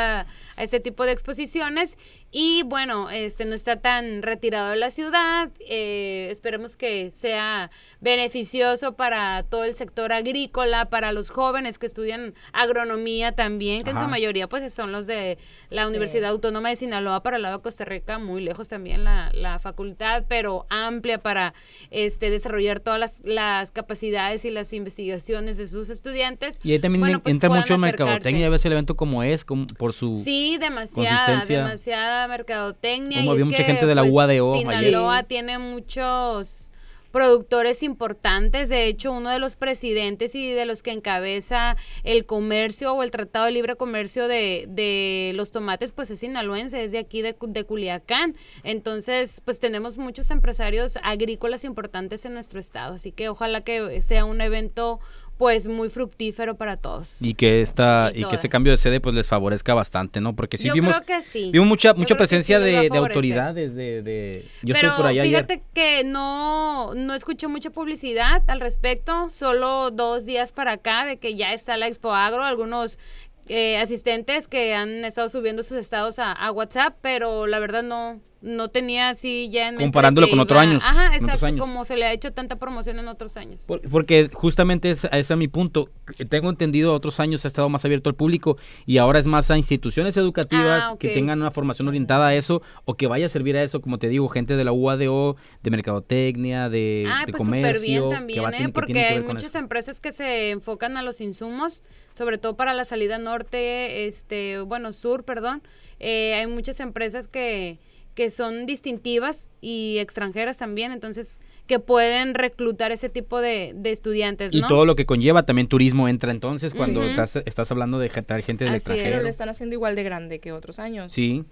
a 0.62 0.64
este 0.64 0.80
tipo 0.80 1.04
de 1.04 1.12
exposiciones. 1.12 1.98
Y 2.30 2.62
bueno, 2.62 3.10
este 3.10 3.44
no 3.44 3.54
está 3.54 3.80
tan 3.80 4.22
retirado 4.22 4.70
de 4.70 4.76
la 4.76 4.90
ciudad. 4.90 5.50
eh, 5.68 6.28
esperemos 6.30 6.76
que 6.76 7.10
sea 7.10 7.70
beneficioso 8.00 8.94
para 8.94 9.42
todo 9.42 9.64
el 9.64 9.74
sector 9.74 10.12
agrícola, 10.12 10.88
para 10.88 11.12
los 11.12 11.30
jóvenes 11.30 11.78
que 11.78 11.86
estudian 11.86 12.34
agronomía 12.52 13.32
también, 13.32 13.82
que 13.82 13.90
en 13.90 13.98
su 13.98 14.06
mayoría 14.06 14.48
pues 14.48 14.72
son 14.72 14.92
los 14.92 15.06
de 15.06 15.38
la 15.70 15.86
Universidad 15.88 16.30
Autónoma 16.30 16.70
de 16.70 16.76
Sinaloa 16.76 17.22
para 17.22 17.36
el 17.36 17.42
lado 17.42 17.58
de 17.58 17.62
Costa 17.62 17.84
Rica, 17.84 18.18
muy 18.18 18.40
lejos 18.42 18.68
también 18.68 19.04
la, 19.04 19.30
la 19.34 19.58
facultad, 19.58 20.24
pero 20.28 20.66
amplia 20.70 21.18
para 21.18 21.54
este 21.90 22.30
desarrollar 22.30 22.80
todas 22.80 23.00
las, 23.00 23.20
las 23.24 23.70
capacidades 23.72 24.44
y 24.44 24.50
las 24.50 24.72
investigaciones 24.72 25.58
de 25.58 25.66
sus 25.66 25.90
estudiantes. 25.90 26.60
Y 26.62 26.72
ahí 26.72 26.78
también 26.78 27.00
Bueno, 27.00 27.20
pues 27.22 27.34
entra 27.34 27.48
mucho 27.48 27.74
acercarse. 27.74 27.78
mercadotecnia, 27.78 28.46
a 28.46 28.50
veces 28.50 28.66
el 28.66 28.72
evento 28.72 28.96
como 28.96 29.22
es, 29.22 29.44
como 29.44 29.66
por 29.78 29.92
su... 29.92 30.18
Sí, 30.18 30.51
demasiada, 30.58 31.44
demasiada 31.44 32.28
mercadotecnia. 32.28 33.18
Como 33.18 33.30
y 33.30 33.32
había 33.32 33.44
mucha 33.44 33.56
que, 33.58 33.64
gente 33.64 33.86
de 33.86 33.94
la 33.94 34.02
pues, 34.02 34.14
UADO 34.14 34.54
ayer. 34.54 34.78
Sinaloa 34.78 35.22
tiene 35.24 35.58
muchos 35.58 36.72
productores 37.12 37.82
importantes. 37.82 38.70
De 38.70 38.86
hecho, 38.86 39.12
uno 39.12 39.30
de 39.30 39.38
los 39.38 39.54
presidentes 39.54 40.34
y 40.34 40.50
de 40.50 40.66
los 40.66 40.82
que 40.82 40.90
encabeza 40.90 41.76
el 42.02 42.24
comercio 42.24 42.94
o 42.94 43.02
el 43.02 43.10
Tratado 43.12 43.44
de 43.44 43.52
Libre 43.52 43.76
Comercio 43.76 44.26
de, 44.26 44.64
de 44.68 45.32
los 45.36 45.52
tomates, 45.52 45.92
pues 45.92 46.10
es 46.10 46.20
sinaloense, 46.20 46.82
es 46.82 46.90
de 46.90 46.98
aquí 46.98 47.22
de, 47.22 47.36
de 47.38 47.64
Culiacán. 47.64 48.34
Entonces, 48.64 49.42
pues 49.44 49.60
tenemos 49.60 49.98
muchos 49.98 50.30
empresarios 50.30 50.98
agrícolas 51.02 51.64
importantes 51.64 52.24
en 52.24 52.34
nuestro 52.34 52.58
estado. 52.58 52.94
Así 52.94 53.12
que 53.12 53.28
ojalá 53.28 53.60
que 53.60 54.02
sea 54.02 54.24
un 54.24 54.40
evento 54.40 54.98
pues 55.42 55.66
muy 55.66 55.90
fructífero 55.90 56.54
para 56.54 56.76
todos. 56.76 57.16
Y 57.20 57.34
que 57.34 57.62
esta 57.62 58.12
Y 58.14 58.20
y, 58.20 58.24
que 58.26 58.36
ese 58.36 58.48
cambio 58.48 58.70
de 58.70 58.76
sede 58.76 59.00
pues 59.00 59.12
les 59.12 59.26
favorezca 59.26 59.74
bastante, 59.74 60.20
¿no? 60.20 60.36
Porque 60.36 60.56
sí 60.56 60.68
Yo 60.68 60.74
vimos 60.74 61.00
creo 61.00 61.18
que 61.18 61.20
sí. 61.24 61.50
vimos 61.50 61.66
mucha 61.66 61.88
Yo 61.88 61.96
mucha 61.96 62.16
presencia 62.16 62.58
sí 62.58 62.64
de, 62.64 62.86
autoridades 62.96 63.74
de, 63.74 64.02
de 64.02 64.44
yo 64.62 64.72
Pero 64.72 64.90
estuve 64.90 65.02
por 65.02 65.06
allá 65.10 65.22
ayer. 65.22 65.44
fíjate 65.44 65.62
que 65.74 66.04
no, 66.04 66.94
no 66.94 67.14
escuché 67.14 67.48
mucha 67.48 67.70
publicidad 67.70 68.44
al 68.46 68.60
respecto, 68.60 69.30
solo 69.34 69.90
dos 69.90 70.26
días 70.26 70.52
para 70.52 70.74
acá 70.74 71.06
de 71.06 71.16
que 71.16 71.34
ya 71.34 71.52
está 71.52 71.76
la 71.76 71.88
Expo 71.88 72.12
Agro, 72.14 72.44
algunos 72.44 73.00
eh, 73.48 73.78
asistentes 73.78 74.46
que 74.46 74.76
han 74.76 75.04
estado 75.04 75.28
subiendo 75.28 75.64
sus 75.64 75.76
estados 75.76 76.20
a, 76.20 76.30
a 76.30 76.52
WhatsApp, 76.52 76.98
pero 77.00 77.48
la 77.48 77.58
verdad 77.58 77.82
no, 77.82 78.20
no 78.42 78.68
tenía 78.68 79.08
así 79.08 79.48
ya 79.50 79.68
en 79.68 79.76
Comparándolo 79.76 80.28
con 80.28 80.40
otros 80.40 80.60
años, 80.60 80.82
Ajá, 80.84 81.14
exacto, 81.16 81.46
años. 81.46 81.60
como 81.60 81.84
se 81.84 81.96
le 81.96 82.04
ha 82.06 82.12
hecho 82.12 82.32
tanta 82.32 82.56
promoción 82.56 82.98
en 82.98 83.08
otros 83.08 83.36
años. 83.36 83.64
Por- 83.66 83.80
Porque 83.88 84.28
justamente 84.32 84.90
es- 84.90 85.04
ese 85.04 85.18
es 85.34 85.36
mi 85.36 85.48
punto. 85.48 85.88
Tengo 86.28 86.50
entendido, 86.50 86.92
otros 86.92 87.20
años 87.20 87.44
ha 87.44 87.48
estado 87.48 87.68
más 87.68 87.84
abierto 87.84 88.10
al 88.10 88.16
público 88.16 88.56
y 88.84 88.98
ahora 88.98 89.18
es 89.20 89.26
más 89.26 89.50
a 89.50 89.56
instituciones 89.56 90.16
educativas 90.16 90.84
Ah, 90.90 90.96
que 90.98 91.08
tengan 91.10 91.40
una 91.40 91.50
formación 91.50 91.86
orientada 91.88 92.26
a 92.28 92.34
eso 92.34 92.62
o 92.84 92.94
que 92.94 93.06
vaya 93.06 93.26
a 93.26 93.28
servir 93.28 93.56
a 93.56 93.62
eso, 93.62 93.80
como 93.80 93.98
te 93.98 94.08
digo, 94.08 94.28
gente 94.28 94.56
de 94.56 94.64
la 94.64 94.72
UADO, 94.72 95.36
de 95.62 95.70
mercadotecnia, 95.70 96.68
de, 96.68 97.06
Ah, 97.08 97.24
de 97.26 97.32
pues 97.32 97.38
comercio, 97.38 98.08
bien 98.08 98.18
también, 98.18 98.54
¿eh? 98.54 98.68
porque 98.72 98.92
que 98.92 99.04
hay 99.04 99.20
muchas 99.20 99.44
eso. 99.44 99.58
empresas 99.58 100.00
que 100.00 100.10
se 100.12 100.50
enfocan 100.50 100.96
a 100.96 101.02
los 101.02 101.20
insumos, 101.20 101.82
sobre 102.14 102.38
todo 102.38 102.56
para 102.56 102.74
la 102.74 102.84
salida 102.84 103.18
norte, 103.18 104.06
este, 104.06 104.60
bueno, 104.60 104.92
sur, 104.92 105.24
perdón. 105.24 105.62
Eh, 106.00 106.34
hay 106.34 106.46
muchas 106.48 106.80
empresas 106.80 107.28
que, 107.28 107.78
que 108.14 108.30
son 108.30 108.66
distintivas 108.66 109.50
y 109.60 109.98
extranjeras 109.98 110.58
también, 110.58 110.92
entonces 110.92 111.40
que 111.66 111.78
pueden 111.78 112.34
reclutar 112.34 112.92
ese 112.92 113.08
tipo 113.08 113.40
de, 113.40 113.72
de 113.74 113.90
estudiantes, 113.92 114.52
Y 114.52 114.60
todo 114.62 114.84
lo 114.84 114.96
que 114.96 115.06
conlleva, 115.06 115.44
también 115.44 115.68
turismo 115.68 116.08
entra 116.08 116.30
entonces 116.32 116.74
cuando 116.74 117.02
estás, 117.04 117.36
estás 117.46 117.70
hablando 117.70 117.98
de 117.98 118.08
traer 118.10 118.42
gente 118.42 118.64
del 118.64 118.74
Así 118.74 118.78
es. 118.78 118.84
Pero 118.84 118.94
extranjero. 118.96 119.22
lo 119.22 119.28
están 119.28 119.48
haciendo 119.48 119.74
igual 119.74 119.94
de 119.94 120.02
grande 120.02 120.38
que 120.40 120.52
otros 120.52 120.78
años. 120.78 121.12
Sí. 121.12 121.44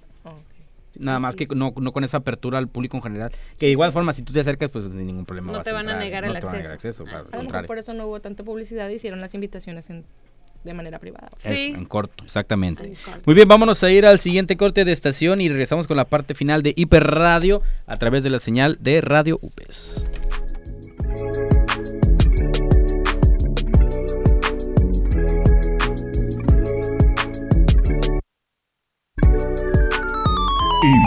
Nada 0.98 1.20
más 1.20 1.36
que 1.36 1.46
no, 1.54 1.72
no 1.76 1.92
con 1.92 2.02
esa 2.02 2.16
apertura 2.16 2.58
al 2.58 2.66
público 2.68 2.96
en 2.96 3.02
general. 3.04 3.30
Que 3.56 3.66
de 3.66 3.72
igual 3.72 3.92
forma, 3.92 4.12
si 4.12 4.22
tú 4.22 4.32
te 4.32 4.40
acercas, 4.40 4.70
pues 4.72 4.84
sin 4.86 5.06
ningún 5.06 5.24
problema. 5.24 5.52
No 5.52 5.58
vas 5.58 5.64
te 5.64 5.70
van 5.72 5.88
a 5.88 5.92
entrar, 5.92 6.00
negar 6.04 6.24
no 6.24 6.32
el 6.32 6.40
te 6.40 6.44
van 6.46 6.54
a 6.54 6.58
acceso. 6.58 6.62
negar 6.62 6.74
acceso, 6.74 7.04
claro, 7.04 7.26
A 7.32 7.36
lo 7.36 7.42
mejor 7.44 7.66
por 7.66 7.78
eso 7.78 7.94
no 7.94 8.06
hubo 8.08 8.20
tanta 8.20 8.42
publicidad, 8.42 8.88
hicieron 8.88 9.20
las 9.20 9.32
invitaciones 9.34 9.88
en- 9.88 10.04
de 10.64 10.74
manera 10.74 10.98
privada. 10.98 11.30
En- 11.44 11.76
En, 11.76 11.84
corto, 11.86 12.24
exactamente. 12.24 12.82
En 12.84 12.94
corto. 12.94 13.22
Muy 13.26 13.34
bien, 13.34 13.48
vámonos 13.48 13.82
a 13.82 13.90
ir 13.90 14.04
al 14.06 14.20
siguiente 14.20 14.56
corte 14.56 14.84
de 14.84 14.92
estación 14.92 15.40
y 15.40 15.48
regresamos 15.48 15.86
con 15.86 15.96
la 15.96 16.04
parte 16.04 16.34
final 16.34 16.62
de 16.62 16.74
Hiperradio 16.76 17.62
a 17.86 17.96
través 17.96 18.22
de 18.22 18.30
la 18.30 18.38
señal 18.38 18.76
de 18.80 19.00
Radio 19.00 19.38
UPES. 19.42 20.06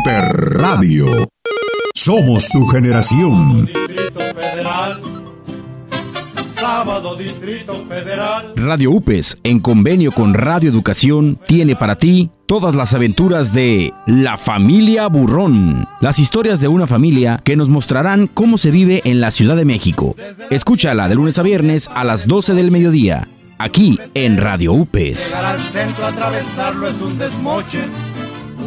Hiperradio. 0.03 1.05
Somos 1.95 2.47
tu 2.49 2.65
generación. 2.67 3.65
Distrito 3.65 4.19
Federal. 4.35 5.01
Sábado 6.73 7.15
Distrito 7.15 7.85
Federal. 7.87 8.53
Radio 8.55 8.89
UPES, 8.89 9.37
en 9.43 9.59
convenio 9.59 10.11
con 10.11 10.33
Radio 10.33 10.71
Educación, 10.71 11.37
tiene 11.47 11.75
para 11.75 11.97
ti 11.99 12.31
todas 12.47 12.73
las 12.73 12.95
aventuras 12.95 13.53
de 13.53 13.93
La 14.07 14.39
Familia 14.39 15.05
Burrón, 15.05 15.87
las 16.01 16.17
historias 16.17 16.61
de 16.61 16.69
una 16.69 16.87
familia 16.87 17.39
que 17.43 17.55
nos 17.55 17.69
mostrarán 17.69 18.25
cómo 18.25 18.57
se 18.57 18.71
vive 18.71 19.03
en 19.05 19.21
la 19.21 19.29
Ciudad 19.29 19.55
de 19.55 19.65
México. 19.65 20.15
Escúchala 20.49 21.07
de 21.07 21.13
lunes 21.13 21.37
a 21.37 21.43
viernes 21.43 21.91
a 21.93 22.03
las 22.03 22.25
12 22.25 22.55
del 22.55 22.71
mediodía, 22.71 23.27
aquí 23.59 23.99
en 24.15 24.37
Radio 24.37 24.73
UPES. 24.73 25.27
Llegar 25.27 25.45
al 25.45 25.61
centro, 25.61 26.07
atravesarlo 26.07 26.87
es 26.87 26.99
un 27.01 27.19
desmoche. 27.19 27.81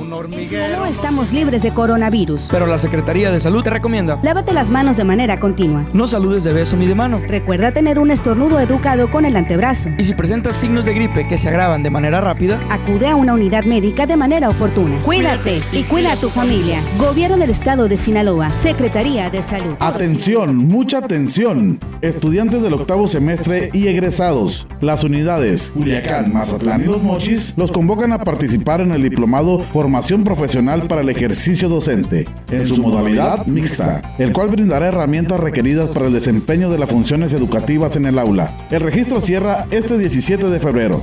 Un 0.06 0.12
hormiguero. 0.12 0.76
No 0.76 0.86
estamos 0.86 1.32
libres 1.32 1.62
de 1.62 1.74
coronavirus. 1.74 2.48
Pero 2.52 2.68
la 2.68 2.78
Secretaría 2.78 3.32
de 3.32 3.40
Salud 3.40 3.64
te 3.64 3.70
recomienda. 3.70 4.20
Lávate 4.22 4.52
las 4.52 4.70
manos 4.70 4.96
de 4.96 5.02
manera 5.02 5.40
continua. 5.40 5.84
No 5.92 6.06
saludes 6.06 6.44
de 6.44 6.52
beso 6.52 6.76
ni 6.76 6.86
de 6.86 6.94
mano. 6.94 7.20
Recuerda 7.26 7.72
tener 7.72 7.98
un 7.98 8.12
estornudo 8.12 8.60
educado 8.60 9.10
con 9.10 9.24
el 9.24 9.34
antebrazo. 9.34 9.88
Y 9.98 10.04
si 10.04 10.14
presentas 10.14 10.54
signos 10.54 10.84
de 10.84 10.94
gripe 10.94 11.26
que 11.26 11.38
se 11.38 11.48
agravan 11.48 11.82
de 11.82 11.90
manera 11.90 12.20
rápida, 12.20 12.60
Acude 12.70 13.08
a 13.08 13.16
una 13.16 13.34
unidad 13.34 13.64
médica 13.64 14.06
de 14.06 14.16
manera 14.16 14.48
oportuna. 14.48 15.02
Cuídate 15.02 15.60
y 15.72 15.82
cuida 15.82 16.12
a 16.12 16.16
tu 16.20 16.28
familia. 16.28 16.80
Gobierno 17.00 17.36
del 17.36 17.50
Estado 17.50 17.88
de 17.88 17.96
Sinaloa. 17.96 18.54
Secretaría 18.54 19.28
de 19.28 19.42
Salud. 19.42 19.74
Atención, 19.80 20.56
mucha 20.56 20.98
atención. 20.98 21.80
Estudiantes 22.00 22.62
del 22.62 22.74
octavo 22.74 23.08
semestre 23.08 23.70
y 23.72 23.88
egresados. 23.88 24.68
Las 24.80 25.02
unidades 25.02 25.72
Culiacán, 25.74 26.32
Mazatlán 26.32 26.82
y 26.82 26.84
Los 26.84 27.02
Mochis 27.02 27.54
los 27.56 27.72
convocan 27.72 28.12
a 28.12 28.18
participar 28.18 28.80
en 28.80 28.92
el 28.92 29.02
diplomado 29.02 29.58
Formación 29.72 29.95
Profesional 30.24 30.86
para 30.88 31.00
el 31.00 31.08
Ejercicio 31.08 31.70
Docente, 31.70 32.28
en 32.50 32.66
su 32.66 32.82
modalidad 32.82 33.46
mixta, 33.46 34.02
el 34.18 34.30
cual 34.30 34.50
brindará 34.50 34.88
herramientas 34.88 35.40
requeridas 35.40 35.88
para 35.88 36.08
el 36.08 36.12
desempeño 36.12 36.68
de 36.68 36.78
las 36.78 36.90
funciones 36.90 37.32
educativas 37.32 37.96
en 37.96 38.04
el 38.04 38.18
aula. 38.18 38.50
El 38.70 38.80
registro 38.82 39.22
cierra 39.22 39.66
este 39.70 39.96
17 39.96 40.50
de 40.50 40.60
febrero. 40.60 41.02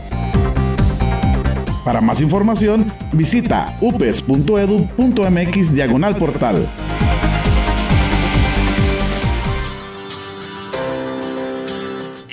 Para 1.84 2.02
más 2.02 2.22
información, 2.22 2.94
visita 3.12 3.76
upes.edu.mx 3.82 5.74
diagonal 5.74 6.16
portal. 6.16 6.68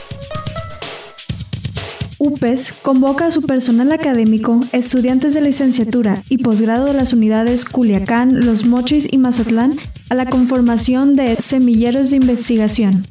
UPES 2.23 2.73
convoca 2.83 3.25
a 3.25 3.31
su 3.31 3.41
personal 3.41 3.91
académico, 3.91 4.59
estudiantes 4.73 5.33
de 5.33 5.41
licenciatura 5.41 6.23
y 6.29 6.37
posgrado 6.37 6.85
de 6.85 6.93
las 6.93 7.13
unidades 7.13 7.65
Culiacán, 7.65 8.45
Los 8.45 8.63
Mochis 8.63 9.11
y 9.11 9.17
Mazatlán 9.17 9.79
a 10.11 10.13
la 10.13 10.27
conformación 10.27 11.15
de 11.15 11.37
semilleros 11.37 12.11
de 12.11 12.17
investigación. 12.17 13.07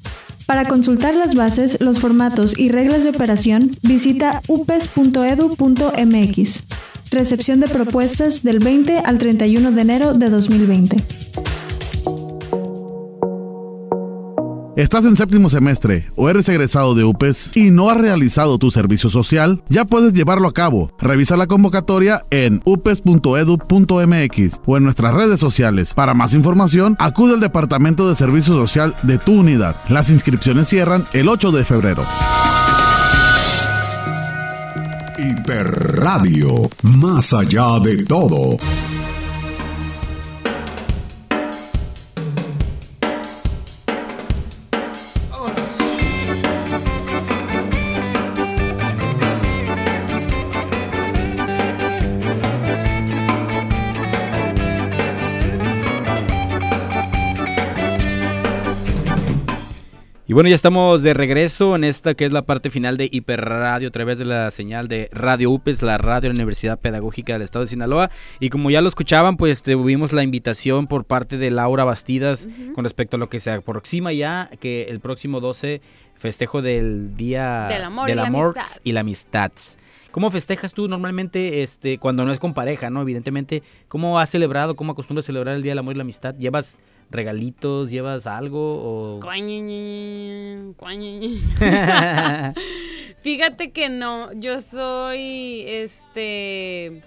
Para 0.46 0.64
consultar 0.64 1.16
las 1.16 1.34
bases, 1.34 1.80
los 1.80 1.98
formatos 1.98 2.56
y 2.56 2.68
reglas 2.68 3.02
de 3.02 3.10
operación, 3.10 3.76
visita 3.82 4.42
upes.edu.mx. 4.46 5.02
Recepción 7.10 7.58
de 7.58 7.66
propuestas 7.66 8.44
del 8.44 8.60
20 8.60 8.98
al 8.98 9.18
31 9.18 9.72
de 9.72 9.82
enero 9.82 10.14
de 10.14 10.30
2020. 10.30 10.98
¿Estás 14.80 15.04
en 15.04 15.14
séptimo 15.14 15.50
semestre 15.50 16.10
o 16.16 16.30
eres 16.30 16.48
egresado 16.48 16.94
de 16.94 17.04
UPES 17.04 17.54
y 17.54 17.70
no 17.70 17.90
has 17.90 17.98
realizado 17.98 18.56
tu 18.56 18.70
servicio 18.70 19.10
social? 19.10 19.62
Ya 19.68 19.84
puedes 19.84 20.14
llevarlo 20.14 20.48
a 20.48 20.54
cabo. 20.54 20.90
Revisa 20.98 21.36
la 21.36 21.46
convocatoria 21.46 22.24
en 22.30 22.62
upes.edu.mx 22.64 24.60
o 24.64 24.76
en 24.78 24.84
nuestras 24.84 25.12
redes 25.12 25.38
sociales. 25.38 25.92
Para 25.92 26.14
más 26.14 26.32
información, 26.32 26.96
acude 26.98 27.34
al 27.34 27.40
Departamento 27.40 28.08
de 28.08 28.14
Servicio 28.14 28.54
Social 28.54 28.96
de 29.02 29.18
tu 29.18 29.40
unidad. 29.40 29.76
Las 29.90 30.08
inscripciones 30.08 30.68
cierran 30.68 31.04
el 31.12 31.28
8 31.28 31.52
de 31.52 31.64
febrero. 31.66 32.02
Hiperradio. 35.18 36.70
Más 36.84 37.34
allá 37.34 37.78
de 37.80 38.02
todo. 38.04 38.56
Y 60.30 60.32
bueno, 60.32 60.48
ya 60.48 60.54
estamos 60.54 61.02
de 61.02 61.12
regreso 61.12 61.74
en 61.74 61.82
esta 61.82 62.14
que 62.14 62.24
es 62.24 62.30
la 62.30 62.42
parte 62.42 62.70
final 62.70 62.96
de 62.96 63.08
Hiperradio 63.10 63.88
a 63.88 63.90
través 63.90 64.20
de 64.20 64.24
la 64.24 64.52
señal 64.52 64.86
de 64.86 65.08
Radio 65.10 65.50
UPES, 65.50 65.82
la 65.82 65.98
radio 65.98 66.20
de 66.20 66.28
la 66.28 66.34
Universidad 66.34 66.78
Pedagógica 66.78 67.32
del 67.32 67.42
Estado 67.42 67.64
de 67.64 67.70
Sinaloa. 67.70 68.12
Y 68.38 68.48
como 68.48 68.70
ya 68.70 68.80
lo 68.80 68.88
escuchaban, 68.88 69.36
pues 69.36 69.64
tuvimos 69.64 70.12
la 70.12 70.22
invitación 70.22 70.86
por 70.86 71.04
parte 71.04 71.36
de 71.36 71.50
Laura 71.50 71.82
Bastidas 71.82 72.46
con 72.76 72.84
respecto 72.84 73.16
a 73.16 73.18
lo 73.18 73.28
que 73.28 73.40
se 73.40 73.50
aproxima 73.50 74.12
ya, 74.12 74.48
que 74.60 74.84
el 74.84 75.00
próximo 75.00 75.40
12 75.40 75.80
festejo 76.14 76.62
del 76.62 77.16
Día 77.16 77.66
Del 77.68 77.82
amor 77.82 78.08
y 78.08 78.14
la 78.14 78.26
amistad. 78.26 78.80
y 78.84 78.92
la 78.92 79.00
amistad. 79.00 79.50
¿Cómo 80.12 80.30
festejas 80.30 80.74
tú 80.74 80.86
normalmente 80.86 81.64
este 81.64 81.98
cuando 81.98 82.24
no 82.24 82.32
es 82.32 82.38
con 82.38 82.54
pareja, 82.54 82.88
no? 82.88 83.02
Evidentemente, 83.02 83.64
¿cómo 83.88 84.20
has 84.20 84.30
celebrado, 84.30 84.76
cómo 84.76 84.92
acostumbras 84.92 85.24
celebrar 85.26 85.56
el 85.56 85.62
Día 85.62 85.72
del 85.72 85.80
Amor 85.80 85.94
y 85.94 85.96
la 85.96 86.02
Amistad? 86.02 86.36
¿Llevas 86.36 86.78
regalitos, 87.10 87.90
llevas 87.90 88.26
algo 88.26 89.16
o. 89.16 89.20
Fíjate 93.22 93.72
que 93.72 93.88
no, 93.90 94.32
yo 94.32 94.60
soy, 94.60 95.64
este, 95.66 97.02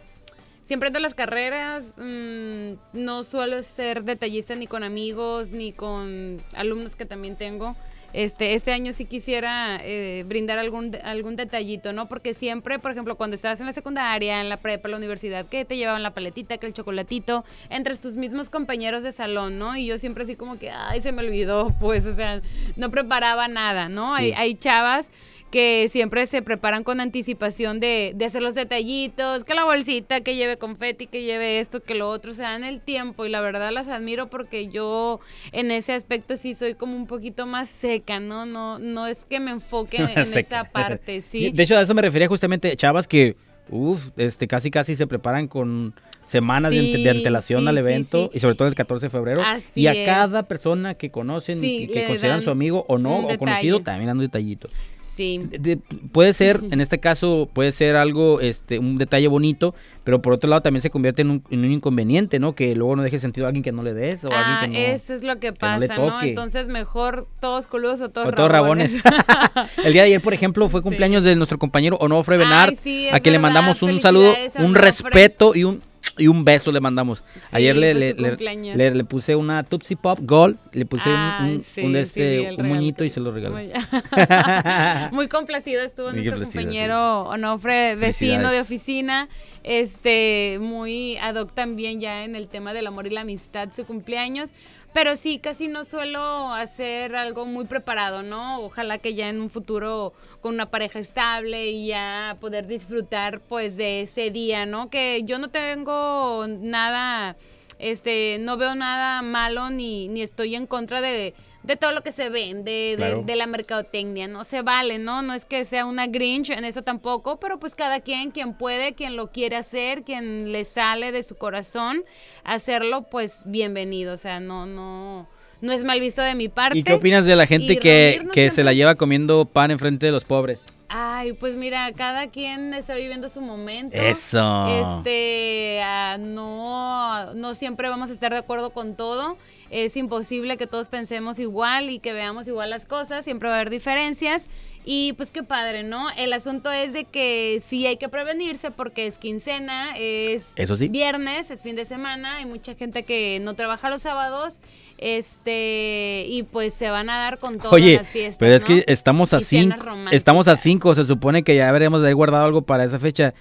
siempre 0.63 0.87
ando 0.87 0.99
en 0.99 1.03
las 1.03 1.15
carreras, 1.15 1.95
mm, 1.97 2.73
no 2.93 3.23
suelo 3.23 3.63
ser 3.63 4.03
detallista 4.03 4.55
ni 4.55 4.67
con 4.67 4.83
amigos, 4.83 5.51
ni 5.51 5.71
con 5.71 6.39
alumnos 6.55 6.95
que 6.95 7.05
también 7.05 7.35
tengo. 7.35 7.75
Este, 8.13 8.53
este 8.53 8.71
año 8.71 8.93
sí 8.93 9.05
quisiera 9.05 9.79
eh, 9.81 10.23
brindar 10.27 10.59
algún, 10.59 10.95
algún 11.03 11.35
detallito, 11.35 11.93
¿no? 11.93 12.07
Porque 12.07 12.33
siempre, 12.33 12.79
por 12.79 12.91
ejemplo, 12.91 13.15
cuando 13.15 13.35
estabas 13.35 13.59
en 13.59 13.65
la 13.65 13.73
secundaria, 13.73 14.39
en 14.39 14.49
la 14.49 14.57
prepa, 14.57 14.87
en 14.87 14.91
la 14.91 14.97
universidad, 14.97 15.47
que 15.47 15.65
te 15.65 15.77
llevaban 15.77 16.03
la 16.03 16.13
paletita, 16.13 16.57
que 16.57 16.67
el 16.67 16.73
chocolatito, 16.73 17.43
entre 17.69 17.97
tus 17.97 18.15
mismos 18.15 18.49
compañeros 18.49 19.03
de 19.03 19.11
salón, 19.11 19.57
¿no? 19.57 19.75
Y 19.75 19.87
yo 19.87 19.97
siempre 19.97 20.23
así 20.23 20.35
como 20.35 20.57
que, 20.59 20.69
ay, 20.69 21.01
se 21.01 21.11
me 21.11 21.23
olvidó, 21.23 21.73
pues, 21.79 22.05
o 22.05 22.13
sea, 22.13 22.41
no 22.75 22.91
preparaba 22.91 23.47
nada, 23.47 23.89
¿no? 23.89 24.13
Hay, 24.13 24.31
hay 24.33 24.55
chavas 24.55 25.11
que 25.53 25.87
siempre 25.87 26.25
se 26.25 26.41
preparan 26.41 26.83
con 26.83 26.99
anticipación 26.99 27.79
de, 27.79 28.13
de 28.15 28.25
hacer 28.25 28.41
los 28.41 28.55
detallitos, 28.55 29.43
que 29.43 29.53
la 29.53 29.65
bolsita, 29.65 30.21
que 30.21 30.35
lleve 30.35 30.57
confeti, 30.57 31.05
que 31.05 31.21
lleve 31.21 31.59
esto, 31.59 31.79
que 31.79 31.93
lo 31.93 32.09
otro, 32.09 32.33
se 32.33 32.41
dan 32.41 32.63
el 32.63 32.81
tiempo 32.81 33.23
y 33.23 33.29
la 33.29 33.39
verdad 33.39 33.69
las 33.71 33.87
admiro 33.87 34.31
porque 34.31 34.69
yo 34.69 35.19
en 35.51 35.69
ese 35.69 35.93
aspecto 35.93 36.37
sí 36.37 36.55
soy 36.55 36.73
como 36.73 36.95
un 36.95 37.05
poquito 37.05 37.45
más 37.45 37.69
seca, 37.69 38.19
¿no? 38.19 38.47
No, 38.47 38.79
no 38.79 39.05
es 39.05 39.25
que 39.25 39.39
me 39.39 39.51
enfoque 39.51 39.97
en, 39.97 40.09
esa 40.17 40.63
parte, 40.63 41.21
sí. 41.21 41.51
De 41.51 41.61
hecho, 41.61 41.77
a 41.77 41.83
eso 41.83 41.93
me 41.93 42.01
refería 42.01 42.27
justamente, 42.27 42.75
chavas 42.75 43.07
que, 43.07 43.35
uff, 43.69 44.09
este, 44.17 44.47
casi 44.47 44.71
casi 44.71 44.95
se 44.95 45.05
preparan 45.05 45.47
con 45.47 45.93
semanas 46.25 46.71
de, 46.71 47.09
antelación 47.11 47.61
sí, 47.61 47.67
al 47.67 47.75
sí, 47.75 47.77
y 47.77 47.83
evento, 47.83 48.31
sobre 48.37 48.55
todo 48.55 48.67
el 48.67 48.73
14 48.73 49.05
de 49.05 49.09
febrero. 49.11 49.43
Así 49.45 49.81
y 49.81 49.87
a 49.87 49.91
es. 49.91 50.07
cada 50.07 50.41
persona 50.47 50.95
que 50.95 51.11
conocen 51.11 51.63
y 51.63 51.87
que 51.87 52.07
consideran 52.07 52.41
su 52.41 52.49
amigo 52.49 52.85
o 52.87 52.97
no, 52.97 53.19
o 53.19 53.37
conocido, 53.37 53.81
también 53.81 54.07
dan 54.07 54.17
un 54.17 54.23
detallito. 54.23 54.67
Sí. 55.15 55.39
De- 55.59 55.77
puede 56.11 56.33
ser, 56.33 56.59
en 56.71 56.81
este 56.81 56.99
caso, 56.99 57.47
puede 57.53 57.71
ser 57.71 57.95
algo, 57.95 58.41
este, 58.41 58.79
un 58.79 58.97
detalle 58.97 59.27
bonito, 59.27 59.75
pero 60.03 60.21
por 60.23 60.33
otro 60.33 60.49
lado 60.49 60.61
también 60.63 60.81
se 60.81 60.89
convierte 60.89 61.21
en 61.21 61.29
un, 61.29 61.43
en 61.51 61.59
un 61.63 61.71
inconveniente, 61.71 62.39
¿no? 62.39 62.55
Que 62.55 62.73
luego 62.75 62.95
no 62.95 63.03
deje 63.03 63.19
sentido 63.19 63.45
a 63.45 63.49
alguien 63.49 63.61
que 63.63 63.71
no 63.71 63.83
le 63.83 63.93
des 63.93 64.25
o 64.25 64.29
Ah, 64.31 64.53
alguien 64.55 64.73
que 64.73 64.87
no. 64.87 64.93
eso 64.95 65.13
es 65.13 65.21
lo 65.23 65.35
que 65.35 65.53
que 65.53 65.65
no 65.65 65.77
le 65.79 65.87
pasa, 65.87 66.01
¿no? 66.01 66.21
Entonces 66.23 66.67
mejor 66.67 67.27
todos 67.39 67.67
coludos 67.67 68.01
o 68.01 68.09
todos, 68.09 68.27
O 68.29 68.31
todos 68.31 68.49
rabones. 68.51 68.91
el 69.83 69.93
día 69.93 70.01
de 70.01 70.07
ayer, 70.07 70.21
por 70.21 70.33
ejemplo, 70.33 70.67
fue 70.67 70.81
cumpleaños 70.81 71.23
de 71.23 71.35
nuestro 71.35 71.59
compañero 71.59 71.97
Onofre 71.97 72.37
Benard, 72.37 72.73
sí, 72.75 73.07
a 73.11 73.19
quien 73.19 73.33
le 73.33 73.39
mandamos 73.39 73.83
un 73.83 74.01
saludo, 74.01 74.33
un 74.59 74.73
respeto 74.73 75.53
y 75.55 75.63
un 75.63 75.81
y 76.17 76.27
un 76.27 76.43
beso 76.45 76.71
le 76.71 76.79
mandamos. 76.79 77.23
Ayer 77.51 77.75
le, 77.75 77.93
le, 77.93 78.13
le- 78.13 78.29
cumpleaños. 78.29 78.75
le- 78.77 78.93
le 78.93 79.03
puse 79.03 79.35
una 79.35 79.63
Tootsie 79.63 79.95
Pop 79.97 80.19
Gold, 80.21 80.57
le 80.71 80.85
puse 80.85 81.09
un- 81.09 81.15
un, 81.15 81.63
sí, 81.63 81.81
un 81.81 81.93
sí, 81.93 81.97
este, 81.99 82.55
un 82.57 82.67
moñito 82.67 83.03
y 83.03 83.09
se 83.09 83.19
lo 83.19 83.31
regalé. 83.31 83.73
Muy 85.11 85.27
complacido 85.27 85.81
estuvo 85.81 86.07
Muy 86.07 86.15
nuestro 86.15 86.33
complacido, 86.35 86.61
compañero 86.63 87.21
Onofre, 87.23 87.95
vecino 87.95 88.51
de 88.51 88.61
oficina, 88.61 89.29
este, 89.63 90.57
muy 90.61 91.17
ad 91.17 91.35
hoc 91.35 91.53
también 91.53 91.99
ya 91.99 92.23
en 92.23 92.35
el 92.35 92.47
tema 92.47 92.73
del 92.73 92.87
amor 92.87 93.07
y 93.07 93.09
la 93.09 93.21
amistad, 93.21 93.69
su 93.71 93.85
cumpleaños. 93.85 94.53
Pero 94.93 95.15
sí, 95.15 95.39
casi 95.39 95.67
no 95.67 95.85
suelo 95.85 96.53
hacer 96.53 97.15
algo 97.15 97.45
muy 97.47 97.65
preparado, 97.65 98.21
¿no? 98.21 98.61
Ojalá 98.61 98.99
que 98.99 99.15
ya 99.15 99.27
en 99.27 99.41
un 99.41 99.49
futuro 99.49 100.13
con 100.39 100.53
una 100.53 100.69
pareja 100.69 100.99
estable 100.99 101.71
y 101.71 101.87
ya 101.87 102.37
poder 102.39 102.67
disfrutar 102.67 103.39
pues 103.41 103.75
de 103.75 104.01
ese 104.01 104.29
día, 104.29 104.67
¿no? 104.67 104.91
Que 104.91 105.23
yo 105.23 105.39
no 105.39 105.49
tengo 105.49 106.45
nada, 106.47 107.37
este, 107.79 108.37
no 108.39 108.55
veo 108.57 108.75
nada 108.75 109.23
malo 109.23 109.71
ni, 109.71 110.09
ni 110.09 110.21
estoy 110.21 110.53
en 110.53 110.67
contra 110.67 111.01
de, 111.01 111.33
de 111.63 111.75
todo 111.77 111.91
lo 111.93 112.01
que 112.01 112.11
se 112.11 112.29
vende, 112.29 112.71
de, 112.71 112.95
Claro. 112.97 113.23
de 113.23 113.35
la 113.35 113.47
mercadotecnia, 113.47 114.27
no 114.27 114.43
se 114.43 114.61
vale, 114.61 114.99
¿no? 114.99 115.21
No 115.21 115.33
es 115.33 115.45
que 115.45 115.63
sea 115.65 115.85
una 115.85 116.07
Grinch 116.07 116.49
en 116.49 116.65
eso 116.65 116.81
tampoco, 116.81 117.37
pero 117.39 117.57
pues 117.59 117.73
cada 117.75 118.01
quien, 118.01 118.31
quien 118.31 118.53
puede, 118.53 118.93
quien 118.93 119.15
lo 119.15 119.31
quiere 119.31 119.55
hacer, 119.55 120.03
quien 120.03 120.51
le 120.51 120.65
sale 120.65 121.11
de 121.11 121.23
su 121.23 121.35
corazón 121.35 122.03
hacerlo, 122.43 123.03
pues 123.03 123.43
bienvenido, 123.45 124.13
o 124.13 124.17
sea, 124.17 124.39
no, 124.39 124.65
no, 124.65 125.27
no 125.61 125.71
es 125.71 125.83
mal 125.85 125.99
visto 126.01 126.21
de 126.21 126.35
mi 126.35 126.49
parte. 126.49 126.77
¿Y 126.77 126.83
qué 126.83 126.93
opinas 126.93 127.25
de 127.25 127.35
la 127.35 127.47
gente 127.47 127.77
que, 127.77 128.27
que 128.33 128.49
se 128.51 128.63
la 128.63 128.73
lleva 128.73 128.95
comiendo 128.95 129.45
pan 129.45 129.71
enfrente 129.71 130.05
de 130.05 130.11
los 130.11 130.25
pobres? 130.25 130.61
Ay, 130.95 131.33
pues 131.33 131.55
mira, 131.55 131.91
cada 131.93 132.27
quien 132.27 132.71
está 132.75 132.93
viviendo 132.93 133.27
su 133.27 133.41
momento. 133.41 133.97
Eso. 133.97 134.67
Este, 134.99 135.81
ah, 135.81 136.17
no, 136.19 137.33
no 137.33 137.55
siempre 137.55 137.89
vamos 137.89 138.11
a 138.11 138.13
estar 138.13 138.31
de 138.31 138.37
acuerdo 138.37 138.69
con 138.69 138.95
todo. 138.95 139.37
Es 139.73 139.97
imposible 139.97 140.55
que 140.55 140.67
todos 140.67 140.87
pensemos 140.87 141.39
igual 141.39 141.89
y 141.89 141.97
que 141.97 142.13
veamos 142.13 142.47
igual 142.47 142.69
las 142.69 142.85
cosas. 142.85 143.25
Siempre 143.25 143.49
va 143.49 143.55
a 143.55 143.57
haber 143.57 143.71
diferencias. 143.71 144.47
Y 144.85 145.13
pues 145.13 145.31
qué 145.31 145.41
padre, 145.41 145.81
¿no? 145.81 146.11
El 146.15 146.31
asunto 146.33 146.71
es 146.71 146.93
de 146.93 147.05
que 147.05 147.57
sí 147.59 147.87
hay 147.87 147.97
que 147.97 148.07
prevenirse 148.07 148.69
porque 148.69 149.07
es 149.07 149.17
quincena, 149.17 149.95
es 149.97 150.53
Eso 150.57 150.75
sí. 150.75 150.89
viernes, 150.89 151.49
es 151.49 151.63
fin 151.63 151.75
de 151.75 151.85
semana. 151.85 152.35
Hay 152.35 152.45
mucha 152.45 152.75
gente 152.75 153.01
que 153.01 153.39
no 153.41 153.55
trabaja 153.55 153.89
los 153.89 154.03
sábados. 154.03 154.61
Este, 154.99 156.25
y 156.27 156.43
pues 156.43 156.75
se 156.75 156.91
van 156.91 157.09
a 157.09 157.17
dar 157.17 157.39
con 157.39 157.57
todas 157.57 157.73
Oye, 157.73 157.95
las 157.97 158.07
fiestas. 158.07 158.37
pero 158.37 158.53
es 158.53 158.61
¿no? 158.61 158.67
que 158.67 158.83
estamos 158.87 159.33
a 159.33 159.39
cinco, 159.39 159.75
estamos 160.11 160.47
a 160.47 160.55
cinco, 160.55 160.93
se 160.93 161.03
supone 161.03 161.43
que 161.43 161.55
ya 161.55 161.65
deberíamos 161.65 162.01
de 162.01 162.07
haber 162.07 162.15
guardado 162.15 162.45
algo 162.45 162.61
para 162.61 162.83
esa 162.83 162.99
fecha. 162.99 163.33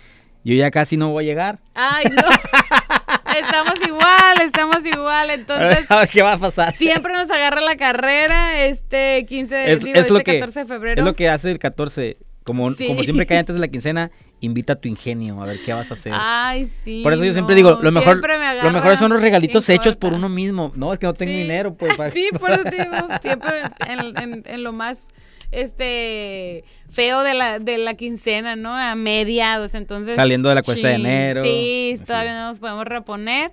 Yo 0.45 0.55
ya 0.55 0.71
casi 0.71 0.97
no 0.97 1.11
voy 1.11 1.25
a 1.25 1.27
llegar. 1.27 1.59
Ay, 1.75 2.07
no. 2.11 2.23
estamos 3.37 3.75
igual, 3.87 4.41
estamos 4.43 4.85
igual. 4.87 5.31
Entonces, 5.31 5.87
qué 6.13 6.23
va 6.23 6.35
a 6.35 6.39
pasar. 6.39 6.73
siempre 6.73 7.13
nos 7.13 7.31
agarra 7.31 7.61
la 7.61 7.77
carrera 7.77 8.65
este 8.65 9.25
15, 9.29 9.73
es, 9.73 9.81
digo, 9.83 9.99
es 9.99 10.11
lo 10.11 10.19
este 10.19 10.33
que 10.33 10.41
14 10.41 10.61
de 10.61 10.67
febrero. 10.67 11.01
es 11.01 11.05
lo 11.05 11.15
que 11.15 11.29
hace 11.29 11.51
el 11.51 11.59
14 11.59 12.17
como, 12.45 12.73
Sí. 12.73 12.89
como 12.89 13.03
siempre 13.05 13.25
cae 13.25 13.39
antes 13.39 13.55
de 13.55 13.61
la 13.61 13.69
quincena 13.69 14.11
invita 14.41 14.73
a 14.73 14.77
tu 14.77 14.89
ingenio 14.89 15.41
a 15.41 15.47
ver 15.47 15.61
qué 15.65 15.73
vas 15.73 15.93
a 15.93 15.95
hacer 15.95 16.13
Ay, 16.13 16.67
sí. 16.67 17.01
por 17.05 17.13
eso 17.13 17.23
yo 17.25 17.33
siempre 17.33 17.55
no, 17.55 17.57
digo 17.57 17.79
lo 17.81 17.93
mejor 17.93 18.17
me 18.21 18.63
lo 18.65 18.71
mejor 18.73 18.97
son 18.97 19.13
los 19.13 19.23
regalitos 19.23 19.65
¿qué 19.65 19.75
hechos 19.75 19.95
por 19.95 20.13
uno 20.13 20.29
mismo 20.29 20.73
no 20.75 20.93
es 20.93 20.99
que 20.99 21.07
no 21.07 21.15
tengo 21.15 21.31
dinero 21.33 21.73
pues 21.75 21.97
para- 21.97 22.11
Sí, 22.13 22.31
por 22.41 22.51
eso 22.51 22.65
te 22.65 22.83
digo, 22.83 22.97
siempre 23.21 23.61
en, 23.87 24.17
en- 24.21 24.43
en 24.45 24.63
lo 24.65 24.73
más 24.73 25.07
este 25.53 26.65
feo 26.91 27.23
de 27.23 27.35
la, 27.35 27.59
de 27.59 27.79
la 27.79 27.95
quincena, 27.95 28.57
¿no? 28.57 28.75
A 28.75 28.95
mediados, 28.95 29.75
entonces. 29.75 30.17
Saliendo 30.17 30.49
de 30.49 30.57
la 30.57 30.63
cuesta 30.63 30.89
de 30.89 30.95
enero. 30.95 31.43
Sí, 31.45 31.95
todavía 32.05 32.35
no 32.35 32.49
nos 32.49 32.59
podemos 32.59 32.85
reponer. 32.85 33.53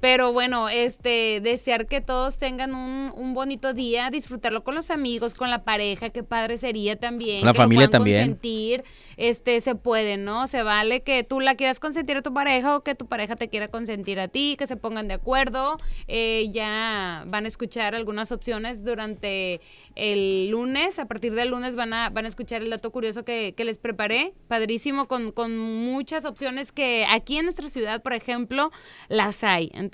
Pero 0.00 0.32
bueno, 0.32 0.70
este, 0.70 1.40
desear 1.42 1.86
que 1.86 2.00
todos 2.00 2.38
tengan 2.38 2.74
un, 2.74 3.12
un 3.14 3.34
bonito 3.34 3.74
día, 3.74 4.10
disfrutarlo 4.10 4.62
con 4.64 4.74
los 4.74 4.90
amigos, 4.90 5.34
con 5.34 5.50
la 5.50 5.62
pareja, 5.62 6.08
qué 6.08 6.22
padre 6.22 6.56
sería 6.56 6.96
también. 6.96 7.44
La 7.44 7.52
que 7.52 7.58
familia 7.58 7.88
también. 7.88 8.20
consentir, 8.20 8.82
este, 9.18 9.60
se 9.60 9.74
puede, 9.74 10.16
¿no? 10.16 10.46
Se 10.46 10.62
vale 10.62 11.02
que 11.02 11.22
tú 11.22 11.40
la 11.40 11.54
quieras 11.54 11.80
consentir 11.80 12.16
a 12.16 12.22
tu 12.22 12.32
pareja 12.32 12.76
o 12.76 12.80
que 12.80 12.94
tu 12.94 13.06
pareja 13.06 13.36
te 13.36 13.48
quiera 13.48 13.68
consentir 13.68 14.18
a 14.20 14.28
ti, 14.28 14.56
que 14.58 14.66
se 14.66 14.76
pongan 14.76 15.06
de 15.06 15.14
acuerdo. 15.14 15.76
Eh, 16.08 16.48
ya 16.50 17.24
van 17.26 17.44
a 17.44 17.48
escuchar 17.48 17.94
algunas 17.94 18.32
opciones 18.32 18.82
durante 18.84 19.60
el 19.96 20.48
lunes. 20.48 20.98
A 20.98 21.04
partir 21.04 21.34
del 21.34 21.50
lunes 21.50 21.74
van 21.74 21.92
a, 21.92 22.08
van 22.08 22.24
a 22.24 22.28
escuchar 22.28 22.62
el 22.62 22.70
dato 22.70 22.90
curioso 22.90 23.24
que, 23.24 23.52
que 23.54 23.64
les 23.66 23.76
preparé. 23.76 24.32
Padrísimo, 24.48 25.08
con, 25.08 25.30
con 25.30 25.58
muchas 25.58 26.24
opciones 26.24 26.72
que 26.72 27.04
aquí 27.06 27.36
en 27.36 27.44
nuestra 27.44 27.68
ciudad, 27.68 28.02
por 28.02 28.14
ejemplo, 28.14 28.70
las 29.08 29.44
hay. 29.44 29.70
Entonces, 29.74 29.89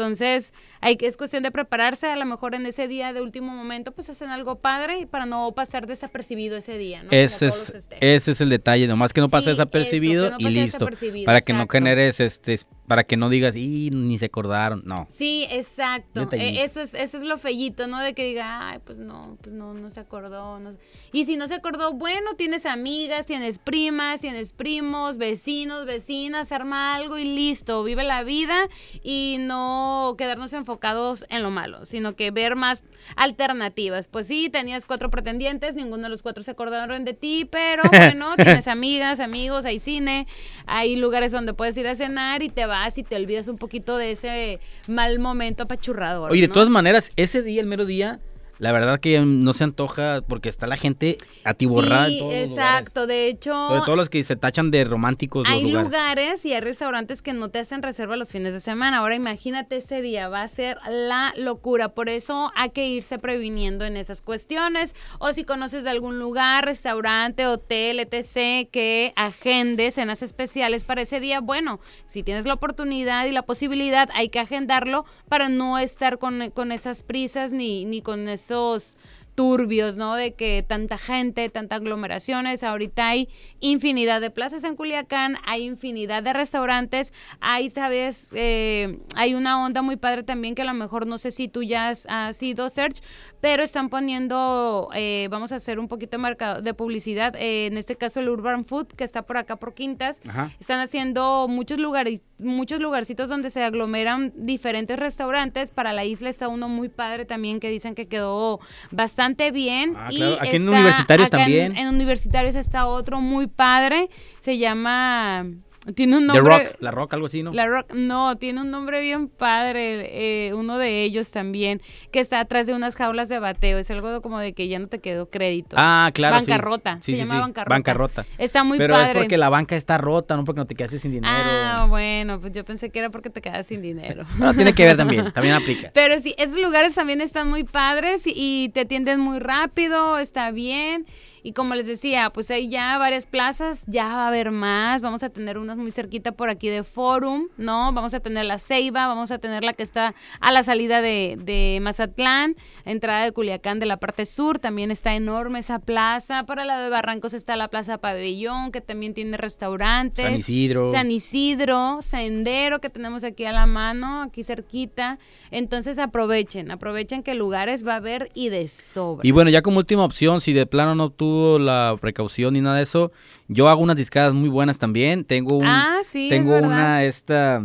hay 0.80 0.96
que, 0.96 1.06
es 1.06 1.16
cuestión 1.16 1.42
de 1.42 1.50
prepararse. 1.50 2.06
A 2.06 2.16
lo 2.16 2.24
mejor 2.24 2.54
en 2.54 2.66
ese 2.66 2.88
día 2.88 3.12
de 3.12 3.20
último 3.20 3.54
momento, 3.54 3.92
pues 3.92 4.08
hacen 4.08 4.30
algo 4.30 4.60
padre 4.60 5.00
y 5.00 5.06
para 5.06 5.26
no 5.26 5.52
pasar 5.52 5.86
desapercibido 5.86 6.56
ese 6.56 6.78
día, 6.78 7.02
¿no? 7.02 7.10
ese 7.10 7.46
es 7.48 7.72
ese 8.00 8.30
es 8.32 8.40
el 8.40 8.48
detalle 8.48 8.86
nomás 8.86 9.12
que 9.12 9.20
no 9.20 9.28
pase 9.28 9.46
Sí, 9.46 9.50
desapercibido 9.50 10.26
eso, 10.26 10.36
que 10.36 10.44
no 10.44 10.50
y 10.50 10.52
listo 10.52 10.78
desapercibido, 10.78 11.26
para 11.26 11.40
que 11.40 11.52
no 11.52 11.66
generes 11.68 12.20
este 12.20 12.58
Para 12.86 13.04
que 13.04 13.16
no 13.16 13.28
digas, 13.28 13.56
y 13.56 13.90
ni 13.90 14.18
se 14.18 14.26
acordaron. 14.26 14.82
No. 14.84 15.08
Sí, 15.10 15.46
exacto. 15.50 16.28
Eh, 16.32 16.62
eso 16.62 16.80
es 16.80 16.94
eso 16.94 17.16
es 17.16 17.22
lo 17.24 17.38
fellito, 17.38 17.86
¿no? 17.86 18.00
De 18.00 18.14
que 18.14 18.24
diga, 18.24 18.68
ay, 18.68 18.78
pues 18.84 18.98
no, 18.98 19.36
pues 19.42 19.54
no, 19.54 19.74
no 19.74 19.90
se 19.90 20.00
acordó. 20.00 20.60
no". 20.60 20.74
Y 21.12 21.24
si 21.24 21.36
no 21.36 21.48
se 21.48 21.54
acordó, 21.54 21.92
bueno, 21.94 22.34
tienes 22.36 22.66
amigas, 22.66 23.26
tienes 23.26 23.58
primas, 23.58 24.20
tienes 24.20 24.52
primos, 24.52 25.16
vecinos, 25.16 25.86
vecinas, 25.86 26.52
arma 26.52 26.94
algo 26.94 27.18
y 27.18 27.24
listo. 27.24 27.82
Vive 27.82 28.04
la 28.04 28.22
vida 28.22 28.68
y 29.02 29.38
no 29.40 30.14
quedarnos 30.16 30.52
enfocados 30.52 31.24
en 31.28 31.42
lo 31.42 31.50
malo, 31.50 31.86
sino 31.86 32.14
que 32.14 32.30
ver 32.30 32.54
más 32.54 32.84
alternativas. 33.16 34.08
Pues 34.08 34.26
sí, 34.26 34.48
tenías 34.48 34.86
cuatro 34.86 35.10
pretendientes, 35.10 35.74
ninguno 35.74 36.04
de 36.04 36.08
los 36.10 36.22
cuatro 36.22 36.44
se 36.44 36.52
acordaron 36.52 37.04
de 37.04 37.14
ti, 37.14 37.48
pero 37.50 37.82
bueno, 37.90 38.36
tienes 38.36 38.68
amigas, 38.68 39.18
amigos, 39.18 39.64
hay 39.64 39.78
cine, 39.80 40.26
hay 40.66 40.96
lugares 40.96 41.32
donde 41.32 41.54
puedes 41.54 41.76
ir 41.76 41.88
a 41.88 41.94
cenar 41.94 42.42
y 42.42 42.48
te 42.48 42.66
vas 42.66 42.75
y 42.96 43.02
te 43.02 43.16
olvidas 43.16 43.48
un 43.48 43.58
poquito 43.58 43.96
de 43.96 44.12
ese 44.12 44.60
mal 44.86 45.18
momento 45.18 45.64
apachurrador. 45.64 46.30
Oye, 46.30 46.42
de 46.42 46.48
todas 46.48 46.68
maneras, 46.68 47.10
ese 47.16 47.42
día, 47.42 47.60
el 47.60 47.66
mero 47.66 47.84
día, 47.84 48.20
la 48.58 48.72
verdad 48.72 49.00
que 49.00 49.20
no 49.20 49.52
se 49.52 49.64
antoja 49.64 50.20
porque 50.26 50.48
está 50.48 50.66
la 50.66 50.76
gente 50.76 51.18
atiborrada 51.44 52.06
en 52.06 52.12
Sí, 52.12 52.20
los 52.20 52.32
exacto. 52.32 53.06
De 53.06 53.28
hecho, 53.28 53.52
Sobre 53.68 53.82
todo 53.82 53.96
los 53.96 54.08
que 54.08 54.22
se 54.24 54.36
tachan 54.36 54.70
de 54.70 54.84
románticos 54.84 55.44
los 55.44 55.52
hay 55.52 55.62
lugares. 55.62 55.84
lugares 55.84 56.44
y 56.44 56.52
hay 56.54 56.60
restaurantes 56.60 57.22
que 57.22 57.32
no 57.32 57.50
te 57.50 57.58
hacen 57.58 57.82
reserva 57.82 58.16
los 58.16 58.30
fines 58.30 58.52
de 58.52 58.60
semana. 58.60 58.98
Ahora 58.98 59.14
imagínate 59.14 59.76
ese 59.76 60.00
día, 60.00 60.28
va 60.28 60.42
a 60.42 60.48
ser 60.48 60.78
la 60.88 61.32
locura. 61.36 61.88
Por 61.90 62.08
eso 62.08 62.50
hay 62.54 62.70
que 62.70 62.86
irse 62.88 63.18
previniendo 63.18 63.84
en 63.84 63.96
esas 63.96 64.22
cuestiones. 64.22 64.94
O 65.18 65.32
si 65.32 65.44
conoces 65.44 65.84
de 65.84 65.90
algún 65.90 66.18
lugar, 66.18 66.64
restaurante, 66.64 67.46
hotel, 67.46 68.00
etc., 68.00 68.68
que 68.70 69.12
agende 69.16 69.90
cenas 69.90 70.22
especiales 70.22 70.84
para 70.84 71.02
ese 71.02 71.20
día, 71.20 71.40
bueno, 71.40 71.80
si 72.06 72.22
tienes 72.22 72.46
la 72.46 72.54
oportunidad 72.54 73.26
y 73.26 73.32
la 73.32 73.42
posibilidad, 73.42 74.08
hay 74.14 74.28
que 74.28 74.40
agendarlo 74.40 75.04
para 75.28 75.48
no 75.48 75.78
estar 75.78 76.18
con, 76.18 76.50
con 76.50 76.72
esas 76.72 77.02
prisas 77.02 77.52
ni, 77.52 77.84
ni 77.84 78.02
con 78.02 78.28
esos 78.46 78.96
turbios, 79.34 79.96
¿no? 79.96 80.14
De 80.14 80.32
que 80.32 80.64
tanta 80.66 80.96
gente, 80.96 81.48
tantas 81.50 81.80
aglomeraciones. 81.80 82.64
Ahorita 82.64 83.08
hay 83.08 83.28
infinidad 83.60 84.20
de 84.20 84.30
plazas 84.30 84.64
en 84.64 84.76
Culiacán, 84.76 85.36
hay 85.44 85.64
infinidad 85.64 86.22
de 86.22 86.32
restaurantes, 86.32 87.12
hay, 87.40 87.70
sabes, 87.70 88.32
Eh, 88.32 88.98
hay 89.14 89.34
una 89.34 89.62
onda 89.62 89.82
muy 89.82 89.96
padre 89.96 90.22
también 90.22 90.54
que 90.54 90.62
a 90.62 90.64
lo 90.64 90.74
mejor 90.74 91.06
no 91.06 91.18
sé 91.18 91.30
si 91.30 91.48
tú 91.48 91.62
ya 91.62 91.88
has, 91.88 92.06
has 92.08 92.42
ido, 92.42 92.68
Search, 92.70 93.02
pero 93.46 93.62
están 93.62 93.90
poniendo, 93.90 94.88
eh, 94.92 95.28
vamos 95.30 95.52
a 95.52 95.56
hacer 95.56 95.78
un 95.78 95.86
poquito 95.86 96.16
de, 96.16 96.18
mercado, 96.18 96.62
de 96.62 96.74
publicidad, 96.74 97.36
eh, 97.36 97.66
en 97.66 97.76
este 97.76 97.94
caso 97.94 98.18
el 98.18 98.28
Urban 98.28 98.64
Food, 98.64 98.88
que 98.88 99.04
está 99.04 99.22
por 99.22 99.36
acá 99.36 99.54
por 99.54 99.72
Quintas, 99.72 100.20
Ajá. 100.28 100.50
están 100.58 100.80
haciendo 100.80 101.46
muchos 101.48 101.78
lugares, 101.78 102.22
muchos 102.40 102.80
lugarcitos 102.80 103.28
donde 103.28 103.50
se 103.50 103.62
aglomeran 103.62 104.32
diferentes 104.34 104.98
restaurantes. 104.98 105.70
Para 105.70 105.92
la 105.92 106.04
isla 106.04 106.28
está 106.28 106.48
uno 106.48 106.68
muy 106.68 106.88
padre 106.88 107.24
también 107.24 107.60
que 107.60 107.70
dicen 107.70 107.94
que 107.94 108.08
quedó 108.08 108.58
bastante 108.90 109.52
bien. 109.52 109.94
Ah, 109.96 110.08
y 110.10 110.16
claro. 110.16 110.34
Aquí 110.40 110.48
en 110.48 110.56
está- 110.56 110.70
Universitarios 110.72 111.26
acá 111.28 111.36
en- 111.36 111.42
también. 111.44 111.76
En, 111.76 111.88
universitarios 111.94 112.56
está 112.56 112.86
otro 112.88 113.20
muy 113.20 113.46
padre. 113.46 114.10
Se 114.40 114.58
llama. 114.58 115.46
Tiene 115.94 116.16
un 116.16 116.26
The 116.26 116.34
nombre. 116.34 116.58
Rock, 116.68 116.76
La 116.80 116.90
Rock, 116.90 117.14
algo 117.14 117.26
así, 117.26 117.42
¿no? 117.42 117.52
La 117.52 117.66
Rock, 117.66 117.92
no, 117.94 118.36
tiene 118.36 118.60
un 118.60 118.70
nombre 118.70 119.00
bien 119.00 119.28
padre, 119.28 120.48
eh, 120.48 120.54
uno 120.54 120.78
de 120.78 121.02
ellos 121.02 121.30
también, 121.30 121.80
que 122.10 122.20
está 122.20 122.40
atrás 122.40 122.66
de 122.66 122.74
unas 122.74 122.96
jaulas 122.96 123.28
de 123.28 123.38
bateo. 123.38 123.78
Es 123.78 123.90
algo 123.90 124.20
como 124.22 124.38
de 124.38 124.52
que 124.52 124.68
ya 124.68 124.78
no 124.78 124.88
te 124.88 124.98
quedó 124.98 125.30
crédito. 125.30 125.76
Ah, 125.78 126.10
claro. 126.12 126.36
sí. 126.40 126.46
Bancarrota, 126.50 126.96
Sí, 127.02 127.12
se 127.12 127.12
sí, 127.12 127.16
llama 127.18 127.34
sí. 127.34 127.40
bancarrota. 127.40 127.74
Bancarrota. 127.74 128.26
Está 128.38 128.64
muy 128.64 128.78
Pero 128.78 128.94
padre. 128.94 129.10
es 129.12 129.16
porque 129.18 129.36
la 129.36 129.48
banca 129.48 129.76
está 129.76 129.98
rota, 129.98 130.36
no 130.36 130.44
porque 130.44 130.58
no 130.60 130.66
te 130.66 130.74
quedaste 130.74 130.98
sin 130.98 131.12
dinero. 131.12 131.32
Ah, 131.34 131.86
bueno, 131.88 132.40
pues 132.40 132.52
yo 132.52 132.64
pensé 132.64 132.90
que 132.90 132.98
era 132.98 133.10
porque 133.10 133.30
te 133.30 133.40
quedas 133.40 133.66
sin 133.66 133.80
dinero. 133.82 134.24
No, 134.38 134.54
tiene 134.54 134.72
que 134.74 134.84
ver 134.84 134.96
también, 134.96 135.30
también 135.34 135.54
aplica. 135.54 135.90
Pero 135.94 136.18
sí, 136.18 136.34
esos 136.38 136.58
lugares 136.58 136.94
también 136.94 137.20
están 137.20 137.48
muy 137.48 137.64
padres 137.64 138.26
y, 138.26 138.32
y 138.36 138.68
te 138.70 138.80
atienden 138.80 139.20
muy 139.20 139.38
rápido, 139.38 140.18
está 140.18 140.50
bien. 140.50 141.06
Y 141.46 141.52
como 141.52 141.76
les 141.76 141.86
decía, 141.86 142.30
pues 142.30 142.50
hay 142.50 142.68
ya 142.68 142.98
varias 142.98 143.24
plazas, 143.24 143.84
ya 143.86 144.06
va 144.06 144.24
a 144.24 144.28
haber 144.28 144.50
más. 144.50 145.00
Vamos 145.00 145.22
a 145.22 145.28
tener 145.28 145.58
unas 145.58 145.76
muy 145.76 145.92
cerquita 145.92 146.32
por 146.32 146.48
aquí 146.48 146.68
de 146.68 146.82
Forum, 146.82 147.46
¿no? 147.56 147.92
Vamos 147.92 148.14
a 148.14 148.18
tener 148.18 148.44
la 148.46 148.58
Ceiba, 148.58 149.06
vamos 149.06 149.30
a 149.30 149.38
tener 149.38 149.62
la 149.62 149.72
que 149.72 149.84
está 149.84 150.16
a 150.40 150.50
la 150.50 150.64
salida 150.64 151.00
de, 151.02 151.38
de 151.40 151.78
Mazatlán, 151.80 152.56
entrada 152.84 153.22
de 153.22 153.30
Culiacán 153.30 153.78
de 153.78 153.86
la 153.86 153.98
parte 153.98 154.26
sur. 154.26 154.58
También 154.58 154.90
está 154.90 155.14
enorme 155.14 155.60
esa 155.60 155.78
plaza. 155.78 156.46
Para 156.46 156.64
la 156.64 156.82
de 156.82 156.90
Barrancos 156.90 157.32
está 157.32 157.54
la 157.54 157.68
Plaza 157.68 157.98
Pabellón, 157.98 158.72
que 158.72 158.80
también 158.80 159.14
tiene 159.14 159.36
restaurantes. 159.36 160.24
San 160.24 160.34
Isidro. 160.34 160.88
San 160.88 161.12
Isidro, 161.12 161.98
Sendero 162.02 162.80
que 162.80 162.90
tenemos 162.90 163.22
aquí 163.22 163.44
a 163.44 163.52
la 163.52 163.66
mano, 163.66 164.22
aquí 164.22 164.42
cerquita. 164.42 165.20
Entonces 165.52 166.00
aprovechen, 166.00 166.72
aprovechen 166.72 167.22
que 167.22 167.34
lugares 167.34 167.86
va 167.86 167.92
a 167.92 167.96
haber 167.98 168.32
y 168.34 168.48
de 168.48 168.66
sobra. 168.66 169.24
Y 169.24 169.30
bueno, 169.30 169.48
ya 169.48 169.62
como 169.62 169.78
última 169.78 170.04
opción, 170.04 170.40
si 170.40 170.52
de 170.52 170.66
plano 170.66 170.96
no 170.96 171.10
tuvo 171.36 171.58
la 171.58 171.94
precaución 172.00 172.54
ni 172.54 172.60
nada 172.60 172.76
de 172.76 172.82
eso, 172.82 173.12
yo 173.48 173.68
hago 173.68 173.82
unas 173.82 173.96
discadas 173.96 174.32
muy 174.32 174.48
buenas 174.48 174.78
también. 174.78 175.24
Tengo 175.24 175.56
un, 175.58 175.66
Ah, 175.66 175.98
sí, 176.04 176.28
tengo 176.30 176.56
una 176.56 177.04
esta, 177.04 177.62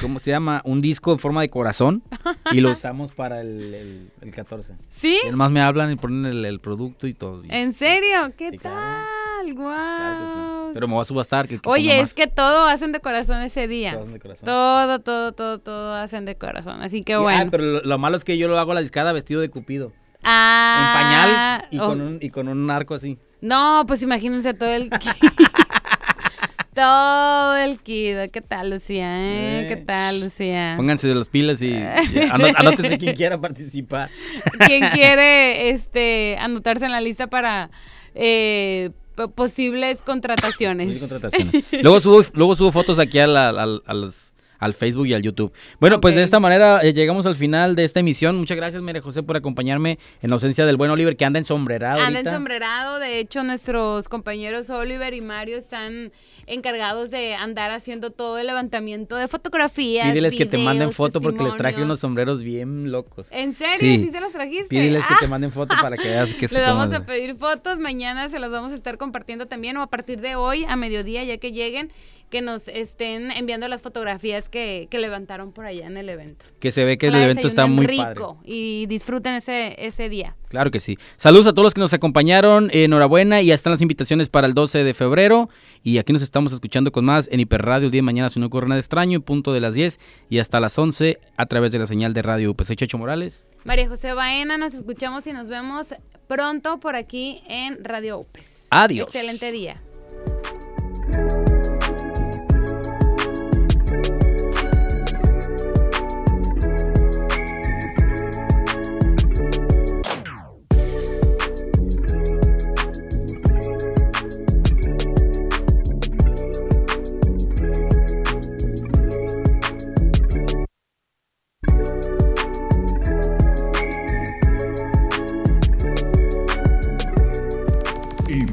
¿cómo 0.00 0.18
se 0.18 0.30
llama? 0.32 0.60
Un 0.64 0.80
disco 0.80 1.12
en 1.12 1.18
forma 1.20 1.40
de 1.42 1.48
corazón 1.48 2.02
y 2.52 2.60
lo 2.60 2.72
usamos 2.72 3.12
para 3.12 3.40
el, 3.40 3.74
el, 3.74 4.10
el 4.20 4.30
14. 4.32 4.74
¿Sí? 4.90 5.18
Y 5.24 5.28
además 5.28 5.50
me 5.52 5.60
hablan 5.60 5.92
y 5.92 5.96
ponen 5.96 6.26
el, 6.26 6.44
el 6.44 6.58
producto 6.60 7.06
y 7.06 7.14
todo. 7.14 7.44
y- 7.44 7.48
¿En 7.50 7.72
serio? 7.72 8.32
¿Qué 8.36 8.52
tal? 8.58 9.54
Guau. 9.54 10.72
Pero 10.74 10.86
me 10.88 10.94
voy 10.94 11.02
a 11.02 11.04
subastar. 11.04 11.48
Que, 11.48 11.54
el 11.56 11.60
que 11.60 11.68
Oye, 11.68 12.00
es 12.00 12.12
que 12.14 12.26
todo 12.26 12.66
hacen 12.66 12.92
de 12.92 13.00
corazón 13.00 13.40
ese 13.42 13.66
día. 13.68 13.92
Todo 13.92 14.02
hacen 14.02 14.14
de 14.14 14.20
corazón. 14.20 14.46
Todo, 14.46 14.98
todo, 15.00 15.32
todo, 15.32 15.58
todo 15.58 15.94
hacen 15.94 16.24
de 16.24 16.34
corazón. 16.36 16.82
Así 16.82 17.02
que 17.02 17.12
Y- 17.12 17.16
ah, 17.16 17.20
bueno. 17.20 17.50
pero 17.50 17.64
lo, 17.64 17.80
lo 17.82 17.98
malo 17.98 18.16
es 18.16 18.24
que 18.24 18.36
yo 18.38 18.48
lo 18.48 18.58
hago 18.58 18.74
la 18.74 18.80
discada 18.80 19.12
vestido 19.12 19.40
de 19.40 19.48
cupido. 19.48 19.92
Ah, 20.22 20.80
en 20.80 21.02
pañal 21.02 21.68
y, 21.70 21.78
oh. 21.78 21.86
con 21.88 22.00
un, 22.00 22.18
y 22.20 22.30
con 22.30 22.48
un 22.48 22.70
arco 22.70 22.94
así. 22.94 23.18
No, 23.40 23.84
pues 23.86 24.02
imagínense 24.02 24.52
todo 24.54 24.68
el 24.68 24.90
todo 26.74 27.56
el 27.56 27.78
kido. 27.78 28.22
¿Qué 28.32 28.40
tal, 28.40 28.70
Lucía? 28.70 29.18
eh? 29.20 29.62
Eh, 29.62 29.66
¿Qué 29.68 29.76
tal, 29.76 30.20
Lucía? 30.20 30.74
Pónganse 30.76 31.08
de 31.08 31.14
las 31.14 31.26
pilas 31.28 31.60
y, 31.62 31.68
y 31.74 31.74
anó- 32.30 32.48
anótense 32.56 32.98
quien 32.98 33.14
quiera 33.16 33.40
participar. 33.40 34.10
¿Quién 34.66 34.88
quiere 34.90 35.70
este 35.70 36.36
anotarse 36.38 36.84
en 36.86 36.92
la 36.92 37.00
lista 37.00 37.26
para 37.26 37.70
eh, 38.14 38.90
posibles 39.34 40.02
contrataciones? 40.02 40.88
Posibles 40.88 41.10
contrataciones. 41.10 41.64
Luego 41.82 42.00
subo, 42.00 42.22
luego 42.34 42.56
subo 42.56 42.72
fotos 42.72 42.98
aquí 42.98 43.18
a 43.18 43.26
la- 43.26 43.48
al- 43.50 43.82
a 43.86 43.94
los- 43.94 44.32
al 44.60 44.74
Facebook 44.74 45.06
y 45.08 45.14
al 45.14 45.22
YouTube. 45.22 45.52
Bueno, 45.80 46.00
pues 46.00 46.14
de 46.14 46.22
esta 46.22 46.38
manera 46.38 46.80
eh, 46.82 46.92
llegamos 46.94 47.26
al 47.26 47.34
final 47.34 47.74
de 47.74 47.84
esta 47.84 48.00
emisión. 48.00 48.36
Muchas 48.36 48.56
gracias, 48.56 48.80
María 48.82 49.02
José, 49.02 49.22
por 49.24 49.36
acompañarme 49.36 49.98
en 50.22 50.30
la 50.30 50.34
ausencia 50.34 50.64
del 50.66 50.76
buen 50.76 50.90
Oliver, 50.92 51.16
que 51.16 51.24
anda 51.24 51.38
ensombrerado 51.38 52.00
Anda 52.00 52.20
ensombrerado, 52.20 52.98
de 53.00 53.18
hecho 53.18 53.42
nuestros 53.42 54.08
compañeros 54.08 54.70
Oliver 54.70 55.14
y 55.14 55.20
Mario 55.20 55.56
están 55.58 56.12
encargados 56.46 57.10
de 57.10 57.34
andar 57.34 57.70
haciendo 57.70 58.10
todo 58.10 58.38
el 58.38 58.46
levantamiento 58.46 59.16
de 59.16 59.28
fotografías. 59.28 60.08
Pídeles 60.08 60.36
que 60.36 60.46
te 60.46 60.58
manden 60.58 60.92
foto 60.92 61.20
porque 61.20 61.42
les 61.44 61.56
traje 61.56 61.82
unos 61.82 62.00
sombreros 62.00 62.42
bien 62.42 62.90
locos. 62.90 63.28
¿En 63.30 63.52
serio? 63.52 63.76
¿Sí, 63.78 64.10
se 64.10 64.20
los 64.20 64.32
trajiste? 64.32 64.66
Pídeles 64.68 65.04
que 65.06 65.14
Ah. 65.14 65.18
te 65.20 65.28
manden 65.28 65.52
foto 65.52 65.74
para 65.80 65.96
que 65.96 66.08
veas 66.08 66.34
que 66.34 66.44
es 66.46 66.52
Les 66.52 66.62
vamos 66.62 66.92
a 66.92 67.06
pedir 67.06 67.36
fotos, 67.36 67.78
mañana 67.78 68.28
se 68.28 68.38
las 68.38 68.50
vamos 68.50 68.72
a 68.72 68.74
estar 68.74 68.98
compartiendo 68.98 69.46
también 69.46 69.76
o 69.76 69.82
a 69.82 69.86
partir 69.86 70.20
de 70.20 70.34
hoy 70.36 70.64
a 70.68 70.76
mediodía 70.76 71.22
ya 71.24 71.38
que 71.38 71.52
lleguen, 71.52 71.90
que 72.30 72.40
nos 72.42 72.68
estén 72.68 73.30
enviando 73.30 73.68
las 73.68 73.82
fotografías 73.82 74.48
que, 74.48 74.86
que 74.90 74.98
levantaron 74.98 75.52
por 75.52 75.66
allá 75.66 75.86
en 75.86 75.96
el 75.96 76.08
evento. 76.08 76.46
Que 76.60 76.70
se 76.70 76.84
ve 76.84 76.96
que 76.96 77.08
el 77.08 77.16
evento 77.16 77.48
está 77.48 77.66
muy 77.66 77.86
desayunen 77.86 78.14
padre. 78.14 78.14
rico 78.14 78.40
y 78.44 78.86
disfruten 78.86 79.34
ese, 79.34 79.74
ese 79.84 80.08
día. 80.08 80.36
Claro 80.48 80.70
que 80.70 80.80
sí. 80.80 80.96
Saludos 81.16 81.48
a 81.48 81.52
todos 81.52 81.64
los 81.64 81.74
que 81.74 81.80
nos 81.80 81.92
acompañaron. 81.92 82.70
Enhorabuena. 82.72 83.42
Y 83.42 83.46
ya 83.46 83.54
están 83.54 83.72
las 83.72 83.82
invitaciones 83.82 84.28
para 84.28 84.46
el 84.46 84.54
12 84.54 84.84
de 84.84 84.94
febrero. 84.94 85.48
Y 85.82 85.98
aquí 85.98 86.12
nos 86.12 86.22
estamos 86.22 86.52
escuchando 86.52 86.92
con 86.92 87.04
más 87.04 87.28
en 87.32 87.40
Hiperradio 87.40 87.86
el 87.86 87.90
día 87.90 87.98
de 87.98 88.02
mañana, 88.02 88.30
si 88.30 88.40
no 88.40 88.46
ocurre 88.46 88.68
nada 88.68 88.78
extraño, 88.78 89.16
en 89.16 89.22
punto 89.22 89.52
de 89.52 89.60
las 89.60 89.74
10 89.74 89.98
y 90.28 90.38
hasta 90.38 90.60
las 90.60 90.78
11 90.78 91.18
a 91.36 91.46
través 91.46 91.72
de 91.72 91.78
la 91.78 91.86
señal 91.86 92.14
de 92.14 92.22
radio 92.22 92.50
UP. 92.52 92.62
Soy 92.62 92.76
Checho 92.76 92.98
Morales. 92.98 93.46
María 93.64 93.88
José 93.88 94.12
Baena, 94.14 94.56
nos 94.56 94.74
escuchamos 94.74 95.26
y 95.26 95.32
nos 95.32 95.48
vemos 95.48 95.94
pronto 96.26 96.78
por 96.78 96.96
aquí 96.96 97.42
en 97.48 97.82
Radio 97.84 98.18
UPES. 98.18 98.68
Adiós. 98.70 99.08
Excelente 99.08 99.50
día. 99.52 99.82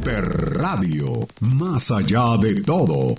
Hiperradio, 0.07 1.27
más 1.41 1.91
allá 1.91 2.37
de 2.37 2.61
todo. 2.61 3.13